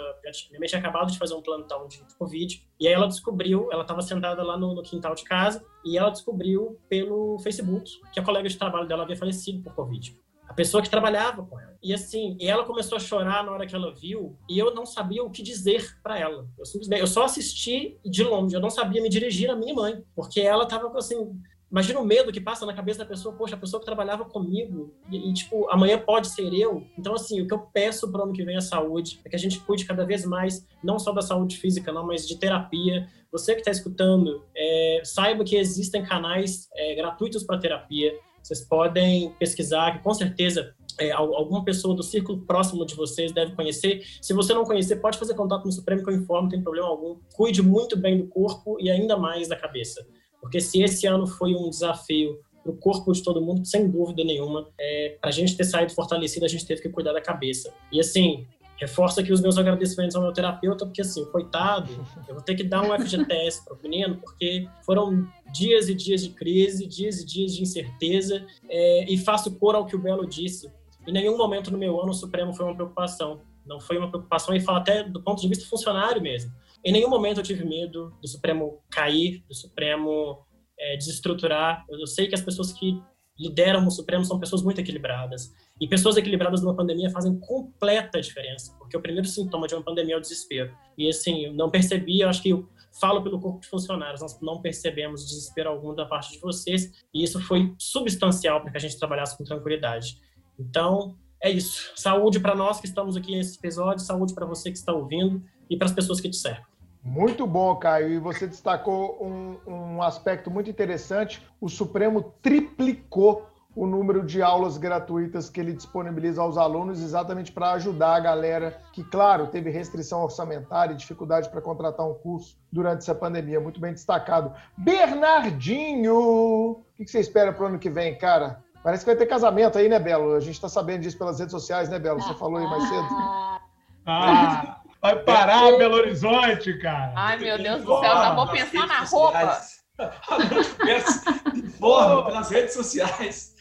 [0.50, 3.82] minha mãe tinha acabado de fazer um plantão de Covid, e aí ela descobriu, ela
[3.82, 8.22] estava sentada lá no, no, quintal de casa, e ela descobriu pelo Facebook que a
[8.22, 11.76] colega de trabalho dela havia falecido por Covid a pessoa que trabalhava com ela.
[11.82, 15.22] E assim, ela começou a chorar na hora que ela viu, e eu não sabia
[15.22, 16.48] o que dizer para ela.
[16.58, 20.02] Eu simplesmente, eu só assisti de longe, eu não sabia me dirigir à minha mãe,
[20.14, 21.38] porque ela tava assim,
[21.70, 24.94] Imagina o medo que passa na cabeça da pessoa, poxa, a pessoa que trabalhava comigo
[25.10, 26.86] e, e, tipo, amanhã pode ser eu.
[26.96, 29.34] Então, assim, o que eu peço para o ano que vem é saúde, é que
[29.34, 33.08] a gente cuide cada vez mais, não só da saúde física, não, mas de terapia.
[33.32, 38.16] Você que está escutando, é, saiba que existem canais é, gratuitos para terapia.
[38.46, 43.56] Vocês podem pesquisar, que com certeza é, alguma pessoa do círculo próximo de vocês deve
[43.56, 44.04] conhecer.
[44.22, 46.86] Se você não conhecer, pode fazer contato no Supremo que eu informo, não tem problema
[46.86, 47.16] algum.
[47.34, 50.06] Cuide muito bem do corpo e ainda mais da cabeça.
[50.40, 54.22] Porque se esse ano foi um desafio para o corpo de todo mundo, sem dúvida
[54.22, 57.74] nenhuma, é, para a gente ter saído fortalecido, a gente teve que cuidar da cabeça.
[57.90, 58.46] E assim,
[58.78, 61.90] reforço aqui os meus agradecimentos ao meu terapeuta, porque assim, coitado,
[62.28, 66.22] eu vou ter que dar um FGTS para o menino, porque foram dias e dias
[66.22, 70.26] de crise, dias e dias de incerteza, é, e faço cor ao que o Belo
[70.26, 70.70] disse.
[71.06, 73.40] Em nenhum momento no meu ano o Supremo foi uma preocupação.
[73.64, 76.52] Não foi uma preocupação, e falo até do ponto de vista funcionário mesmo.
[76.84, 80.46] Em nenhum momento eu tive medo do Supremo cair, do Supremo
[80.78, 81.84] é, desestruturar.
[81.88, 83.00] Eu sei que as pessoas que
[83.38, 85.52] lideram o Supremo são pessoas muito equilibradas.
[85.80, 90.14] E pessoas equilibradas numa pandemia fazem completa diferença, porque o primeiro sintoma de uma pandemia
[90.14, 90.74] é o desespero.
[90.96, 94.40] E assim, eu não percebi, eu acho que eu falo pelo corpo de funcionários, nós
[94.40, 98.80] não percebemos desespero algum da parte de vocês, e isso foi substancial para que a
[98.80, 100.18] gente trabalhasse com tranquilidade.
[100.58, 101.92] Então, é isso.
[101.94, 105.76] Saúde para nós que estamos aqui nesse episódio, saúde para você que está ouvindo e
[105.76, 106.64] para as pessoas que te cercam.
[107.02, 108.14] Muito bom, Caio.
[108.14, 113.46] E você destacou um, um aspecto muito interessante: o Supremo triplicou
[113.76, 118.80] o número de aulas gratuitas que ele disponibiliza aos alunos, exatamente para ajudar a galera
[118.90, 123.60] que, claro, teve restrição orçamentária e dificuldade para contratar um curso durante essa pandemia.
[123.60, 124.50] Muito bem destacado.
[124.78, 128.64] Bernardinho, o que você espera para o ano que vem, cara?
[128.82, 130.34] Parece que vai ter casamento aí, né, Belo?
[130.34, 132.22] A gente está sabendo disso pelas redes sociais, né, Belo?
[132.22, 133.08] Você falou aí mais cedo.
[134.08, 137.12] Ah, vai parar Belo Horizonte, cara.
[137.16, 139.60] Ai, meu Deus do céu, já vou pensar na roupa.
[141.56, 143.55] Informa pelas redes sociais.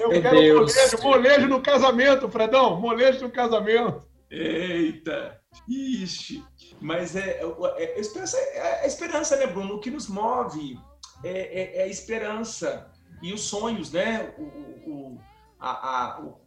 [0.00, 0.74] Eu Meu quero Deus.
[0.74, 4.02] molejo, molejo no casamento, Fredão, molejo no casamento.
[4.30, 6.44] Eita, ixi.
[6.80, 9.74] Mas é, é, é, esperança, é a esperança, né, Bruno?
[9.74, 10.78] O que nos move
[11.24, 14.34] é, é, é a esperança e os sonhos, né?
[14.38, 15.20] O, o,
[15.58, 16.40] a, a, o,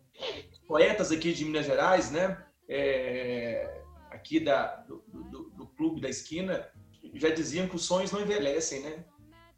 [0.68, 2.38] poetas aqui de Minas Gerais, né?
[2.70, 3.82] É,
[4.12, 6.70] aqui da, do, do, do, clube da esquina,
[7.16, 9.04] já diziam que os sonhos não envelhecem, né?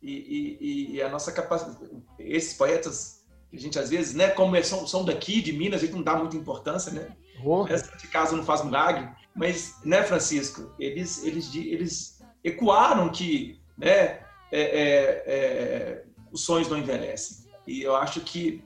[0.02, 1.90] E, e, e a nossa capacidade,
[2.20, 3.23] esses poetas
[3.54, 6.16] a gente às vezes, né, como são, são daqui de Minas, a gente não dá
[6.16, 7.16] muita importância, né?
[7.44, 7.66] Oh.
[7.68, 14.22] Essa de casa não faz milagre, mas, né, Francisco, eles, eles, eles ecoaram que, né,
[14.52, 17.46] é, é, é, os sonhos não envelhecem.
[17.68, 18.64] E eu acho que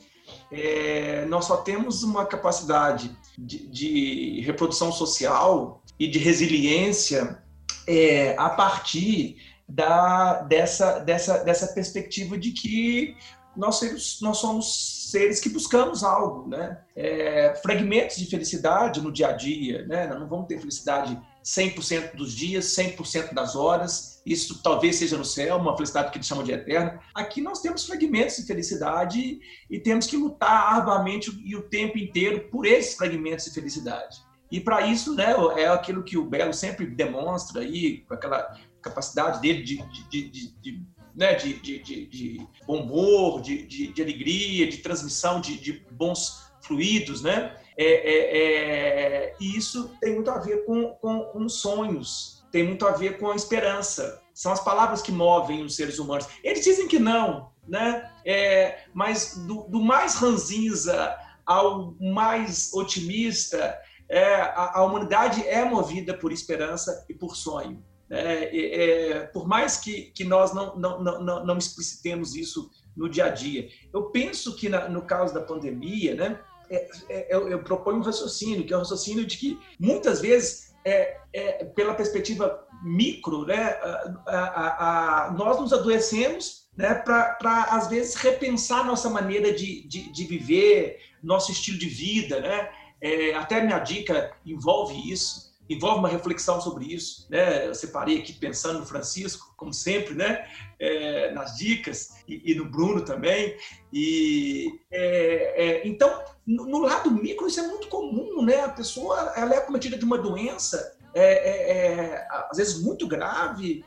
[0.51, 7.41] é, nós só temos uma capacidade de, de reprodução social e de resiliência
[7.87, 9.37] é, a partir
[9.67, 13.15] da, dessa, dessa, dessa perspectiva de que
[13.57, 16.79] nós, seres, nós somos seres que buscamos algo, né?
[16.95, 20.07] É, fragmentos de felicidade no dia a dia, né?
[20.07, 24.21] Não vamos ter felicidade 100% dos dias, 100% das horas.
[24.25, 26.99] Isso talvez seja no céu, uma felicidade que eles chamam de eterna.
[27.15, 29.39] Aqui nós temos fragmentos de felicidade
[29.69, 34.17] e temos que lutar arduamente e o tempo inteiro por esses fragmentos de felicidade.
[34.51, 39.41] E para isso, né, é aquilo que o Belo sempre demonstra aí, com aquela capacidade
[39.41, 39.77] dele de,
[40.09, 40.87] de, de, de
[41.17, 46.47] né, de, de, de, de humor, de, de, de, alegria, de transmissão de, de bons
[46.61, 47.55] fluidos, né?
[47.75, 52.85] É, é, é, e isso tem muito a ver com, com, com sonhos, tem muito
[52.85, 54.21] a ver com a esperança.
[54.33, 56.27] São as palavras que movem os seres humanos.
[56.43, 58.11] Eles dizem que não, né?
[58.23, 63.75] É, mas do, do mais ranzinza ao mais otimista,
[64.09, 67.83] é, a, a, humanidade é movida por esperança e por sonho.
[68.09, 73.25] É, é, por mais que, que nós não, não, não, não explicitemos isso no dia
[73.25, 73.69] a dia.
[73.93, 76.39] Eu penso que na, no caso da pandemia, né,
[76.69, 80.21] é, é, eu, eu, proponho um raciocínio, que é o um raciocínio de que muitas
[80.21, 87.67] vezes, é, é pela perspectiva micro, né, a, a, a, nós nos adoecemos né, para,
[87.71, 92.39] às vezes, repensar nossa maneira de, de, de viver, nosso estilo de vida.
[92.39, 92.69] Né?
[93.01, 97.27] É, até minha dica envolve isso envolve uma reflexão sobre isso.
[97.29, 97.67] Né?
[97.67, 100.47] Eu separei aqui pensando no Francisco, como sempre, né?
[100.79, 103.57] É, nas dicas, e, e, no Bruno também.
[103.91, 108.43] E, é, é, então, no, no, lado micro, isso é muito comum.
[108.43, 108.61] Né?
[108.61, 113.83] A pessoa ela é cometida de uma doença, é, é, é, às vezes muito grave,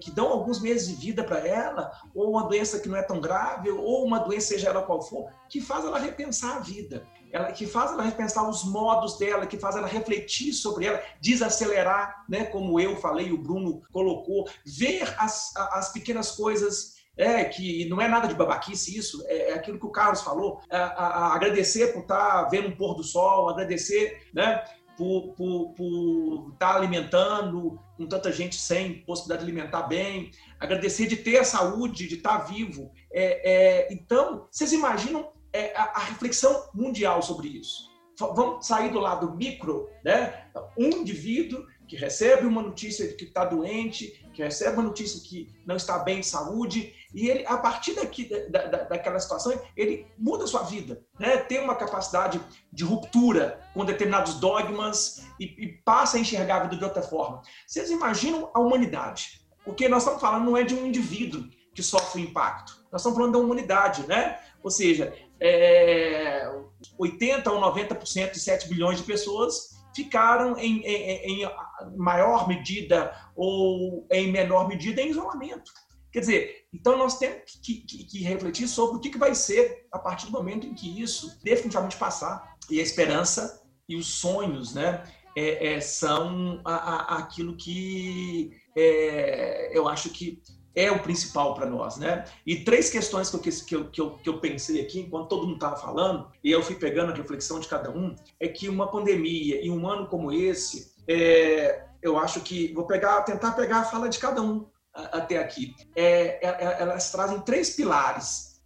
[0.00, 3.20] que dão alguns meses de vida para ela, ou uma doença que não é tão
[3.20, 7.52] grave, ou uma doença, seja ela qual for, que faz ela repensar a vida ela,
[7.52, 12.44] que faz ela repensar os modos dela, que faz ela refletir sobre ela, desacelerar, né,
[12.44, 18.08] como eu falei, o Bruno colocou, ver as, as pequenas coisas é, que não é
[18.08, 21.92] nada de babaquice isso, é, é aquilo que o Carlos falou, a, a, a agradecer
[21.92, 24.64] por estar tá vendo um pôr do sol, agradecer né,
[24.96, 31.06] por, por, por estar tá alimentando com tanta gente sem possibilidade de alimentar bem, agradecer
[31.06, 32.90] de ter a saúde, de estar tá vivo.
[33.12, 37.90] É, é, então, vocês imaginam é, a, a, reflexão mundial sobre isso.
[38.18, 40.46] Vamos sair do lado micro, né?
[40.76, 45.52] Um indivíduo que recebe uma notícia de que está doente, que recebe uma notícia que
[45.66, 50.06] não está bem de saúde, e ele, a partir daqui, da, da, daquela situação, ele
[50.16, 51.38] muda a sua vida, né?
[51.38, 52.40] tem uma capacidade
[52.72, 57.42] de ruptura com determinados dogmas e, e passa a enxergar a vida de outra forma.
[57.66, 59.40] Vocês imaginam a humanidade?
[59.64, 63.18] Porque nós estamos falando não é de um indivíduo que sofre o impacto, nós estamos
[63.18, 64.38] falando da humanidade, né?
[64.62, 66.50] Ou seja, é,
[66.98, 71.50] 80 ou 90% de 7 bilhões de pessoas ficaram em, em, em,
[71.96, 75.72] maior medida ou em menor medida em isolamento.
[76.12, 79.86] Quer dizer, então nós temos que, que, que refletir sobre o que, que vai ser
[79.92, 82.56] a partir do momento em que isso definitivamente passar.
[82.68, 85.04] E a esperança e os sonhos né,
[85.36, 90.42] é, é, são a, a, aquilo que é, eu acho que
[90.74, 92.24] é o principal para nós, né?
[92.46, 95.46] E três questões que eu, que, eu, que, eu, que eu pensei aqui, enquanto todo
[95.46, 98.90] mundo estava falando, e eu fui pegando a reflexão de cada um, é que uma
[98.90, 103.84] pandemia e um ano como esse, é, eu acho que vou pegar, tentar pegar a
[103.84, 105.74] fala de cada um até aqui.
[105.94, 108.60] É, é, é, elas trazem três pilares.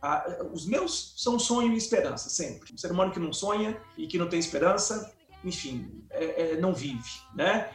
[0.52, 2.74] Os meus são sonho e esperança, sempre.
[2.74, 5.10] Um ser humano que não sonha e que não tem esperança,
[5.42, 7.70] enfim, é, é, não vive, né?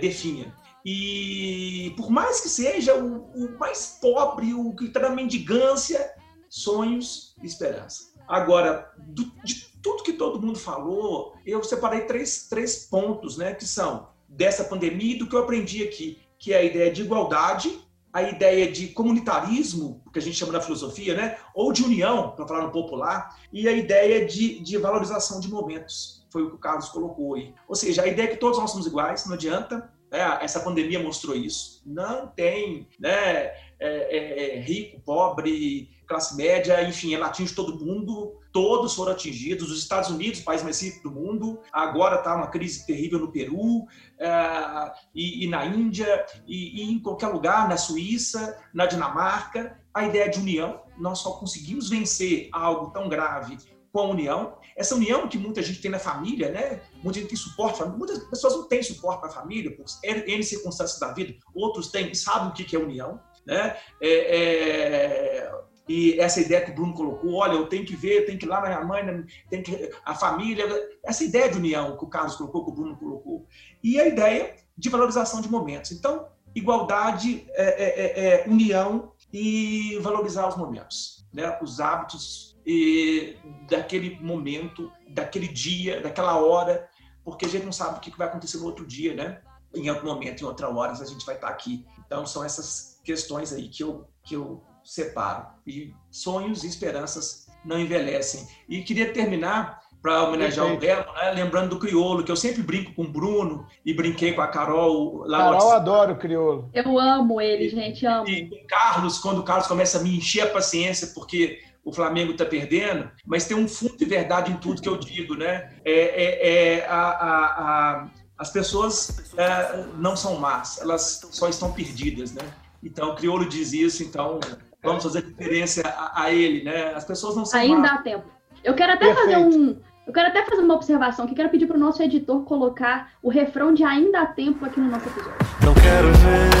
[0.00, 0.54] definha.
[0.84, 6.14] E por mais que seja o, o mais pobre, o que está na mendigância,
[6.48, 8.10] sonhos e esperança.
[8.26, 13.64] Agora, do, de tudo que todo mundo falou, eu separei três, três pontos, né, que
[13.64, 17.80] são dessa pandemia e do que eu aprendi aqui, que é a ideia de igualdade,
[18.12, 22.46] a ideia de comunitarismo, que a gente chama na filosofia, né, ou de união, para
[22.46, 26.26] falar no popular, e a ideia de, de valorização de momentos.
[26.30, 27.54] Foi o que o Carlos colocou aí.
[27.68, 30.38] Ou seja, a ideia é que todos nós somos iguais, não adianta, né?
[30.42, 31.80] Essa pandemia mostrou isso.
[31.86, 38.36] Não tem né, é, é, é, rico, pobre, classe média, enfim, ela atinge todo mundo.
[38.52, 39.70] Todos foram atingidos.
[39.70, 43.30] Os Estados Unidos, o país mais rico do mundo, agora está uma crise terrível no
[43.30, 43.86] Peru
[44.18, 49.78] é, e, e, na Índia e, e em qualquer lugar, na Suíça, na Dinamarca.
[49.92, 53.56] A ideia de união, nós só conseguimos vencer algo tão grave
[53.92, 54.56] com a união.
[54.76, 56.80] Essa união que muita gente tem na família, né?
[57.02, 60.98] Muita gente tem suporte, muitas pessoas não têm suporte para a família, por N circunstâncias
[60.98, 63.76] da vida, outros têm, sabem o que é união, né?
[64.00, 68.38] É, é, e essa ideia que o Bruno colocou, olha, eu tenho que ver, tenho
[68.38, 70.64] que ir lá na minha mãe, tem que a família,
[71.02, 73.44] essa ideia de união que o Carlos colocou, que o Bruno colocou,
[73.82, 75.90] e a ideia de valorização de momentos.
[75.90, 81.58] Então, igualdade, é, é, é, é união e valorizar os momentos, né?
[81.60, 83.36] Os hábitos e,
[83.68, 86.88] daquele momento, daquele dia, daquela hora,
[87.24, 89.40] porque a gente não sabe o que vai acontecer no outro dia, né?
[89.74, 91.86] Em outro momento, em outra hora, a gente vai estar aqui.
[92.04, 95.46] Então, são essas questões aí que eu, que eu separo.
[95.66, 98.46] E sonhos e esperanças não envelhecem.
[98.68, 101.02] E queria terminar para homenagear Perfeito.
[101.02, 101.30] o Belo, né?
[101.32, 105.24] lembrando do Criolo, que eu sempre brinco com o Bruno e brinquei com a Carol.
[105.26, 106.70] Lá Carol adora o Criolo.
[106.72, 108.26] Eu amo ele, gente, amo.
[108.26, 111.92] E com o Carlos, quando o Carlos começa a me encher a paciência, porque o
[111.92, 115.70] Flamengo está perdendo, mas tem um fundo de verdade em tudo que eu digo, né?
[115.84, 118.08] É, é, é a, a, a,
[118.38, 122.42] as pessoas é, não são más, elas só estão perdidas, né?
[122.82, 124.40] Então, o Criolo diz isso, então
[124.82, 126.94] vamos fazer referência a, a, ele, né?
[126.94, 127.92] As pessoas não são Ainda más.
[127.92, 128.24] há tempo.
[128.64, 129.32] Eu quero até Perfeito.
[129.32, 129.76] fazer um,
[130.06, 133.28] Eu quero até fazer uma observação que quero pedir para o nosso editor colocar o
[133.28, 135.38] refrão de Ainda há Tempo aqui no nosso episódio.
[135.62, 136.60] Não quero ver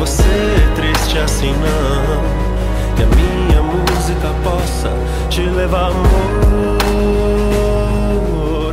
[0.00, 0.22] você
[0.74, 2.39] triste assim não.
[4.20, 4.90] Que a minha música possa
[5.30, 6.78] te levar amor.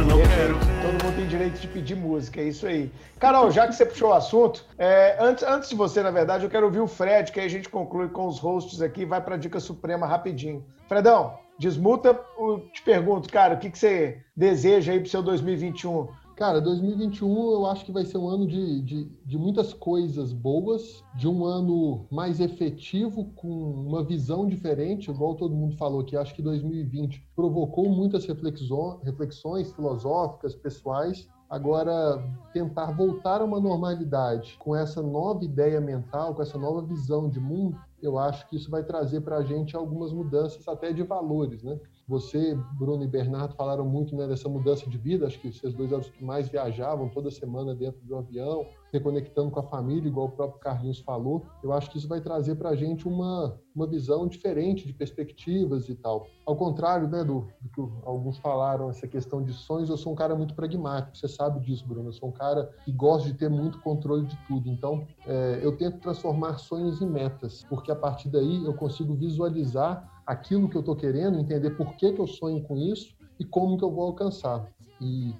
[0.05, 0.57] Não quero.
[0.81, 2.91] Todo mundo tem direito de pedir música, é isso aí.
[3.19, 6.49] Carol, já que você puxou o assunto, é, antes, antes de você, na verdade, eu
[6.49, 9.21] quero ouvir o Fred, que aí a gente conclui com os hosts aqui e vai
[9.21, 10.65] para a Dica Suprema rapidinho.
[10.87, 15.23] Fredão, desmuta, eu te pergunto, cara, o que, que você deseja aí para o seu
[15.23, 16.07] 2021?
[16.37, 21.03] Cara, 2021 eu acho que vai ser um ano de, de, de, muitas coisas boas,
[21.15, 26.15] de um ano mais efetivo, com uma visão diferente, igual todo mundo falou aqui.
[26.15, 31.27] Acho que 2020 provocou muitas reflexões, filosóficas, pessoais.
[31.49, 32.23] Agora,
[32.53, 37.39] tentar voltar a uma normalidade com essa nova ideia mental, com essa nova visão de
[37.39, 41.63] mundo, eu acho que isso vai trazer para a gente algumas mudanças até de valores,
[41.63, 41.79] né?
[42.07, 45.27] Você, Bruno e Bernardo falaram muito né, dessa mudança de vida.
[45.27, 49.51] Acho que vocês dois eram os que mais viajavam toda semana dentro do avião, reconectando
[49.51, 51.45] com a família, igual o próprio Carlinhos falou.
[51.61, 55.89] Eu acho que isso vai trazer para a gente uma, uma visão diferente de perspectivas
[55.89, 56.27] e tal.
[56.45, 60.15] Ao contrário né, do, do, que alguns falaram, essa questão de sonhos, eu sou um
[60.15, 61.17] cara muito pragmático.
[61.17, 62.07] Você sabe disso, Bruno.
[62.07, 64.69] Eu sou um cara que gosta de ter muito controle de tudo.
[64.69, 70.16] Então, é, eu tento transformar sonhos em metas, porque a partir daí eu consigo visualizar
[70.27, 73.77] aquilo que eu estou querendo, entender por que, que eu sonho com isso e como
[73.77, 74.69] que eu vou alcançar.
[74.99, 75.33] E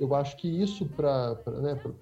[0.00, 1.92] eu acho que isso pra, pra, né, pra,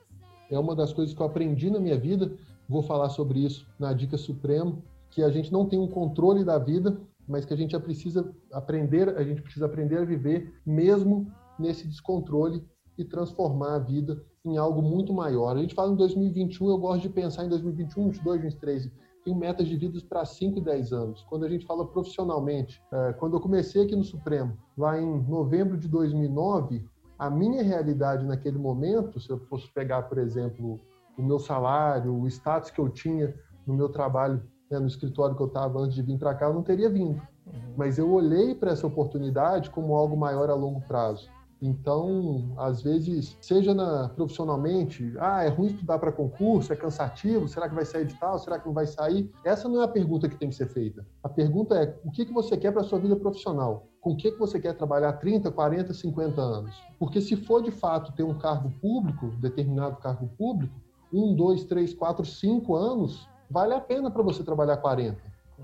[0.50, 2.32] é uma das coisas que eu aprendi na minha vida.
[2.66, 4.78] Vou falar sobre isso na Dica Suprema,
[5.10, 6.98] que a gente não tem um controle da vida,
[7.28, 12.64] mas que a gente precisa aprender, a gente precisa aprender a viver mesmo nesse descontrole
[12.96, 15.56] e transformar a vida em algo muito maior.
[15.56, 19.66] A gente fala em 2021, eu gosto de pensar em 2021, 2022, 2023 tenho metas
[19.66, 21.22] de vida para 5 e 10 anos.
[21.28, 25.76] Quando a gente fala profissionalmente, é, quando eu comecei aqui no Supremo, lá em novembro
[25.76, 26.84] de 2009,
[27.18, 30.80] a minha realidade naquele momento, se eu fosse pegar, por exemplo,
[31.18, 33.34] o meu salário, o status que eu tinha
[33.66, 36.54] no meu trabalho, né, no escritório que eu estava antes de vir para cá, eu
[36.54, 37.20] não teria vindo.
[37.46, 37.74] Uhum.
[37.76, 41.30] Mas eu olhei para essa oportunidade como algo maior a longo prazo.
[41.62, 47.68] Então, às vezes, seja na, profissionalmente, ah, é ruim estudar para concurso, é cansativo, será
[47.68, 49.30] que vai sair de tal, será que não vai sair?
[49.44, 51.06] Essa não é a pergunta que tem que ser feita.
[51.22, 53.86] A pergunta é, o que, que você quer para a sua vida profissional?
[54.00, 56.74] Com o que, que você quer trabalhar 30, 40, 50 anos?
[56.98, 60.74] Porque se for, de fato, ter um cargo público, determinado cargo público,
[61.12, 65.18] um, dois, três, quatro, cinco anos, vale a pena para você trabalhar 40.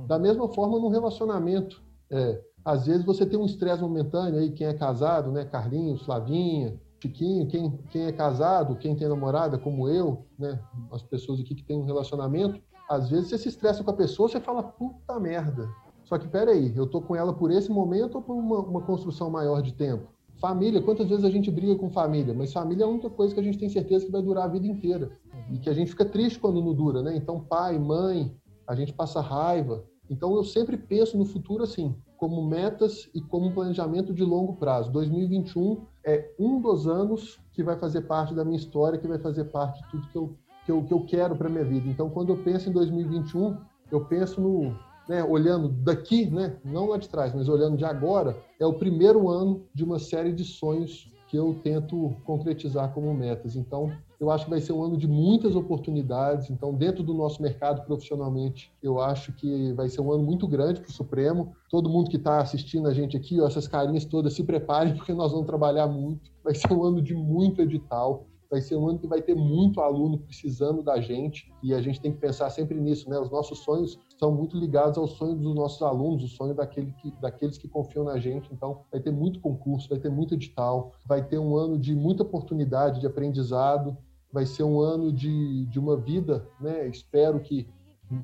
[0.06, 1.82] Da mesma forma, no relacionamento.
[2.10, 5.44] É, às vezes você tem um estresse momentâneo aí, quem é casado, né?
[5.44, 10.58] Carlinhos, Flavinha, Chiquinho, quem, quem é casado, quem tem namorada, como eu, né?
[10.90, 12.60] As pessoas aqui que têm um relacionamento,
[12.90, 15.68] às vezes você se estressa com a pessoa, você fala, puta merda.
[16.02, 19.30] Só que peraí, eu tô com ela por esse momento ou por uma, uma construção
[19.30, 20.08] maior de tempo?
[20.40, 22.34] Família, quantas vezes a gente briga com família?
[22.34, 24.48] Mas família é a única coisa que a gente tem certeza que vai durar a
[24.48, 25.12] vida inteira.
[25.52, 27.16] E que a gente fica triste quando não dura, né?
[27.16, 28.34] Então, pai, mãe,
[28.66, 29.84] a gente passa raiva.
[30.10, 34.90] Então, eu sempre penso no futuro assim: como metas e como planejamento de longo prazo.
[34.92, 39.44] 2021 é um dos anos que vai fazer parte da minha história, que vai fazer
[39.44, 41.88] parte de tudo que eu, que eu, que eu quero para minha vida.
[41.88, 43.56] Então, quando eu penso em 2021,
[43.90, 44.74] eu penso no,
[45.08, 49.28] né, olhando daqui, né, não lá de trás, mas olhando de agora, é o primeiro
[49.28, 53.56] ano de uma série de sonhos que eu tento concretizar como metas.
[53.56, 56.50] Então, eu acho que vai ser um ano de muitas oportunidades.
[56.50, 60.80] Então, dentro do nosso mercado profissionalmente, eu acho que vai ser um ano muito grande
[60.80, 61.54] para o Supremo.
[61.68, 65.12] Todo mundo que está assistindo a gente aqui, ó, essas carinhas todas, se preparem, porque
[65.12, 66.30] nós vamos trabalhar muito.
[66.42, 69.80] Vai ser um ano de muito edital vai ser um ano que vai ter muito
[69.80, 73.18] aluno precisando da gente e a gente tem que pensar sempre nisso, né?
[73.18, 77.10] Os nossos sonhos são muito ligados aos sonhos dos nossos alunos, o sonho daquele que,
[77.20, 78.52] daqueles que confiam na gente.
[78.52, 82.22] Então, vai ter muito concurso, vai ter muito edital, vai ter um ano de muita
[82.22, 83.96] oportunidade de aprendizado,
[84.32, 86.86] vai ser um ano de, de uma vida, né?
[86.88, 87.68] Espero que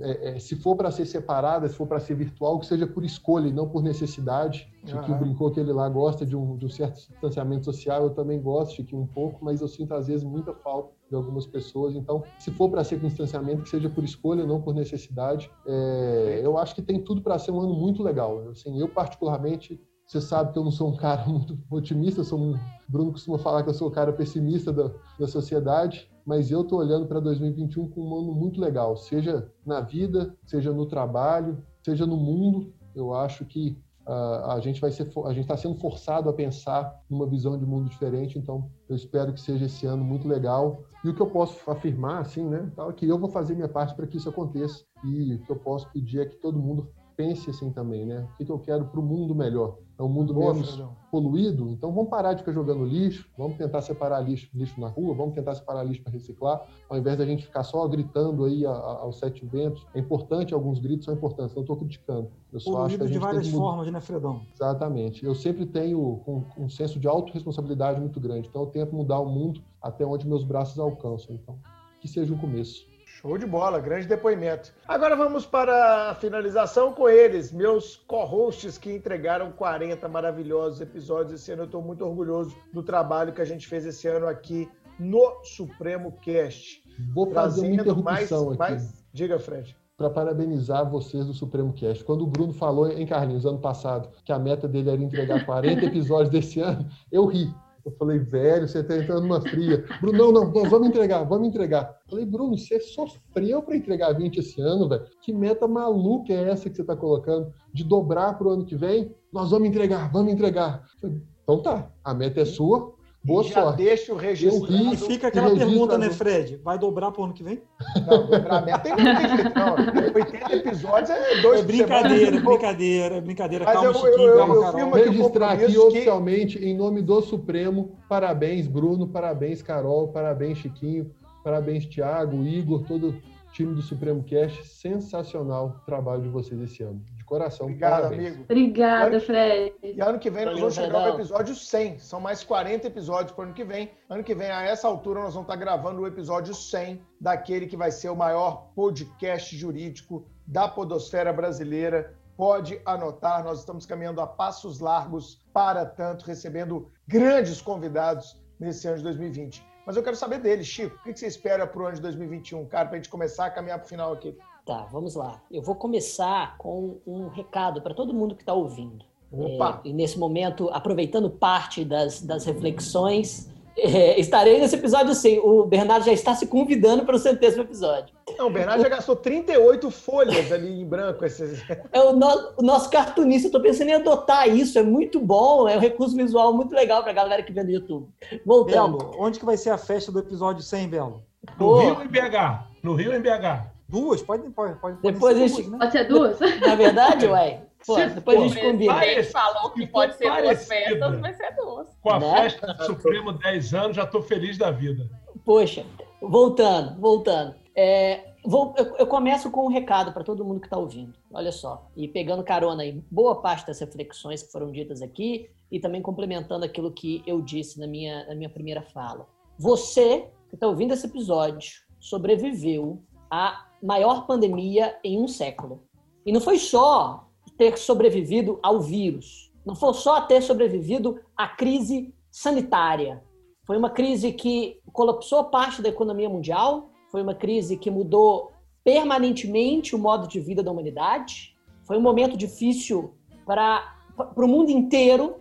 [0.01, 3.05] é, é, se for para ser separada, se for para ser virtual, que seja por
[3.05, 4.69] escolha e não por necessidade.
[4.85, 8.41] Chiquinho brincou que ele lá gosta de um, de um, certo distanciamento social, eu também
[8.41, 11.97] gosto, Chiquinho, um pouco, mas eu sinto às vezes muita falta de algumas pessoas.
[11.97, 15.51] Então, se for para ser com distanciamento, que seja por escolha, não por necessidade.
[15.67, 18.51] É, eu acho que tem tudo para ser um ano muito legal.
[18.51, 22.55] Assim, eu, particularmente, você sabe que eu não sou um cara muito otimista, sou um,
[22.89, 26.79] Bruno costuma falar que eu sou o cara pessimista da, da sociedade, mas eu estou
[26.79, 32.07] olhando para 2021 com um ano muito legal, seja na vida, seja no trabalho, seja
[32.07, 32.73] no mundo.
[32.95, 37.01] Eu acho que uh, a gente vai ser, a gente está sendo forçado a pensar
[37.09, 38.39] numa visão de mundo diferente.
[38.39, 40.85] Então, eu espero que seja esse ano muito legal.
[41.05, 43.95] E o que eu posso afirmar, assim, né, é que eu vou fazer minha parte
[43.95, 44.85] para que isso aconteça.
[45.05, 46.89] E o que eu posso pedir é que todo mundo
[47.23, 48.27] pense assim também, né?
[48.35, 49.77] O que, que eu quero para o mundo melhor?
[49.99, 50.97] É um mundo Boa, menos Fredão.
[51.11, 51.71] poluído?
[51.71, 55.35] Então vamos parar de ficar jogando lixo, vamos tentar separar lixo, lixo na rua, vamos
[55.35, 59.47] tentar separar lixo para reciclar, ao invés da gente ficar só gritando aí aos sete
[59.47, 59.87] ventos.
[59.95, 62.31] É importante, alguns gritos são importantes, não estou criticando.
[62.53, 63.65] Eu só acho que Poluído a de gente tem várias que mudar.
[63.65, 64.41] formas, né, Fredão?
[64.55, 65.25] Exatamente.
[65.25, 68.49] Eu sempre tenho um, um senso de autorresponsabilidade muito grande.
[68.49, 71.37] Então eu tento mudar o mundo até onde meus braços alcançam.
[71.37, 71.57] Então,
[72.01, 72.91] que seja um começo.
[73.23, 74.73] Show de bola, grande depoimento.
[74.87, 81.53] Agora vamos para a finalização com eles, meus co-hosts que entregaram 40 maravilhosos episódios esse
[81.53, 81.63] ano.
[81.63, 84.69] Eu estou muito orgulhoso do trabalho que a gente fez esse ano aqui
[84.99, 86.83] no Supremo Cast.
[87.15, 88.59] Vou fazer uma Trazendo mais, interrupção aqui.
[88.59, 89.05] mais...
[89.13, 89.77] Diga, Fred.
[89.97, 92.03] para parabenizar vocês do Supremo Cast.
[92.03, 95.85] Quando o Bruno falou em Carlinhos ano passado que a meta dele era entregar 40
[95.87, 97.55] episódios desse ano, eu ri.
[97.85, 99.85] Eu falei, velho, você tá entrando numa fria.
[100.01, 101.99] Bruno, não, não, nós vamos entregar, vamos entregar.
[102.05, 105.05] Eu falei, Bruno, você sofreu para entregar 20 esse ano, velho.
[105.21, 107.53] Que meta maluca é essa que você tá colocando?
[107.73, 109.15] De dobrar pro ano que vem?
[109.33, 110.85] Nós vamos entregar, vamos entregar.
[111.01, 112.92] Falei, então tá, a meta é sua,
[113.25, 113.77] boa Já sorte.
[113.85, 114.75] deixa o registrado.
[114.75, 116.11] Eu E fica aquela pergunta, né, agora.
[116.19, 116.57] Fred?
[116.63, 117.63] Vai dobrar pro ano que vem?
[118.07, 120.15] Não, dobrar a meta não tem jeito, não.
[120.15, 122.45] 80 episódios é dois É brincadeira, semana.
[122.51, 123.65] brincadeira, brincadeira.
[123.65, 124.89] Mas Calma, eu- Chiquinho, eu- calma, eu Carol.
[124.89, 131.11] o registrar aqui que- oficialmente, em nome do Supremo, parabéns, Bruno, parabéns, Carol, parabéns, Chiquinho,
[131.45, 133.15] parabéns, Thiago, Igor, todo o
[133.53, 134.67] time do Supremo Cast.
[134.67, 137.01] Sensacional o trabalho de vocês esse ano.
[137.33, 138.27] Coração, Obrigado, parabéns.
[138.27, 138.43] amigo.
[138.43, 139.75] Obrigada, Fred.
[139.83, 141.99] E ano que vem nós vamos chegar ao episódio 100.
[141.99, 143.91] São mais 40 episódios para ano que vem.
[144.11, 147.75] Ano que vem, a essa altura, nós vamos estar gravando o episódio 100 daquele que
[147.75, 152.15] vai ser o maior podcast jurídico da podosfera brasileira.
[152.37, 158.99] Pode anotar, nós estamos caminhando a passos largos para tanto, recebendo grandes convidados nesse ano
[158.99, 159.67] de 2020.
[159.87, 162.67] Mas eu quero saber dele, Chico, o que você espera para o ano de 2021,
[162.67, 164.37] cara, para a gente começar a caminhar para o final aqui?
[164.65, 165.41] Tá, vamos lá.
[165.51, 169.05] Eu vou começar com um recado para todo mundo que está ouvindo.
[169.33, 169.81] Opa!
[169.85, 175.39] É, e nesse momento, aproveitando parte das, das reflexões, é, estarei nesse episódio sim.
[175.41, 178.15] O Bernardo já está se convidando para o centésimo episódio.
[178.39, 181.25] Não, o Bernardo já gastou 38 folhas ali em branco.
[181.25, 181.61] Esses...
[181.91, 185.69] É o, no- o nosso cartunista, eu estou pensando em adotar isso, é muito bom,
[185.69, 188.09] é um recurso visual muito legal para a galera que vê no YouTube.
[188.47, 188.99] Voltando.
[188.99, 191.23] Belo, onde que vai ser a festa do episódio 100, Belo?
[191.59, 191.81] No Pô.
[191.81, 192.65] Rio ou em BH?
[192.83, 193.72] No Rio ou em BH?
[193.93, 194.23] Duas?
[194.23, 195.79] Pode, pode, pode Depois ser a duas, gente- né?
[195.79, 196.41] Pode ser duas?
[196.67, 199.05] Na verdade, ué, pô, Se depois a gente combina.
[199.07, 201.89] Ele falou que Se pode ser duas festas, vai ser duas.
[202.01, 202.35] Com a Né?
[202.43, 205.09] festa do Supremo 10 anos, já estou feliz da vida.
[205.45, 205.85] Poxa,
[206.23, 207.55] voltando, voltando.
[207.77, 211.13] É, vou- eu, eu começo com um recado para todo mundo que está ouvindo.
[211.33, 215.79] Olha só, e pegando carona em boa parte das reflexões que foram ditas aqui e
[215.81, 219.27] também complementando aquilo que eu disse na minha, na minha primeira fala.
[219.59, 225.83] Você que está ouvindo esse episódio sobreviveu à maior pandemia em um século.
[226.25, 227.29] E não foi só
[227.59, 233.23] ter sobrevivido ao vírus, não foi só ter sobrevivido à crise sanitária,
[233.65, 238.53] foi uma crise que colapsou parte da economia mundial, foi uma crise que mudou
[238.83, 243.15] permanentemente o modo de vida da humanidade, foi um momento difícil
[243.47, 243.97] para
[244.37, 245.37] o mundo inteiro.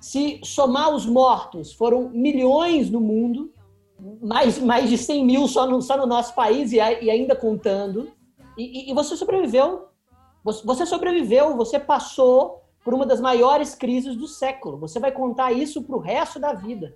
[0.00, 3.52] Se somar os mortos, foram milhões no mundo,
[4.20, 8.10] mais, mais de 100 mil só no, só no nosso país e, e ainda contando.
[8.56, 9.88] E, e- você sobreviveu.
[10.44, 14.78] Você sobreviveu, você passou por uma das maiores crises do século.
[14.78, 16.94] Você vai contar isso para o resto da vida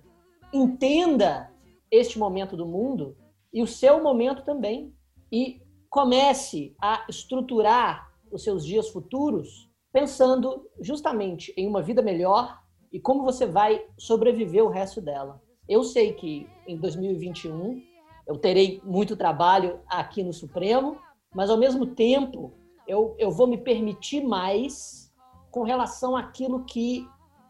[0.53, 1.51] entenda
[1.89, 3.15] este momento do mundo
[3.53, 4.93] e o seu momento também.
[5.31, 12.61] E comece a estruturar os seus dias futuros pensando justamente em uma vida melhor
[12.91, 15.41] e como você vai sobreviver o resto dela.
[15.71, 17.81] Eu sei que em 2021
[18.27, 20.97] eu terei muito trabalho aqui no Supremo,
[21.33, 22.51] mas ao mesmo tempo
[22.87, 25.11] eu, eu vou me permitir mais
[25.49, 27.07] com relação àquilo que,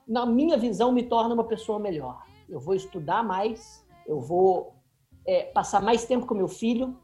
[0.07, 4.73] na minha visão, me torna uma pessoa melhor eu vou estudar mais, eu vou
[5.25, 6.97] é, passar mais tempo com meu filho,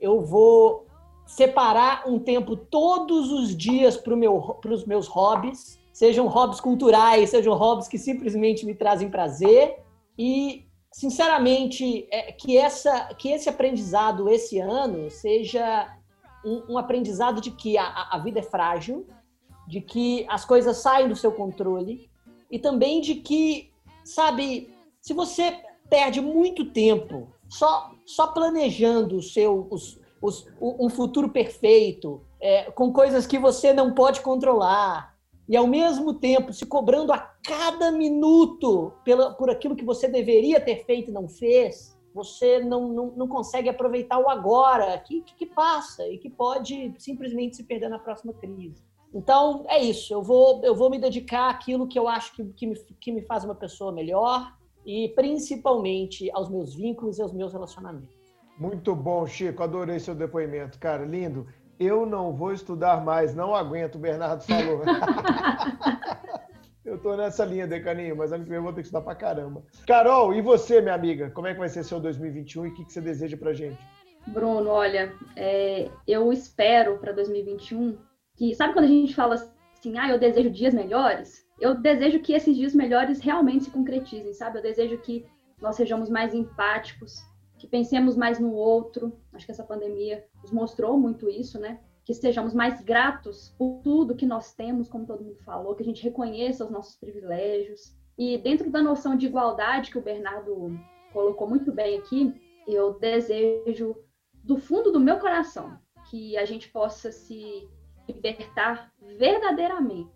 [0.00, 0.86] eu vou
[1.26, 7.54] separar um tempo todos os dias para meu, os meus hobbies, sejam hobbies culturais, sejam
[7.54, 9.78] hobbies que simplesmente me trazem prazer.
[10.18, 15.96] E, sinceramente, é, que, essa, que esse aprendizado esse ano seja
[16.44, 19.06] um, um aprendizado de que a, a vida é frágil,
[19.66, 22.10] de que as coisas saem do seu controle
[22.50, 23.72] e também de que,
[24.04, 24.70] sabe,
[25.00, 32.22] se você perde muito tempo só, só planejando o seu, os, os, um futuro perfeito,
[32.40, 35.13] é, com coisas que você não pode controlar,
[35.48, 40.60] e ao mesmo tempo se cobrando a cada minuto pela, por aquilo que você deveria
[40.60, 45.34] ter feito e não fez, você não, não, não consegue aproveitar o agora, que, que,
[45.34, 48.82] que passa e que pode simplesmente se perder na próxima crise.
[49.12, 50.12] Então, é isso.
[50.14, 53.22] Eu vou, eu vou me dedicar àquilo que eu acho que, que, me, que me
[53.22, 54.52] faz uma pessoa melhor
[54.84, 58.14] e principalmente aos meus vínculos e aos meus relacionamentos.
[58.58, 59.62] Muito bom, Chico.
[59.62, 61.04] Adorei seu depoimento, cara.
[61.04, 61.46] Lindo.
[61.78, 64.82] Eu não vou estudar mais, não aguento, o Bernardo falou.
[66.84, 69.14] eu tô nessa linha, Decaninho, mas ano que vem eu vou ter que estudar pra
[69.14, 69.62] caramba.
[69.86, 71.30] Carol, e você, minha amiga?
[71.30, 73.78] Como é que vai ser seu 2021 e o que, que você deseja pra gente?
[74.26, 77.98] Bruno, olha, é, eu espero para 2021
[78.36, 81.44] que, sabe quando a gente fala assim, ah, eu desejo dias melhores?
[81.60, 84.58] Eu desejo que esses dias melhores realmente se concretizem, sabe?
[84.58, 85.26] Eu desejo que
[85.60, 87.22] nós sejamos mais empáticos,
[87.64, 89.18] que pensemos mais no outro.
[89.32, 91.80] Acho que essa pandemia nos mostrou muito isso, né?
[92.04, 95.86] Que sejamos mais gratos por tudo que nós temos, como todo mundo falou, que a
[95.86, 97.96] gente reconheça os nossos privilégios.
[98.18, 100.78] E dentro da noção de igualdade que o Bernardo
[101.12, 102.38] colocou muito bem aqui,
[102.68, 103.96] eu desejo
[104.42, 105.78] do fundo do meu coração
[106.10, 107.66] que a gente possa se
[108.06, 110.10] libertar verdadeiramente.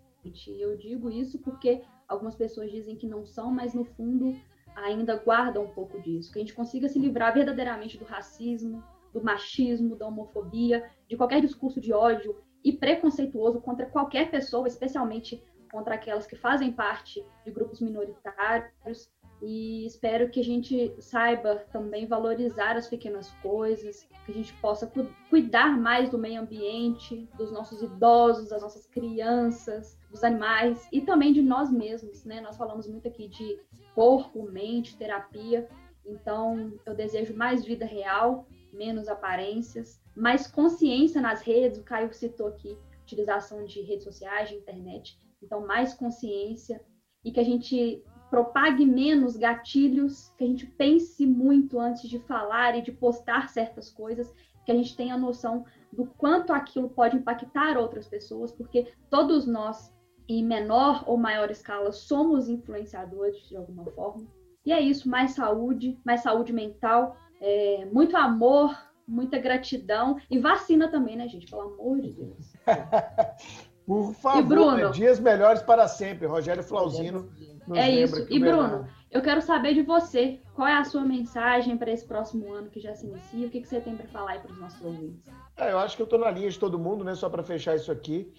[0.47, 4.35] Eu digo isso porque algumas pessoas dizem que não são, mas no fundo
[4.83, 8.83] ainda guarda um pouco disso, que a gente consiga se livrar verdadeiramente do racismo,
[9.13, 15.43] do machismo, da homofobia, de qualquer discurso de ódio e preconceituoso contra qualquer pessoa, especialmente
[15.71, 19.09] contra aquelas que fazem parte de grupos minoritários.
[19.41, 24.85] E espero que a gente saiba também valorizar as pequenas coisas, que a gente possa
[24.85, 31.01] cu cuidar mais do meio ambiente, dos nossos idosos, das nossas crianças, dos animais e
[31.01, 32.41] também de nós mesmos, né?
[32.41, 33.59] Nós falamos muito aqui de
[33.95, 35.69] corpo, mente, terapia.
[36.05, 41.79] Então, eu desejo mais vida real, menos aparências, mais consciência nas redes.
[41.79, 45.19] O Caio citou aqui utilização de redes sociais, de internet.
[45.41, 46.81] Então, mais consciência
[47.23, 52.77] e que a gente propague menos gatilhos, que a gente pense muito antes de falar
[52.77, 54.33] e de postar certas coisas,
[54.65, 59.91] que a gente tenha noção do quanto aquilo pode impactar outras pessoas, porque todos nós
[60.29, 64.27] em menor ou maior escala, somos influenciadores de alguma forma.
[64.63, 68.77] E é isso, mais saúde, mais saúde mental, é, muito amor,
[69.07, 71.49] muita gratidão e vacina também, né, gente?
[71.49, 72.53] Pelo amor de Deus.
[73.87, 74.91] Por favor, e Bruno, né?
[74.91, 76.27] dias melhores para sempre.
[76.27, 77.27] Rogério Flauzino.
[77.75, 78.25] É isso.
[78.29, 80.39] E Bruno, eu quero saber de você.
[80.53, 83.47] Qual é a sua mensagem para esse próximo ano que já se inicia?
[83.47, 85.31] O que, que você tem para falar aí para os nossos ouvintes?
[85.57, 87.15] É, eu acho que eu estou na linha de todo mundo, né?
[87.15, 88.31] Só para fechar isso aqui.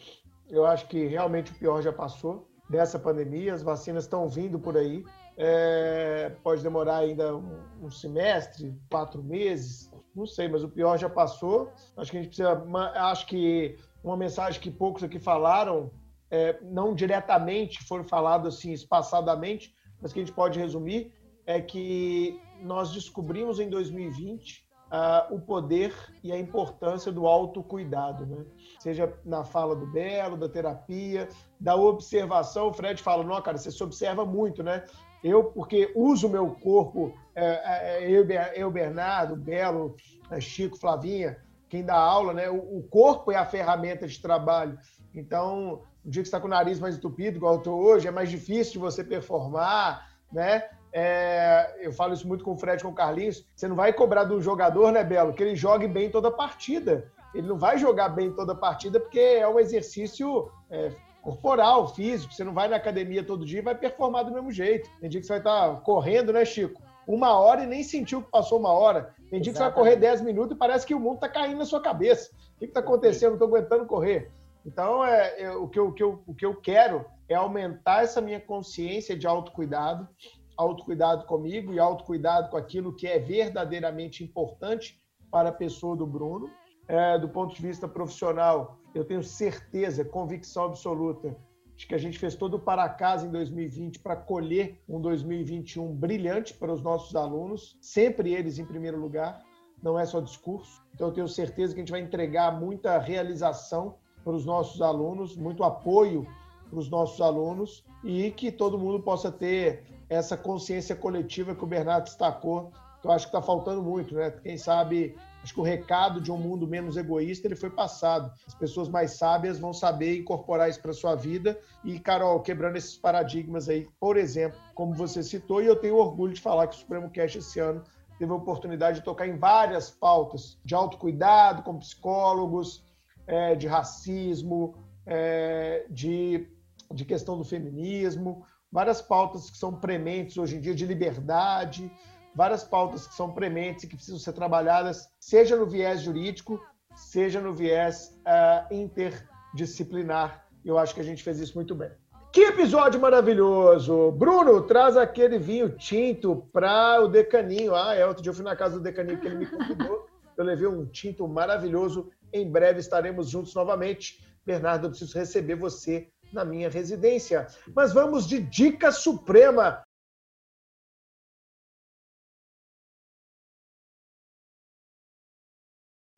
[0.48, 4.77] Eu acho que realmente o pior já passou dessa pandemia, as vacinas estão vindo por
[4.77, 5.05] aí.
[5.36, 11.09] É, pode demorar ainda um, um, semestre, quatro meses, não sei, mas o pior já
[11.09, 11.73] passou.
[11.97, 12.62] Acho que a gente precisa.
[12.94, 15.90] Acho que uma mensagem que poucos aqui falaram,
[16.31, 21.12] é, não diretamente foram falado assim espaçadamente, mas que a gente pode resumir,
[21.47, 28.44] é que nós descobrimos em 2020 uh, o poder e a importância do autocuidado, né?
[28.78, 31.28] Seja na fala do Belo, da terapia,
[31.59, 32.69] da observação.
[32.69, 34.85] O Fred fala, não, cara, você se observa muito, né?
[35.23, 39.94] Eu, porque uso o meu corpo, é, é, eu, eu, Bernardo, Belo,
[40.31, 41.39] é, Chico, Flavinha,
[41.69, 42.48] quem dá aula, né?
[42.51, 44.78] O corpo é a ferramenta de trabalho.
[45.15, 48.09] Então, o dia que você está com o nariz mais entupido, igual eu estou hoje,
[48.09, 50.64] é mais difícil de você performar, né?
[50.93, 53.44] É, eu falo isso muito com o Fred, com o Carlinhos.
[53.55, 57.10] Você não vai cobrar do jogador, né, Belo, que ele jogue bem toda a partida.
[57.35, 62.32] Ele não vai jogar bem toda a partida porque é um exercício é, corporal, físico.
[62.35, 64.90] Você não vai na academia todo dia e vai performar do mesmo jeito.
[65.01, 66.82] Tem dia que você vai estar correndo, né, Chico?
[67.06, 69.14] Uma hora e nem sentiu que passou uma hora.
[69.31, 71.59] Tem dia que você vai correr 10 minutos e parece que o mundo está caindo
[71.59, 72.31] na sua cabeça.
[72.56, 73.31] O que está acontecendo?
[73.31, 74.31] Não estou aguentando correr.
[74.64, 78.02] Então, é, é, o, que eu, o, que eu, o que eu quero é aumentar
[78.02, 80.08] essa minha consciência de autocuidado,
[80.56, 85.00] autocuidado comigo e autocuidado com aquilo que é verdadeiramente importante
[85.30, 86.50] para a pessoa do Bruno.
[86.86, 91.36] É, do ponto de vista profissional, eu tenho certeza, convicção absoluta,
[91.76, 95.94] de que a gente fez todo o para casa em 2020 para colher um 2021
[95.94, 99.40] brilhante para os nossos alunos, sempre eles em primeiro lugar,
[99.82, 100.82] não é só discurso.
[100.94, 105.36] Então, eu tenho certeza que a gente vai entregar muita realização para os nossos alunos,
[105.36, 106.26] muito apoio
[106.68, 111.66] para os nossos alunos e que todo mundo possa ter essa consciência coletiva que o
[111.66, 114.30] Bernardo destacou, que eu acho que está faltando muito, né?
[114.30, 118.32] Quem sabe, acho que o recado de um mundo menos egoísta ele foi passado.
[118.47, 122.97] As pessoas mais sábias vão saber incorporar isso para sua vida e, Carol, quebrando esses
[122.97, 126.78] paradigmas aí, por exemplo, como você citou, e eu tenho orgulho de falar que o
[126.78, 127.82] Supremo Cash esse ano
[128.18, 132.84] teve a oportunidade de tocar em várias pautas de autocuidado com psicólogos,
[133.31, 134.74] é, de racismo,
[135.07, 136.48] é, de,
[136.93, 141.90] de questão do feminismo, várias pautas que são prementes hoje em dia de liberdade,
[142.35, 146.61] várias pautas que são prementes e que precisam ser trabalhadas, seja no viés jurídico,
[146.94, 151.90] seja no viés uh, interdisciplinar eu acho que a gente fez isso muito bem.
[152.32, 154.12] Que episódio maravilhoso!
[154.12, 157.74] Bruno, traz aquele vinho tinto para o Decaninho.
[157.74, 160.07] Ah, é, outro dia eu fui na casa do Decaninho que ele me convidou.
[160.36, 162.11] Eu levei um tinto maravilhoso.
[162.32, 164.24] Em breve estaremos juntos novamente.
[164.44, 167.47] Bernardo, eu preciso receber você na minha residência.
[167.74, 169.82] Mas vamos de dica suprema.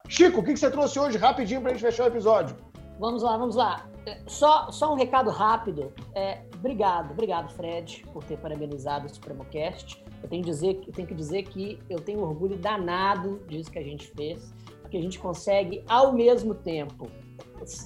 [0.09, 2.55] Chico, o que você trouxe hoje rapidinho para a gente fechar o episódio?
[3.01, 3.89] Vamos lá, vamos lá.
[4.07, 5.93] É, só, só um recado rápido.
[6.15, 10.05] É, obrigado, obrigado, Fred, por ter parabenizado o SupremoCast.
[10.23, 13.83] Eu tenho, dizer, eu tenho que dizer que eu tenho orgulho danado disso que a
[13.83, 14.53] gente fez,
[14.93, 17.09] porque a gente consegue, ao mesmo tempo,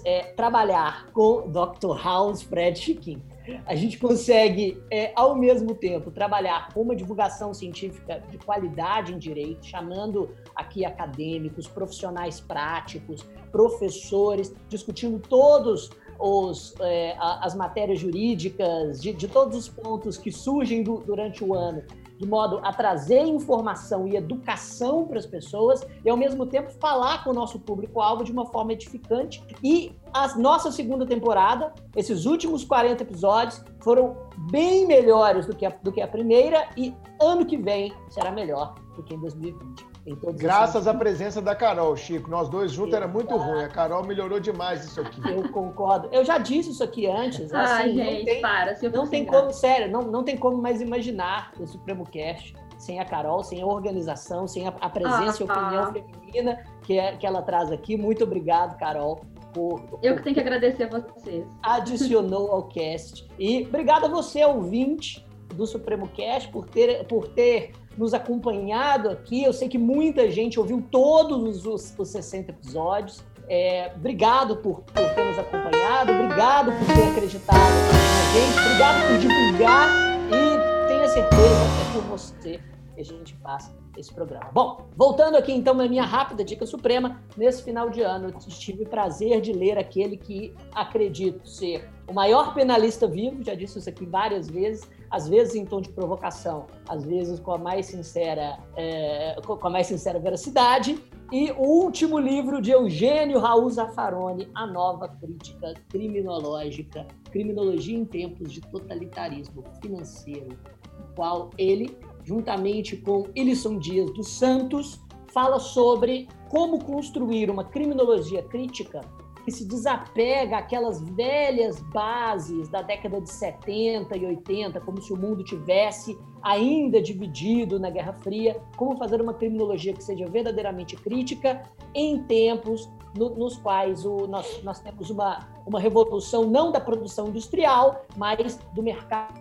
[0.04, 1.96] é, trabalhar com Dr.
[2.02, 3.22] House Fred Chiquinho.
[3.64, 9.18] A gente consegue, é, ao mesmo tempo, trabalhar com uma divulgação científica de qualidade em
[9.18, 19.12] direito, chamando aqui acadêmicos, profissionais práticos, professores, discutindo todos os, é, as matérias jurídicas, de,
[19.12, 21.84] de, todos os pontos que surgem do, durante o ano,
[22.18, 27.22] de modo a trazer informação e educação para as pessoas e, ao mesmo tempo, falar
[27.24, 29.42] com o nosso público-alvo de uma forma edificante.
[29.62, 34.16] E a nossa segunda temporada, esses últimos 40 episódios, foram
[34.50, 38.74] bem melhores do que a, do que a primeira e ano que vem será melhor
[38.94, 39.95] do que em 2020.
[40.34, 42.30] Graças à presença da Carol, Chico.
[42.30, 43.64] Nós dois juntos era muito ruim.
[43.64, 45.20] A Carol melhorou demais isso aqui.
[45.28, 46.08] Eu concordo.
[46.12, 47.52] Eu já disse isso aqui antes.
[47.52, 48.76] Assim, Ai, gente, tem, para.
[48.76, 53.00] Se não tem como, sério, não, não tem como mais imaginar o Supremo Cast sem
[53.00, 55.92] a Carol, sem a organização, sem a, a presença ah, e opinião ah.
[55.92, 57.96] feminina que, é, que ela traz aqui.
[57.96, 59.24] Muito obrigado, Carol.
[59.52, 61.46] Por, eu que tenho que agradecer a vocês.
[61.62, 63.26] Adicionou ao cast.
[63.38, 69.42] E obrigado a você, ouvinte do Supremo Cast, por ter, por ter nos acompanhado aqui.
[69.42, 73.24] Eu sei que muita gente ouviu todos os, os 60 episódios.
[73.48, 79.18] É, obrigado por, por, ter nos acompanhado, obrigado por ter acreditado na gente, obrigado por
[79.18, 79.88] divulgar
[80.26, 82.60] e tenha certeza que é por você
[82.92, 84.50] que a gente faz esse programa.
[84.52, 88.82] Bom, voltando aqui então na minha rápida dica suprema, nesse final de ano eu tive
[88.82, 93.88] o prazer de ler aquele que acredito ser o maior penalista vivo, já disse isso
[93.88, 98.58] aqui várias vezes, às vezes em tom de provocação, às vezes com a mais sincera,
[98.76, 100.98] é, com a mais sincera veracidade.
[101.32, 108.52] E o último livro de Eugênio Raul Zaffaroni, A Nova Crítica Criminológica, Criminologia em Tempos
[108.52, 110.56] de Totalitarismo Financeiro,
[110.98, 115.00] no qual ele, juntamente com Elisson Dias dos Santos,
[115.32, 119.00] fala sobre como construir uma criminologia crítica
[119.46, 125.16] que se desapega aquelas velhas bases da década de 70 e 80, como se o
[125.16, 131.62] mundo tivesse ainda dividido na Guerra Fria, como fazer uma criminologia que seja verdadeiramente crítica
[131.94, 137.28] em tempos no, nos quais o, nós, nós temos uma, uma revolução não da produção
[137.28, 139.32] industrial, mas do mercado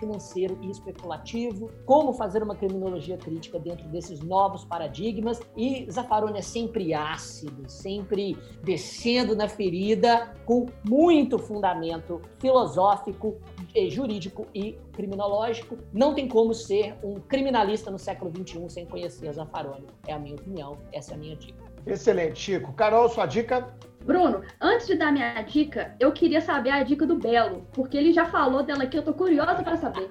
[0.00, 5.40] financeiro e especulativo, como fazer uma criminologia crítica dentro desses novos paradigmas.
[5.56, 13.38] E Zaffaroni é sempre ácido, sempre descendo na ferida, com muito fundamento filosófico,
[13.74, 15.78] eh, jurídico e criminológico.
[15.92, 19.86] Não tem como ser um criminalista no século XXI sem conhecer Zaffaroni.
[20.06, 21.70] É a minha opinião, essa é a minha dica.
[21.86, 22.72] Excelente, Chico.
[22.72, 23.74] Carol, sua dica?
[24.04, 28.12] Bruno, antes de dar minha dica, eu queria saber a dica do Belo, porque ele
[28.12, 30.10] já falou dela aqui, eu tô curiosa para saber.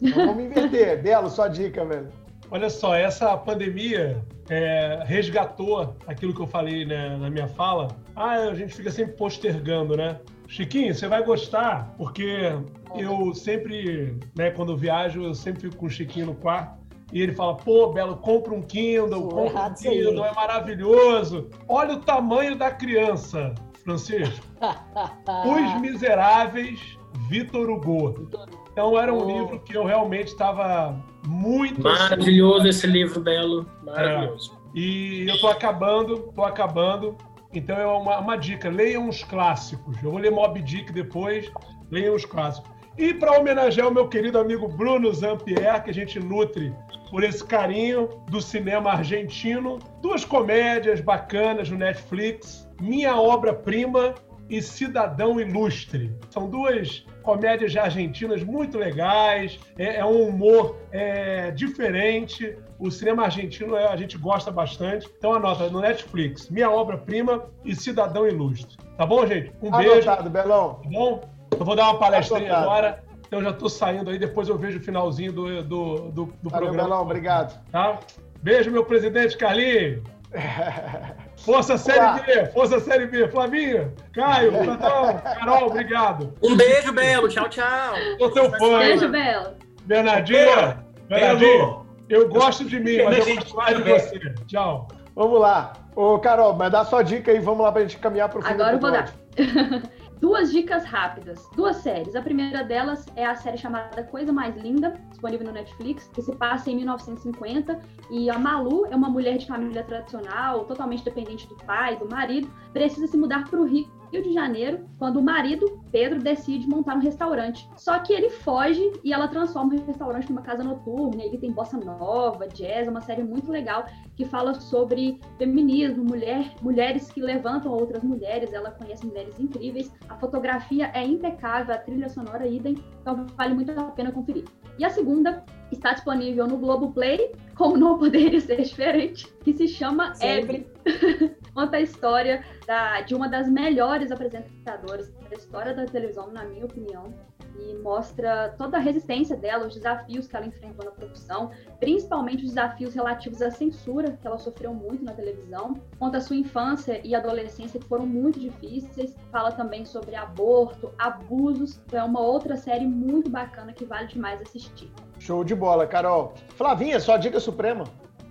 [0.00, 1.00] Então vamos inverter.
[1.02, 2.08] Belo, sua dica, velho.
[2.50, 7.88] Olha só, essa pandemia é, resgatou aquilo que eu falei né, na minha fala.
[8.14, 10.20] Ah, a gente fica sempre postergando, né?
[10.46, 12.52] Chiquinho, você vai gostar, porque
[12.94, 16.83] eu sempre, né, quando viajo, eu sempre fico com o Chiquinho no quarto
[17.14, 21.48] e ele fala: pô, Belo, compra um Kindle, compra um Kindle, é maravilhoso.
[21.68, 23.54] Olha o tamanho da criança,
[23.84, 24.44] Francisco.
[25.46, 28.28] Os Miseráveis, Vitor Hugo.
[28.72, 29.26] Então era um oh.
[29.26, 31.80] livro que eu realmente estava muito.
[31.80, 33.64] Maravilhoso assim, esse livro, Belo.
[33.84, 34.52] Maravilhoso.
[34.52, 34.78] É.
[34.78, 37.16] E eu tô acabando, tô acabando.
[37.54, 40.02] Então é uma, uma dica: leiam os clássicos.
[40.02, 41.48] Eu vou ler Mob Dick depois,
[41.92, 42.74] leiam os clássicos.
[42.98, 46.74] E para homenagear o meu querido amigo Bruno Zampier, que a gente nutre
[47.14, 54.16] por esse carinho do cinema argentino, duas comédias bacanas no Netflix, Minha Obra-Prima
[54.50, 56.12] e Cidadão Ilustre.
[56.28, 62.58] São duas comédias argentinas muito legais, é, é um humor é, diferente.
[62.80, 65.08] O cinema argentino é, a gente gosta bastante.
[65.16, 68.76] Então anota no Netflix, Minha Obra-Prima e Cidadão Ilustre.
[68.96, 69.52] Tá bom, gente?
[69.62, 70.48] Um Anotado, beijo.
[70.48, 70.80] Belão.
[70.82, 71.34] Tá bom?
[71.56, 74.82] Eu vou dar uma palestrinha agora, então já estou saindo aí, depois eu vejo o
[74.82, 76.88] finalzinho do, do, do, do Valeu, programa.
[76.88, 77.60] Belão, obrigado.
[77.70, 77.98] Tá?
[78.42, 80.02] Beijo, meu presidente Carlinhos.
[81.38, 83.28] Força Série B, Força Série B.
[83.28, 86.34] Flavinho, Caio, Platão, Carol, obrigado.
[86.42, 87.28] Um beijo, Belo.
[87.28, 87.94] Tchau, tchau.
[88.18, 88.78] Sou seu fã.
[88.78, 89.54] Beijo, Belo.
[89.84, 90.78] Bernardinho,
[91.08, 94.34] Bernardinho, eu gosto de mim, mas eu gosto mais de você.
[94.46, 94.88] Tchau.
[95.14, 95.72] Vamos lá.
[95.94, 98.72] Ô, Carol, mas dá sua dica aí, vamos lá pra gente caminhar pro fim Agora
[98.72, 99.12] eu do vou dar.
[100.24, 101.50] Duas dicas rápidas.
[101.54, 102.16] Duas séries.
[102.16, 106.34] A primeira delas é a série chamada Coisa Mais Linda, disponível no Netflix, que se
[106.36, 107.78] passa em 1950.
[108.10, 112.50] E a Malu é uma mulher de família tradicional, totalmente dependente do pai, do marido,
[112.72, 113.86] precisa se mudar para o Rio
[114.22, 117.68] de Janeiro, quando o marido, Pedro, decide montar um restaurante.
[117.76, 121.22] Só que ele foge e ela transforma o restaurante numa casa noturna.
[121.22, 123.86] Ele tem bossa nova, jazz, uma série muito legal
[124.16, 128.52] que fala sobre feminismo, mulher, mulheres que levantam outras mulheres.
[128.52, 129.92] Ela conhece mulheres incríveis.
[130.08, 134.44] A fotografia é impecável, a trilha sonora idem, então vale muito a pena conferir.
[134.78, 140.14] E a segunda está disponível no Globoplay, como não poderia ser diferente, que se chama
[140.14, 140.66] Sempre.
[141.54, 146.64] Conta a história da- de uma das melhores apresentadoras da história da televisão, na minha
[146.64, 147.14] opinião,
[147.56, 152.48] e mostra toda a resistência dela, os desafios que ela enfrentou na profissão, principalmente os
[152.48, 155.74] desafios relativos à censura, que ela sofreu muito na televisão.
[155.96, 159.14] Conta a sua infância e adolescência, que foram muito difíceis.
[159.30, 161.80] Fala também sobre aborto, abusos.
[161.86, 164.90] Então é uma outra série muito bacana que vale demais assistir.
[165.20, 166.34] Show de bola, Carol.
[166.56, 167.84] Flavinha, sua dica suprema.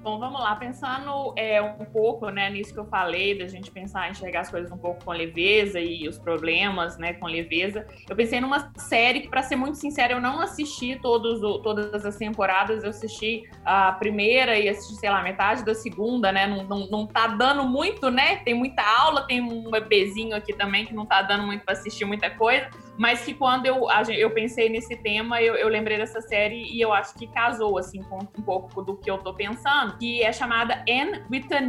[0.04, 4.12] Bom, vamos lá, pensando é, um pouco né, nisso que eu falei, da gente pensar,
[4.12, 7.88] enxergar as coisas um pouco com leveza e os problemas né, com leveza.
[8.10, 12.18] Eu pensei numa série que, para ser muito sincera, eu não assisti todos, todas as
[12.18, 16.48] temporadas, eu assisti a primeira e assisti, sei lá, metade da segunda, né?
[16.48, 18.36] Não, não, não tá dando muito, né?
[18.44, 22.04] Tem muita aula, tem um bebezinho aqui também que não tá dando muito para assistir
[22.04, 22.68] muita coisa
[22.98, 26.94] mas que quando eu, eu pensei nesse tema, eu, eu lembrei dessa série e eu
[26.94, 30.84] acho que casou, assim, com um pouco do que eu tô pensando, que é chamada
[30.90, 31.24] Anne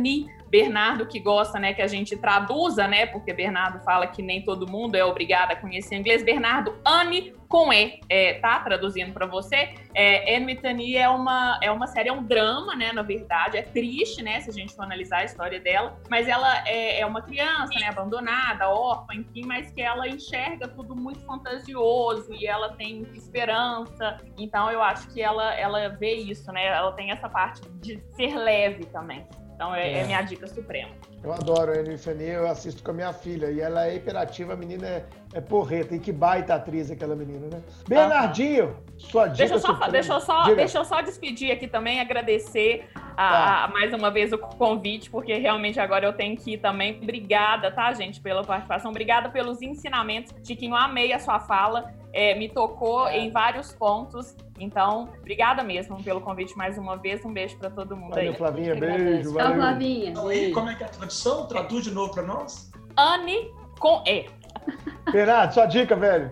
[0.05, 0.45] E.
[0.55, 4.71] Bernardo que gosta, né, que a gente traduza, né, porque Bernardo fala que nem todo
[4.71, 6.23] mundo é obrigado a conhecer inglês.
[6.23, 8.61] Bernardo, Anne com E, é, tá?
[8.61, 9.75] Traduzindo para você.
[9.95, 13.57] É, Anne é uma, é uma série, é um drama, né, na verdade.
[13.57, 17.07] É triste, né, se a gente for analisar a história dela, mas ela é, é
[17.07, 22.71] uma criança, né, abandonada, órfã, enfim, mas que ela enxerga tudo muito fantasioso e ela
[22.75, 24.19] tem esperança.
[24.39, 26.67] Então eu acho que ela, ela vê isso, né?
[26.67, 29.27] Ela tem essa parte de ser leve também.
[29.55, 30.91] Então é, é minha dica suprema.
[31.23, 33.51] Eu adoro a Anifani, eu assisto com a minha filha.
[33.51, 35.95] E ela é hiperativa, a menina é, é porreta.
[35.95, 37.63] E que baita atriz aquela menina, né?
[37.89, 39.93] Bernardinho, sua dica Deixa eu, só, suprema.
[39.93, 40.57] deixa, eu só, Diga.
[40.57, 43.65] deixa eu só despedir aqui também, agradecer a, Tá.
[43.65, 46.99] a- mais uma vez o convite, porque realmente agora eu tenho que ir também.
[47.03, 48.91] Obrigada, tá, gente, pela participação.
[48.91, 50.35] Obrigada pelos ensinamentos.
[50.47, 51.91] Chiquinho, amei a sua fala.
[52.15, 54.37] É, me tocou em vários pontos.
[54.59, 57.25] Então, obrigada mesmo pelo convite mais uma vez.
[57.25, 58.27] Um beijo para todo mundo aí.
[58.27, 58.69] Valeu, Flavinha.
[58.69, 59.23] Eu que Beijo, agradeço.
[59.31, 59.57] Tchau, valeu.
[59.57, 60.11] Flavinha.
[60.11, 61.47] Então, aí, como é que é a tradução?
[61.49, 62.71] Traduz de novo para nós.
[62.97, 64.27] Anne com E.
[65.11, 66.31] Bernardo, sua dica, velho.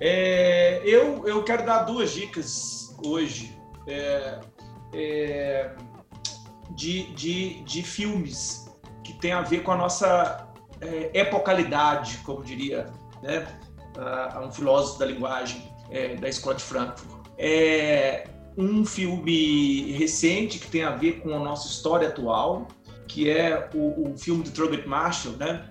[0.00, 4.40] É, eu, eu quero dar duas dicas hoje é,
[4.92, 5.70] é,
[6.70, 8.68] de, de, de filmes
[9.04, 10.48] que tem a ver com a nossa
[10.80, 12.86] é, epocalidade, como diria
[13.22, 13.46] né,
[14.00, 17.26] ah, um filósofo da linguagem é, da Escola de Frankfurt.
[17.38, 22.68] É um filme recente que tem a ver com a nossa história atual,
[23.06, 25.70] que é o, o filme do Trowbridge Marshall, né?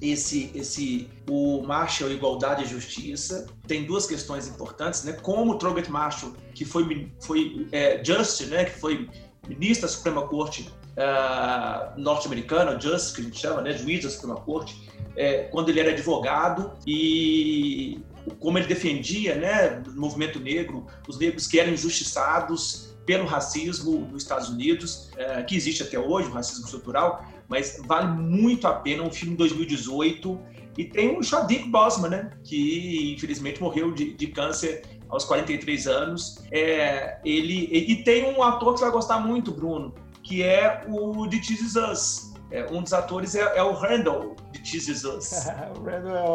[0.00, 5.12] esse, esse o Marshall Igualdade e Justiça tem duas questões importantes, né?
[5.12, 8.64] Como Trowbridge Marshall, que foi foi é, Justice, né?
[8.64, 9.08] Que foi
[9.46, 13.72] ministro da Suprema Corte ah, norte-americana, Justice que a gente chama, né?
[13.72, 14.89] Juiz da Suprema Corte,
[15.20, 18.00] é, quando ele era advogado e
[18.38, 19.82] como ele defendia, né?
[19.86, 25.56] No movimento negro, os negros que eram injustiçados pelo racismo nos Estados Unidos, eh, que
[25.56, 30.40] existe até hoje, o racismo estrutural, mas vale muito a pena, um filme de 2018,
[30.78, 36.42] e tem o Chadwick Boseman, né, que infelizmente morreu de, de câncer aos 43 anos,
[36.52, 41.26] é, ele, e tem um ator que você vai gostar muito, Bruno, que é o
[41.26, 45.46] de Is Us, É, um dos atores é, é o Randall, de This Is Us.
[45.48, 45.70] é.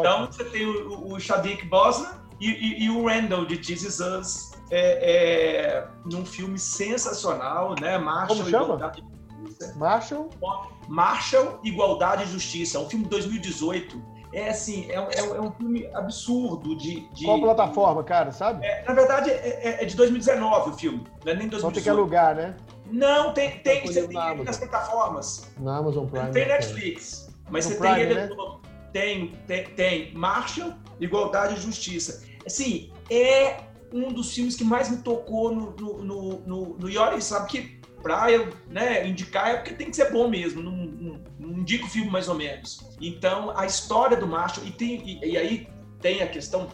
[0.00, 2.10] Então você tem o, o Chadwick Boseman
[2.40, 7.98] e, e- e o Randall de This Is Us é, é, num filme sensacional, né?
[7.98, 8.64] Marshall, Como chama?
[8.64, 9.74] Igualdade e Justiça.
[9.76, 10.30] Marshall?
[10.88, 12.78] Marshall, Igualdade e Justiça.
[12.78, 14.16] É um filme de 2018.
[14.32, 17.08] É assim, é, um- é é um filme absurdo de.
[17.10, 18.64] de- Qual plataforma, cara, sabe?
[18.66, 19.34] É, na verdade, é,
[19.78, 21.98] é- é de 2019 o filme, não é nem Só tem que 2018.
[21.98, 22.56] alugar, né?
[22.90, 25.48] Não, tem, tem, Tá você com tem na ele nas plataformas.
[25.58, 26.24] Na Amazon Prime.
[26.26, 28.26] Não tem né, Netflix, mas No você Prime, tem ele né?
[28.26, 28.60] no-
[28.92, 32.22] tem, tem, tem Marshall, Igualdade e Justiça.
[32.46, 33.58] Assim, é
[33.92, 37.80] um dos filmes que mais me tocou no, no, no, no, no Yori, sabe que
[38.02, 41.86] para eu né, indicar é porque tem que ser bom mesmo, não, não, não indico
[41.86, 42.80] o filme mais ou menos.
[43.00, 45.68] Então, a história do macho, e, tem, e, e aí
[46.00, 46.68] tem a questão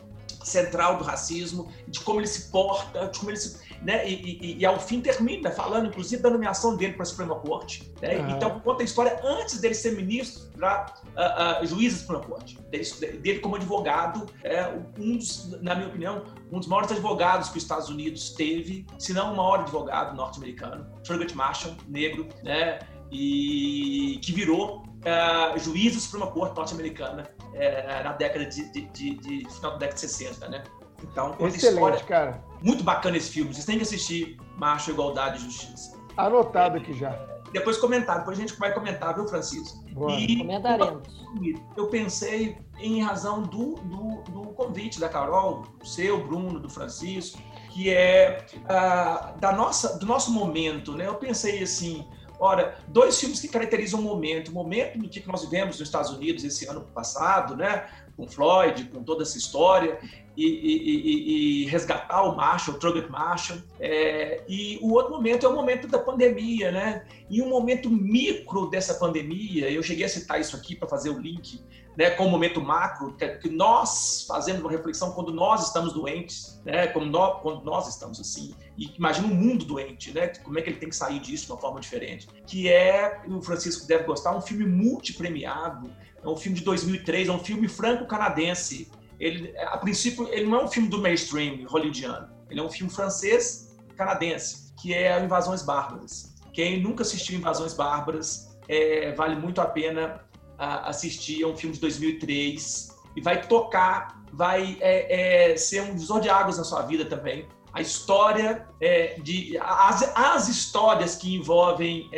[0.44, 4.08] central do racismo, de como ele se porta, de como ele se, né?
[4.08, 7.92] E, e, e, ao fim termina falando, inclusive, da nomeação dele para a Suprema Corte.
[8.00, 8.18] Né?
[8.18, 8.30] Uhum.
[8.30, 12.58] Então, conta a história antes dele ser ministro para uh, uh, juiz da Suprema Corte.
[12.70, 12.84] Dele,
[13.18, 17.64] dele como advogado, é, um dos, na minha opinião, um dos maiores advogados que os
[17.64, 22.78] Estados Unidos teve, se não o maior advogado norte-americano, Thurgood Marshall, negro, né?
[23.10, 29.14] E que virou uh, juiz da Suprema Corte norte-americana uh, na década de, de, de,
[29.16, 30.62] de, final da década de 60, né?
[31.02, 32.51] Então, Excelente, história, cara.
[32.62, 33.52] Muito bacana esse filme.
[33.52, 35.96] Vocês têm que assistir Macho, Igualdade e Justiça.
[36.16, 37.10] Anotado aqui já.
[37.52, 39.84] Depois comentar, depois a gente vai comentar, viu, Francisco?
[39.92, 40.12] Boa.
[40.12, 41.02] E Comentaremos.
[41.76, 47.38] Eu pensei em razão do, do, do, convite da Carol, do seu, Bruno, do Francisco,
[47.70, 51.06] que é uh, da nossa, do nosso momento, né?
[51.06, 52.06] Eu pensei assim,
[52.42, 56.10] Ora, dois filmes que caracterizam o momento, o momento no que nós vivemos nos Estados
[56.10, 57.86] Unidos esse ano passado, né?
[58.16, 59.98] Com Floyd, com toda essa história,
[60.36, 63.58] e, e, e, resgatar o Marshall, o Trugget Marshall.
[63.78, 67.04] É, e o outro momento é o momento da pandemia, né?
[67.28, 71.18] E um momento micro dessa pandemia, eu cheguei a citar isso aqui para fazer o
[71.18, 71.60] link,
[71.96, 76.86] né, com o momento macro, que, nós fazemos uma reflexão quando nós estamos doentes, né,
[76.86, 80.88] quando nós estamos assim, e imagina um mundo doente, né, como é que ele tem
[80.88, 84.64] que sair disso de uma forma diferente, que é, o Francisco deve gostar, um filme
[84.64, 85.90] multipremiado,
[86.22, 90.64] é um filme de 2003, é um filme franco-canadense, ele, a princípio, ele não é
[90.64, 92.28] um filme do mainstream hollywoodiano.
[92.50, 96.34] Ele é um filme francês canadense, que é Invasões Bárbaras.
[96.52, 100.20] Quem nunca assistiu Invasões Bárbaras, é, vale muito a pena
[100.58, 101.42] a, assistir.
[101.42, 106.28] É um filme de 2003 e vai tocar, vai é, é, ser um visor de
[106.28, 107.46] águas na sua vida também.
[107.72, 112.10] A história é, de as, as histórias que envolvem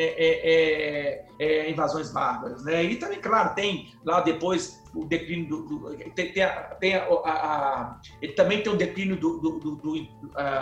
[1.39, 2.83] é, invasões bárbaras, né?
[2.85, 6.51] E também, claro, tem lá depois o declínio do, do tem, tem, a,
[6.81, 9.97] tem a, a, ele também tem o declínio do, do, do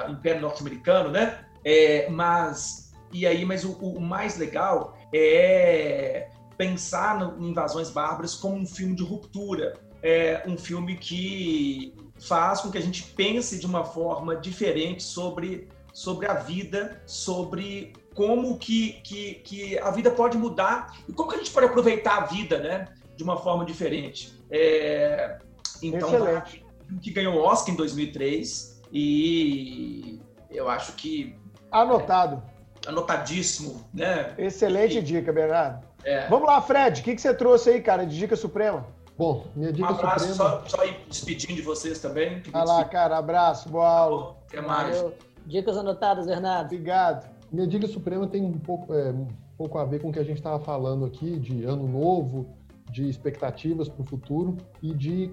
[0.09, 1.45] Império Norte-Americano, né?
[1.65, 8.35] É, mas e aí, mas o, o, mais legal é pensar no, em Invasões Bárbaras
[8.35, 13.59] como um filme de ruptura, é um filme que faz com que a gente pense
[13.59, 20.11] de uma forma diferente sobre sobre a vida, sobre como que, que, que a vida
[20.11, 22.89] pode mudar e como que a gente pode aproveitar a vida, né?
[23.17, 24.33] de uma forma diferente.
[24.51, 25.39] É,
[25.83, 26.65] então, Excelente.
[27.01, 30.21] que ganhou o Oscar em 2003 e
[30.51, 31.35] eu acho que
[31.71, 32.43] anotado,
[32.85, 34.35] é, anotadíssimo, né?
[34.37, 35.87] Excelente e, dica, Bernardo.
[36.05, 36.29] É.
[36.29, 38.87] Vamos lá, Fred, o que, que você trouxe aí, cara, de dica suprema?
[39.17, 40.63] Bom, minha dica um abraço, suprema...
[40.67, 42.43] só, só ir despedindo de vocês também.
[42.51, 44.37] Vai lá, cara, abraço, boa aula.
[44.49, 44.97] Até mais.
[44.97, 45.15] Valeu.
[45.47, 46.67] Dicas anotadas, Bernardo.
[46.67, 47.32] Obrigado.
[47.53, 50.39] Minha suprema tem um pouco, é, um pouco a ver com o que a gente
[50.39, 52.47] estava falando aqui de ano novo,
[52.91, 55.31] de expectativas para o futuro e de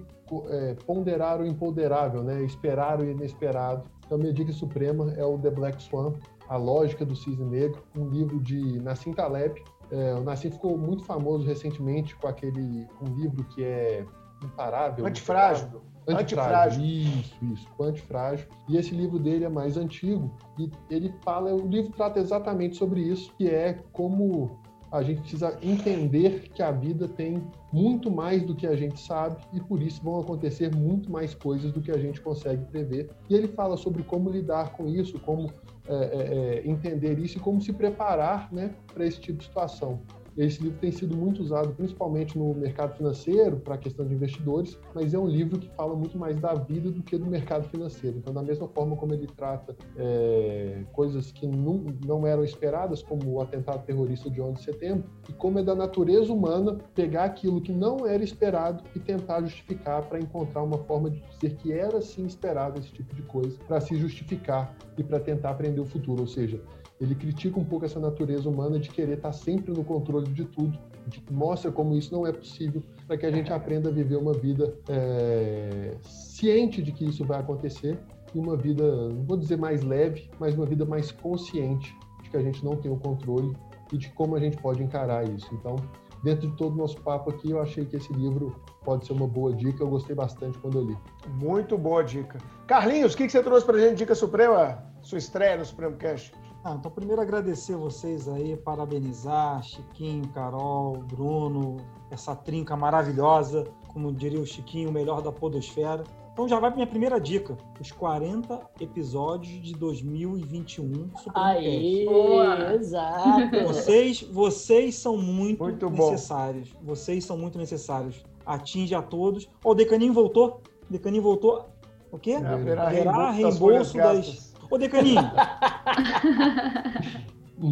[0.50, 2.42] é, ponderar o imponderável, né?
[2.42, 3.84] esperar o inesperado.
[4.04, 6.12] Então, minha suprema é o The Black Swan,
[6.48, 9.62] A Lógica do Cisne Negro, um livro de Nassim Taleb.
[9.90, 14.04] É, o Nassim ficou muito famoso recentemente com aquele um livro que é
[14.44, 15.06] imparável.
[15.06, 15.80] Antifrágil.
[16.08, 16.84] Antifrágil.
[16.84, 18.46] Isso, isso, antifrágil.
[18.68, 23.00] E esse livro dele é mais antigo e ele fala, o livro trata exatamente sobre
[23.00, 24.58] isso, que é como
[24.92, 29.36] a gente precisa entender que a vida tem muito mais do que a gente sabe
[29.52, 33.08] e por isso vão acontecer muito mais coisas do que a gente consegue prever.
[33.28, 35.48] E ele fala sobre como lidar com isso, como
[35.86, 40.00] é, é, é entender isso e como se preparar né, para esse tipo de situação.
[40.36, 44.78] Esse livro tem sido muito usado, principalmente no mercado financeiro, para a questão de investidores,
[44.94, 48.18] mas é um livro que fala muito mais da vida do que do mercado financeiro.
[48.18, 53.30] Então, da mesma forma como ele trata é, coisas que não, não eram esperadas, como
[53.30, 57.60] o atentado terrorista de 11 de setembro, e como é da natureza humana pegar aquilo
[57.60, 62.00] que não era esperado e tentar justificar para encontrar uma forma de dizer que era
[62.00, 66.22] sim esperado esse tipo de coisa, para se justificar e para tentar aprender o futuro.
[66.22, 66.60] Ou seja,
[67.00, 70.78] ele critica um pouco essa natureza humana de querer estar sempre no controle de tudo,
[71.06, 74.34] de, mostra como isso não é possível, para que a gente aprenda a viver uma
[74.34, 77.98] vida é, ciente de que isso vai acontecer
[78.34, 82.36] e uma vida, não vou dizer mais leve, mas uma vida mais consciente de que
[82.36, 83.56] a gente não tem o controle
[83.92, 85.48] e de como a gente pode encarar isso.
[85.54, 85.76] Então,
[86.22, 88.54] dentro de todo o nosso papo aqui, eu achei que esse livro
[88.84, 89.82] pode ser uma boa dica.
[89.82, 90.96] Eu gostei bastante quando eu li.
[91.42, 92.38] Muito boa dica.
[92.66, 94.84] Carlinhos, o que, que você trouxe para a gente, Dica Suprema?
[95.02, 96.32] Sua estreia no Supremo Cast.
[96.62, 101.78] Ah, então, primeiro agradecer vocês aí, parabenizar Chiquinho, Carol, Bruno,
[102.10, 106.04] essa trinca maravilhosa, como diria o Chiquinho, o melhor da podosfera.
[106.32, 107.56] Então já vai para minha primeira dica.
[107.80, 112.74] Os 40 episódios de 2021 Aí, Boa.
[112.74, 113.50] exato.
[113.66, 116.10] Vocês, vocês são muito, Muito bom.
[116.10, 116.74] necessários.
[116.82, 118.22] Vocês são muito necessários.
[118.46, 119.48] Atinge a todos.
[119.64, 120.60] Ó, o Decaninho voltou.
[120.88, 121.66] O Decaninho voltou.
[122.12, 122.34] O quê?
[122.34, 122.88] Haverá
[123.30, 124.49] reembolso das folhas reembolso das.
[124.70, 125.20] Ô, Decaninho.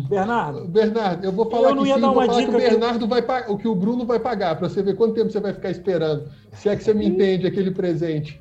[0.08, 2.44] Bernardo, Bernardo, eu vou falar Eu não que ia sim, dar vou uma falar que
[2.44, 4.94] dica o que- Bernardo vai pagar, o que o Bruno vai pagar, para você ver
[4.96, 6.30] quanto tempo você vai ficar esperando.
[6.52, 8.38] Se é que você me entende aquele presente.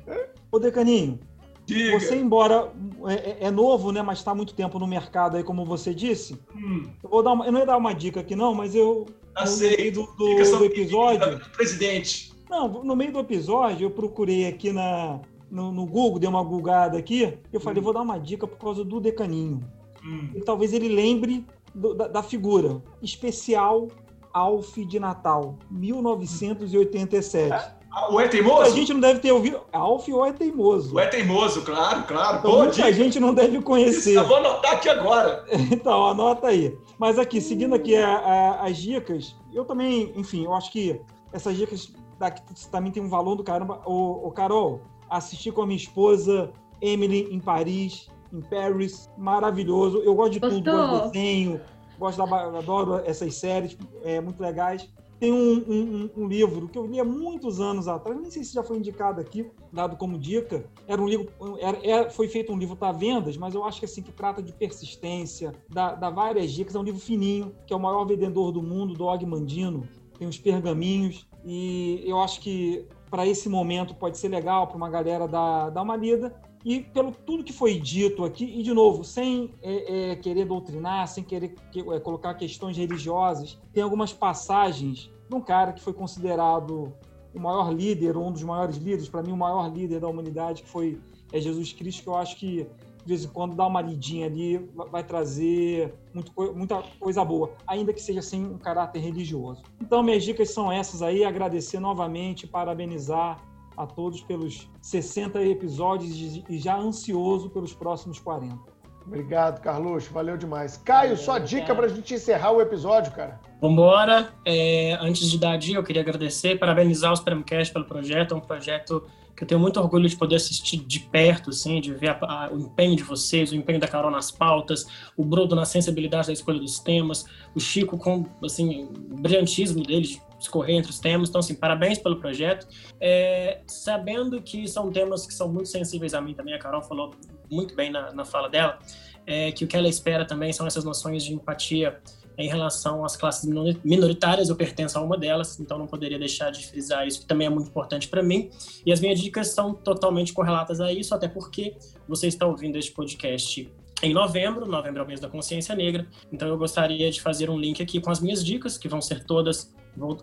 [0.52, 1.18] ô Decaninho,
[1.64, 1.98] Diga.
[1.98, 2.70] você, embora
[3.06, 5.94] é, é- é novo, né, mas está há muito tempo no mercado aí, como você
[5.94, 8.74] disse, Hum, eu, vou dar uma, eu não ia dar uma dica aqui, não, mas
[8.74, 9.06] eu.
[9.34, 9.78] No aceito.
[9.80, 11.38] meio do, do- do episódio.
[11.38, 12.30] do presidente.
[12.50, 15.20] Não, no meio do episódio, eu procurei aqui na,
[15.50, 18.84] no, no Google, dei uma googada aqui, eu falei, vou dar uma dica por causa
[18.84, 19.60] do Decaninho.
[20.04, 20.30] Hum.
[20.34, 21.44] E talvez ele lembre
[21.74, 22.82] do- da, da figura.
[23.02, 23.88] Especial
[24.32, 27.52] Alf de Natal, 1987.
[27.90, 28.74] Ah, o é Muita teimoso?
[28.76, 29.60] gente não deve ter ouvido.
[29.72, 30.94] Alf ou é teimoso?
[30.94, 32.38] O é teimoso, claro, claro.
[32.38, 32.92] Então, Boa muita dica.
[32.92, 34.16] gente não deve conhecer.
[34.16, 35.44] Eu vou anotar aqui agora.
[35.72, 36.76] Então, anota aí.
[36.98, 41.00] Mas aqui, seguindo aqui a- a- as dicas, eu também, enfim, eu acho que
[41.32, 43.80] essas dicas daqui também tem um valor do caramba.
[43.86, 49.98] O, Carol, assisti com a minha esposa Emily em Paris, em Paris, maravilhoso.
[49.98, 50.88] Eu gosto de tudo, Gostou?
[50.88, 51.60] gosto de desenho,
[51.98, 54.88] gosto da, adoro essas séries, é, muito legais.
[55.18, 58.44] Tem um, um- um- um livro que eu li há muitos anos atrás, nem sei
[58.44, 60.64] se já foi indicado aqui, dado como dica.
[60.86, 61.28] Era um livro,
[61.58, 64.40] era, era- foi feito um livro para vendas, mas eu acho que assim que trata
[64.40, 66.76] de persistência, dá, dá várias dicas.
[66.76, 69.88] É um livro fininho, que é o maior vendedor do mundo, do Og Mandino.
[70.16, 74.90] Tem uns pergaminhos e eu acho que para esse momento pode ser legal para uma
[74.90, 76.34] galera dar, dar uma lida.
[76.64, 81.06] E pelo tudo que foi dito aqui, e de novo, sem é, é, querer doutrinar,
[81.06, 85.92] sem querer que- é, colocar questões religiosas, tem algumas passagens de um cara que foi
[85.92, 86.92] considerado
[87.34, 90.68] o maior líder, um dos maiores líderes, para mim, o maior líder da humanidade, que
[90.68, 90.98] foi
[91.32, 92.66] é Jesus Cristo, que eu acho que
[93.08, 97.52] de vez em quando dá uma lidinha ali, va- vai trazer muito muita coisa boa,
[97.66, 99.62] ainda que seja sem um caráter religioso.
[99.80, 103.40] Então, minhas dicas são essas aí, agradecer novamente, parabenizar
[103.74, 108.58] a todos pelos 60 episódios e já ansioso pelos próximos 40.
[109.06, 110.12] Obrigado, Carluxo.
[110.12, 110.76] Valeu demais.
[110.76, 111.78] Caio, Valeu, sua dica cara.
[111.78, 113.40] pra gente encerrar o episódio, cara.
[113.58, 114.34] Vambora.
[114.44, 118.34] É, antes de dar a dica, eu queria agradecer, parabenizar os Premcast pelo projeto.
[118.34, 119.06] É um projeto
[119.38, 122.50] que eu tenho muito orgulho de poder assistir de perto, assim, de ver a- a-
[122.52, 124.84] o empenho de vocês, o empenho da Carol nas pautas,
[125.16, 127.24] o Bruno na sensibilidade da escolha dos temas,
[127.54, 131.28] o Chico com, assim, o brilhantismo dele de escorrer entre os temas.
[131.28, 132.66] Então, assim, parabéns pelo projeto.
[133.00, 137.14] É, sabendo que são temas que são muito sensíveis a mim também, a Carol falou
[137.48, 138.76] muito bem na, na fala dela,
[139.24, 142.00] é, que o que ela espera também são essas noções de empatia
[142.38, 146.50] em relação às classes minori- minoritárias, eu pertenço a uma delas, então não poderia deixar
[146.52, 148.48] de frisar isso, que também é muito importante para mim.
[148.86, 151.74] E as minhas dicas são totalmente correlatas a isso, até porque
[152.08, 153.68] você está ouvindo este podcast
[154.02, 157.58] em novembro, novembro é o mês da consciência negra, então eu gostaria de fazer um
[157.58, 159.74] link aqui com as minhas dicas, que vão ser todas,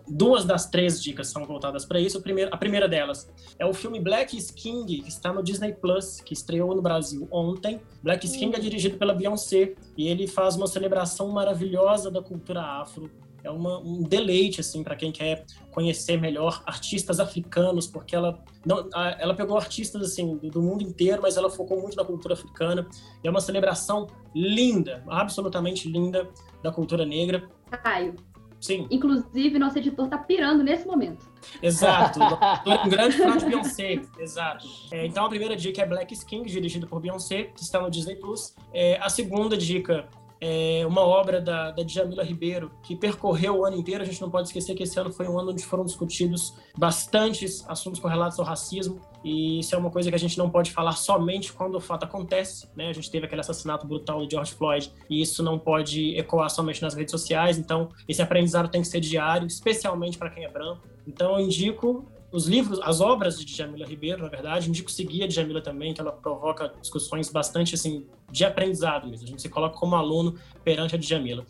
[0.08, 2.16] duas das três dicas são voltadas para isso.
[2.16, 5.74] A primeira, a primeira delas é o filme Black is King, que está no Disney
[5.74, 7.80] Plus, que estreou no Brasil ontem.
[8.02, 12.62] Black is King é dirigido pela Beyoncé e ele faz uma celebração maravilhosa da cultura
[12.62, 13.10] afro.
[13.46, 18.88] É uma- um deleite assim para quem quer conhecer melhor artistas africanos, porque ela não,
[19.18, 22.88] ela pegou artistas assim do, do mundo inteiro, mas ela focou muito na cultura africana.
[23.22, 26.28] E é uma celebração linda, absolutamente linda
[26.62, 27.48] da cultura negra.
[27.82, 28.14] Caio,
[28.60, 31.30] Sim, inclusive nosso editor tá pirando nesse momento.
[31.62, 32.18] Exato.
[32.84, 34.02] um grande fã de Beyoncé.
[34.18, 34.66] Exato.
[34.90, 38.16] É, então a primeira dica é Black Skin, dirigido por Beyoncé, que está no Disney
[38.16, 38.54] Plus.
[38.72, 40.08] É, a segunda dica
[40.40, 44.02] é uma obra da, da Djamila Ribeiro, que percorreu o ano inteiro.
[44.02, 47.64] A gente não pode esquecer que esse ano foi um ano onde foram discutidos bastantes
[47.68, 49.00] assuntos correlatos ao racismo.
[49.24, 52.04] E isso é uma coisa que a gente não pode falar somente quando o fato
[52.04, 52.68] acontece.
[52.76, 52.88] Né?
[52.88, 56.82] A gente teve aquele assassinato brutal de George Floyd, e isso não pode ecoar somente
[56.82, 57.58] nas redes sociais.
[57.58, 60.82] Então, esse aprendizado tem que ser diário, especialmente para quem é branco.
[61.06, 65.26] Então, eu indico os livros, as obras de Djamila Ribeiro, na verdade, indico seguir a
[65.26, 69.24] Djamila também, que ela provoca discussões bastante, assim, de aprendizado mesmo.
[69.24, 71.44] A gente se coloca como aluno perante a Djamila.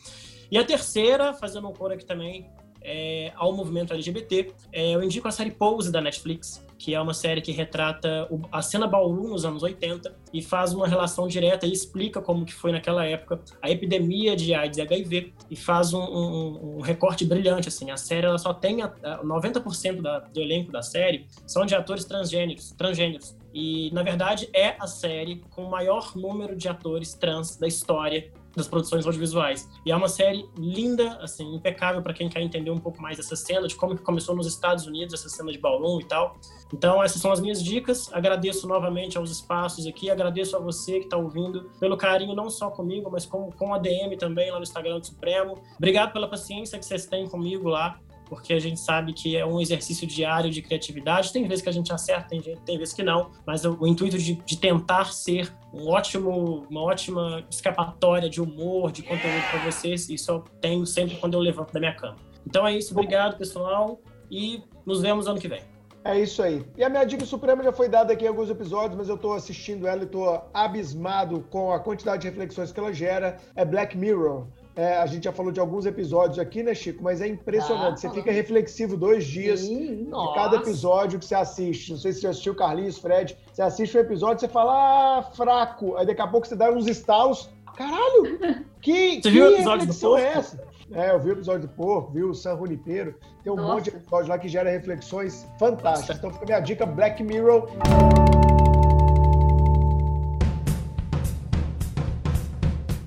[0.51, 2.48] E a terceira, fazendo um coro aqui também,
[2.86, 7.14] é, ao movimento LGBT, é, eu indico a série Pose da Netflix, que é uma
[7.14, 11.72] série que retrata a cena Bauru nos anos 80 e faz uma relação direta e
[11.72, 16.00] explica como que foi naquela época a epidemia de AIDS e HIV e faz um,
[16.00, 17.90] um- um recorte brilhante, assim.
[17.90, 18.82] A série, ela só tem...
[18.82, 23.34] A, a 90% da, do elenco da série são de atores transgêneros, transgêneros.
[23.54, 28.30] E, na verdade, é a série com o maior número de atores trans da história
[28.57, 29.69] das produções audiovisuais.
[29.85, 33.37] E é uma série linda, assim, impecável para quem quer entender um pouco mais dessa
[33.37, 36.37] cena, de como que começou nos Estados Unidos, essa cena de ballroom e tal.
[36.73, 38.12] Então, essas são as minhas dicas.
[38.12, 42.70] Agradeço novamente aos espaços aqui, agradeço a você que está ouvindo pelo carinho não só
[42.70, 45.59] comigo, mas com, com a DM também lá no Instagram do Supremo.
[45.77, 49.61] Obrigado pela paciência que vocês têm comigo lá porque a gente sabe que é um
[49.61, 51.32] exercício diário de criatividade.
[51.32, 54.19] Tem vezes que a gente acerta, tem, tem vezes que não, mas o, o intuito
[54.19, 60.09] de, de, tentar ser um ótimo, uma ótima escapatória de humor, de conteúdo para vocês,
[60.09, 62.16] isso eu tenho sempre quando eu levanto da minha cama.
[62.47, 64.01] Então é isso, obrigado pessoal
[64.31, 65.62] e nos vemos ano que vem.
[66.05, 66.65] É isso aí.
[66.77, 69.32] E a minha dica suprema já foi dada aqui em alguns episódios, mas eu estou
[69.32, 73.39] assistindo ela e estou abismado com a quantidade de reflexões que ela gera.
[73.57, 74.47] É Black Mirror.
[74.77, 77.03] É, a gente já falou de alguns episódios aqui, né, Chico?
[77.03, 77.94] Mas é impressionante.
[77.94, 81.93] Ah, você fica reflexivo dois dias Sim, de cada episódio que você assiste.
[81.93, 83.39] Não sei se você assistiu Carlinhos, Fred.
[83.51, 85.97] Você assiste um episódio, você fala, ah, fraco.
[85.97, 87.51] Aí daqui a pouco você dá uns estalos.
[87.74, 88.66] Caralho!
[88.86, 90.62] Que, você que viu o episódio do é essa?
[90.93, 93.16] É, eu vi o episódio do Porco, vi o San Junipero.
[93.43, 93.74] Tem um Nossa.
[93.74, 96.09] monte de episódios lá que gera reflexões fantásticas.
[96.09, 96.12] Nossa.
[96.12, 97.69] Então fica a minha dica, Black Mirror.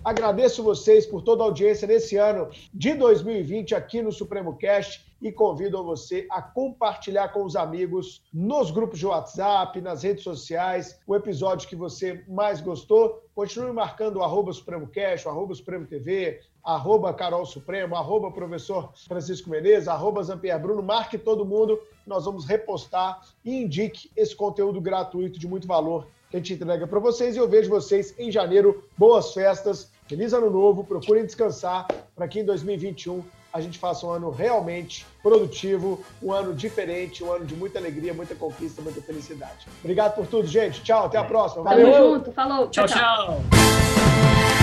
[0.09, 5.31] Agradeço vocês por toda a audiência nesse ano de 2020 aqui no Supremo Cast e
[5.31, 11.15] convido você a compartilhar com os amigos nos grupos de WhatsApp, nas redes sociais, o
[11.15, 13.23] episódio que você mais gostou.
[13.35, 18.91] Continue marcando o arroba Supremo Cast, o arroba Supremo TV, arroba Carol Supremo, arroba Professor
[19.07, 20.81] Francisco Menezes, arroba Zampier Bruno.
[20.81, 26.37] Marque todo mundo, nós vamos repostar e indique esse conteúdo gratuito de muito valor que
[26.37, 27.35] a gente entrega para vocês.
[27.35, 28.83] E eu vejo vocês em janeiro.
[28.97, 33.23] Boas festas Feliz ano novo, procurem descansar para que em 2021
[33.53, 38.11] a gente faça um ano realmente produtivo, um ano diferente, um ano de muita alegria,
[38.11, 39.67] muita conquista, muita felicidade.
[39.83, 40.81] Obrigado por tudo, gente.
[40.81, 41.63] Tchau, até a próxima.
[41.63, 41.91] Valeu.
[41.91, 42.69] Tamo junto, falou.
[42.69, 42.87] tchau.
[42.87, 42.97] tchau.
[42.97, 44.58] tchau.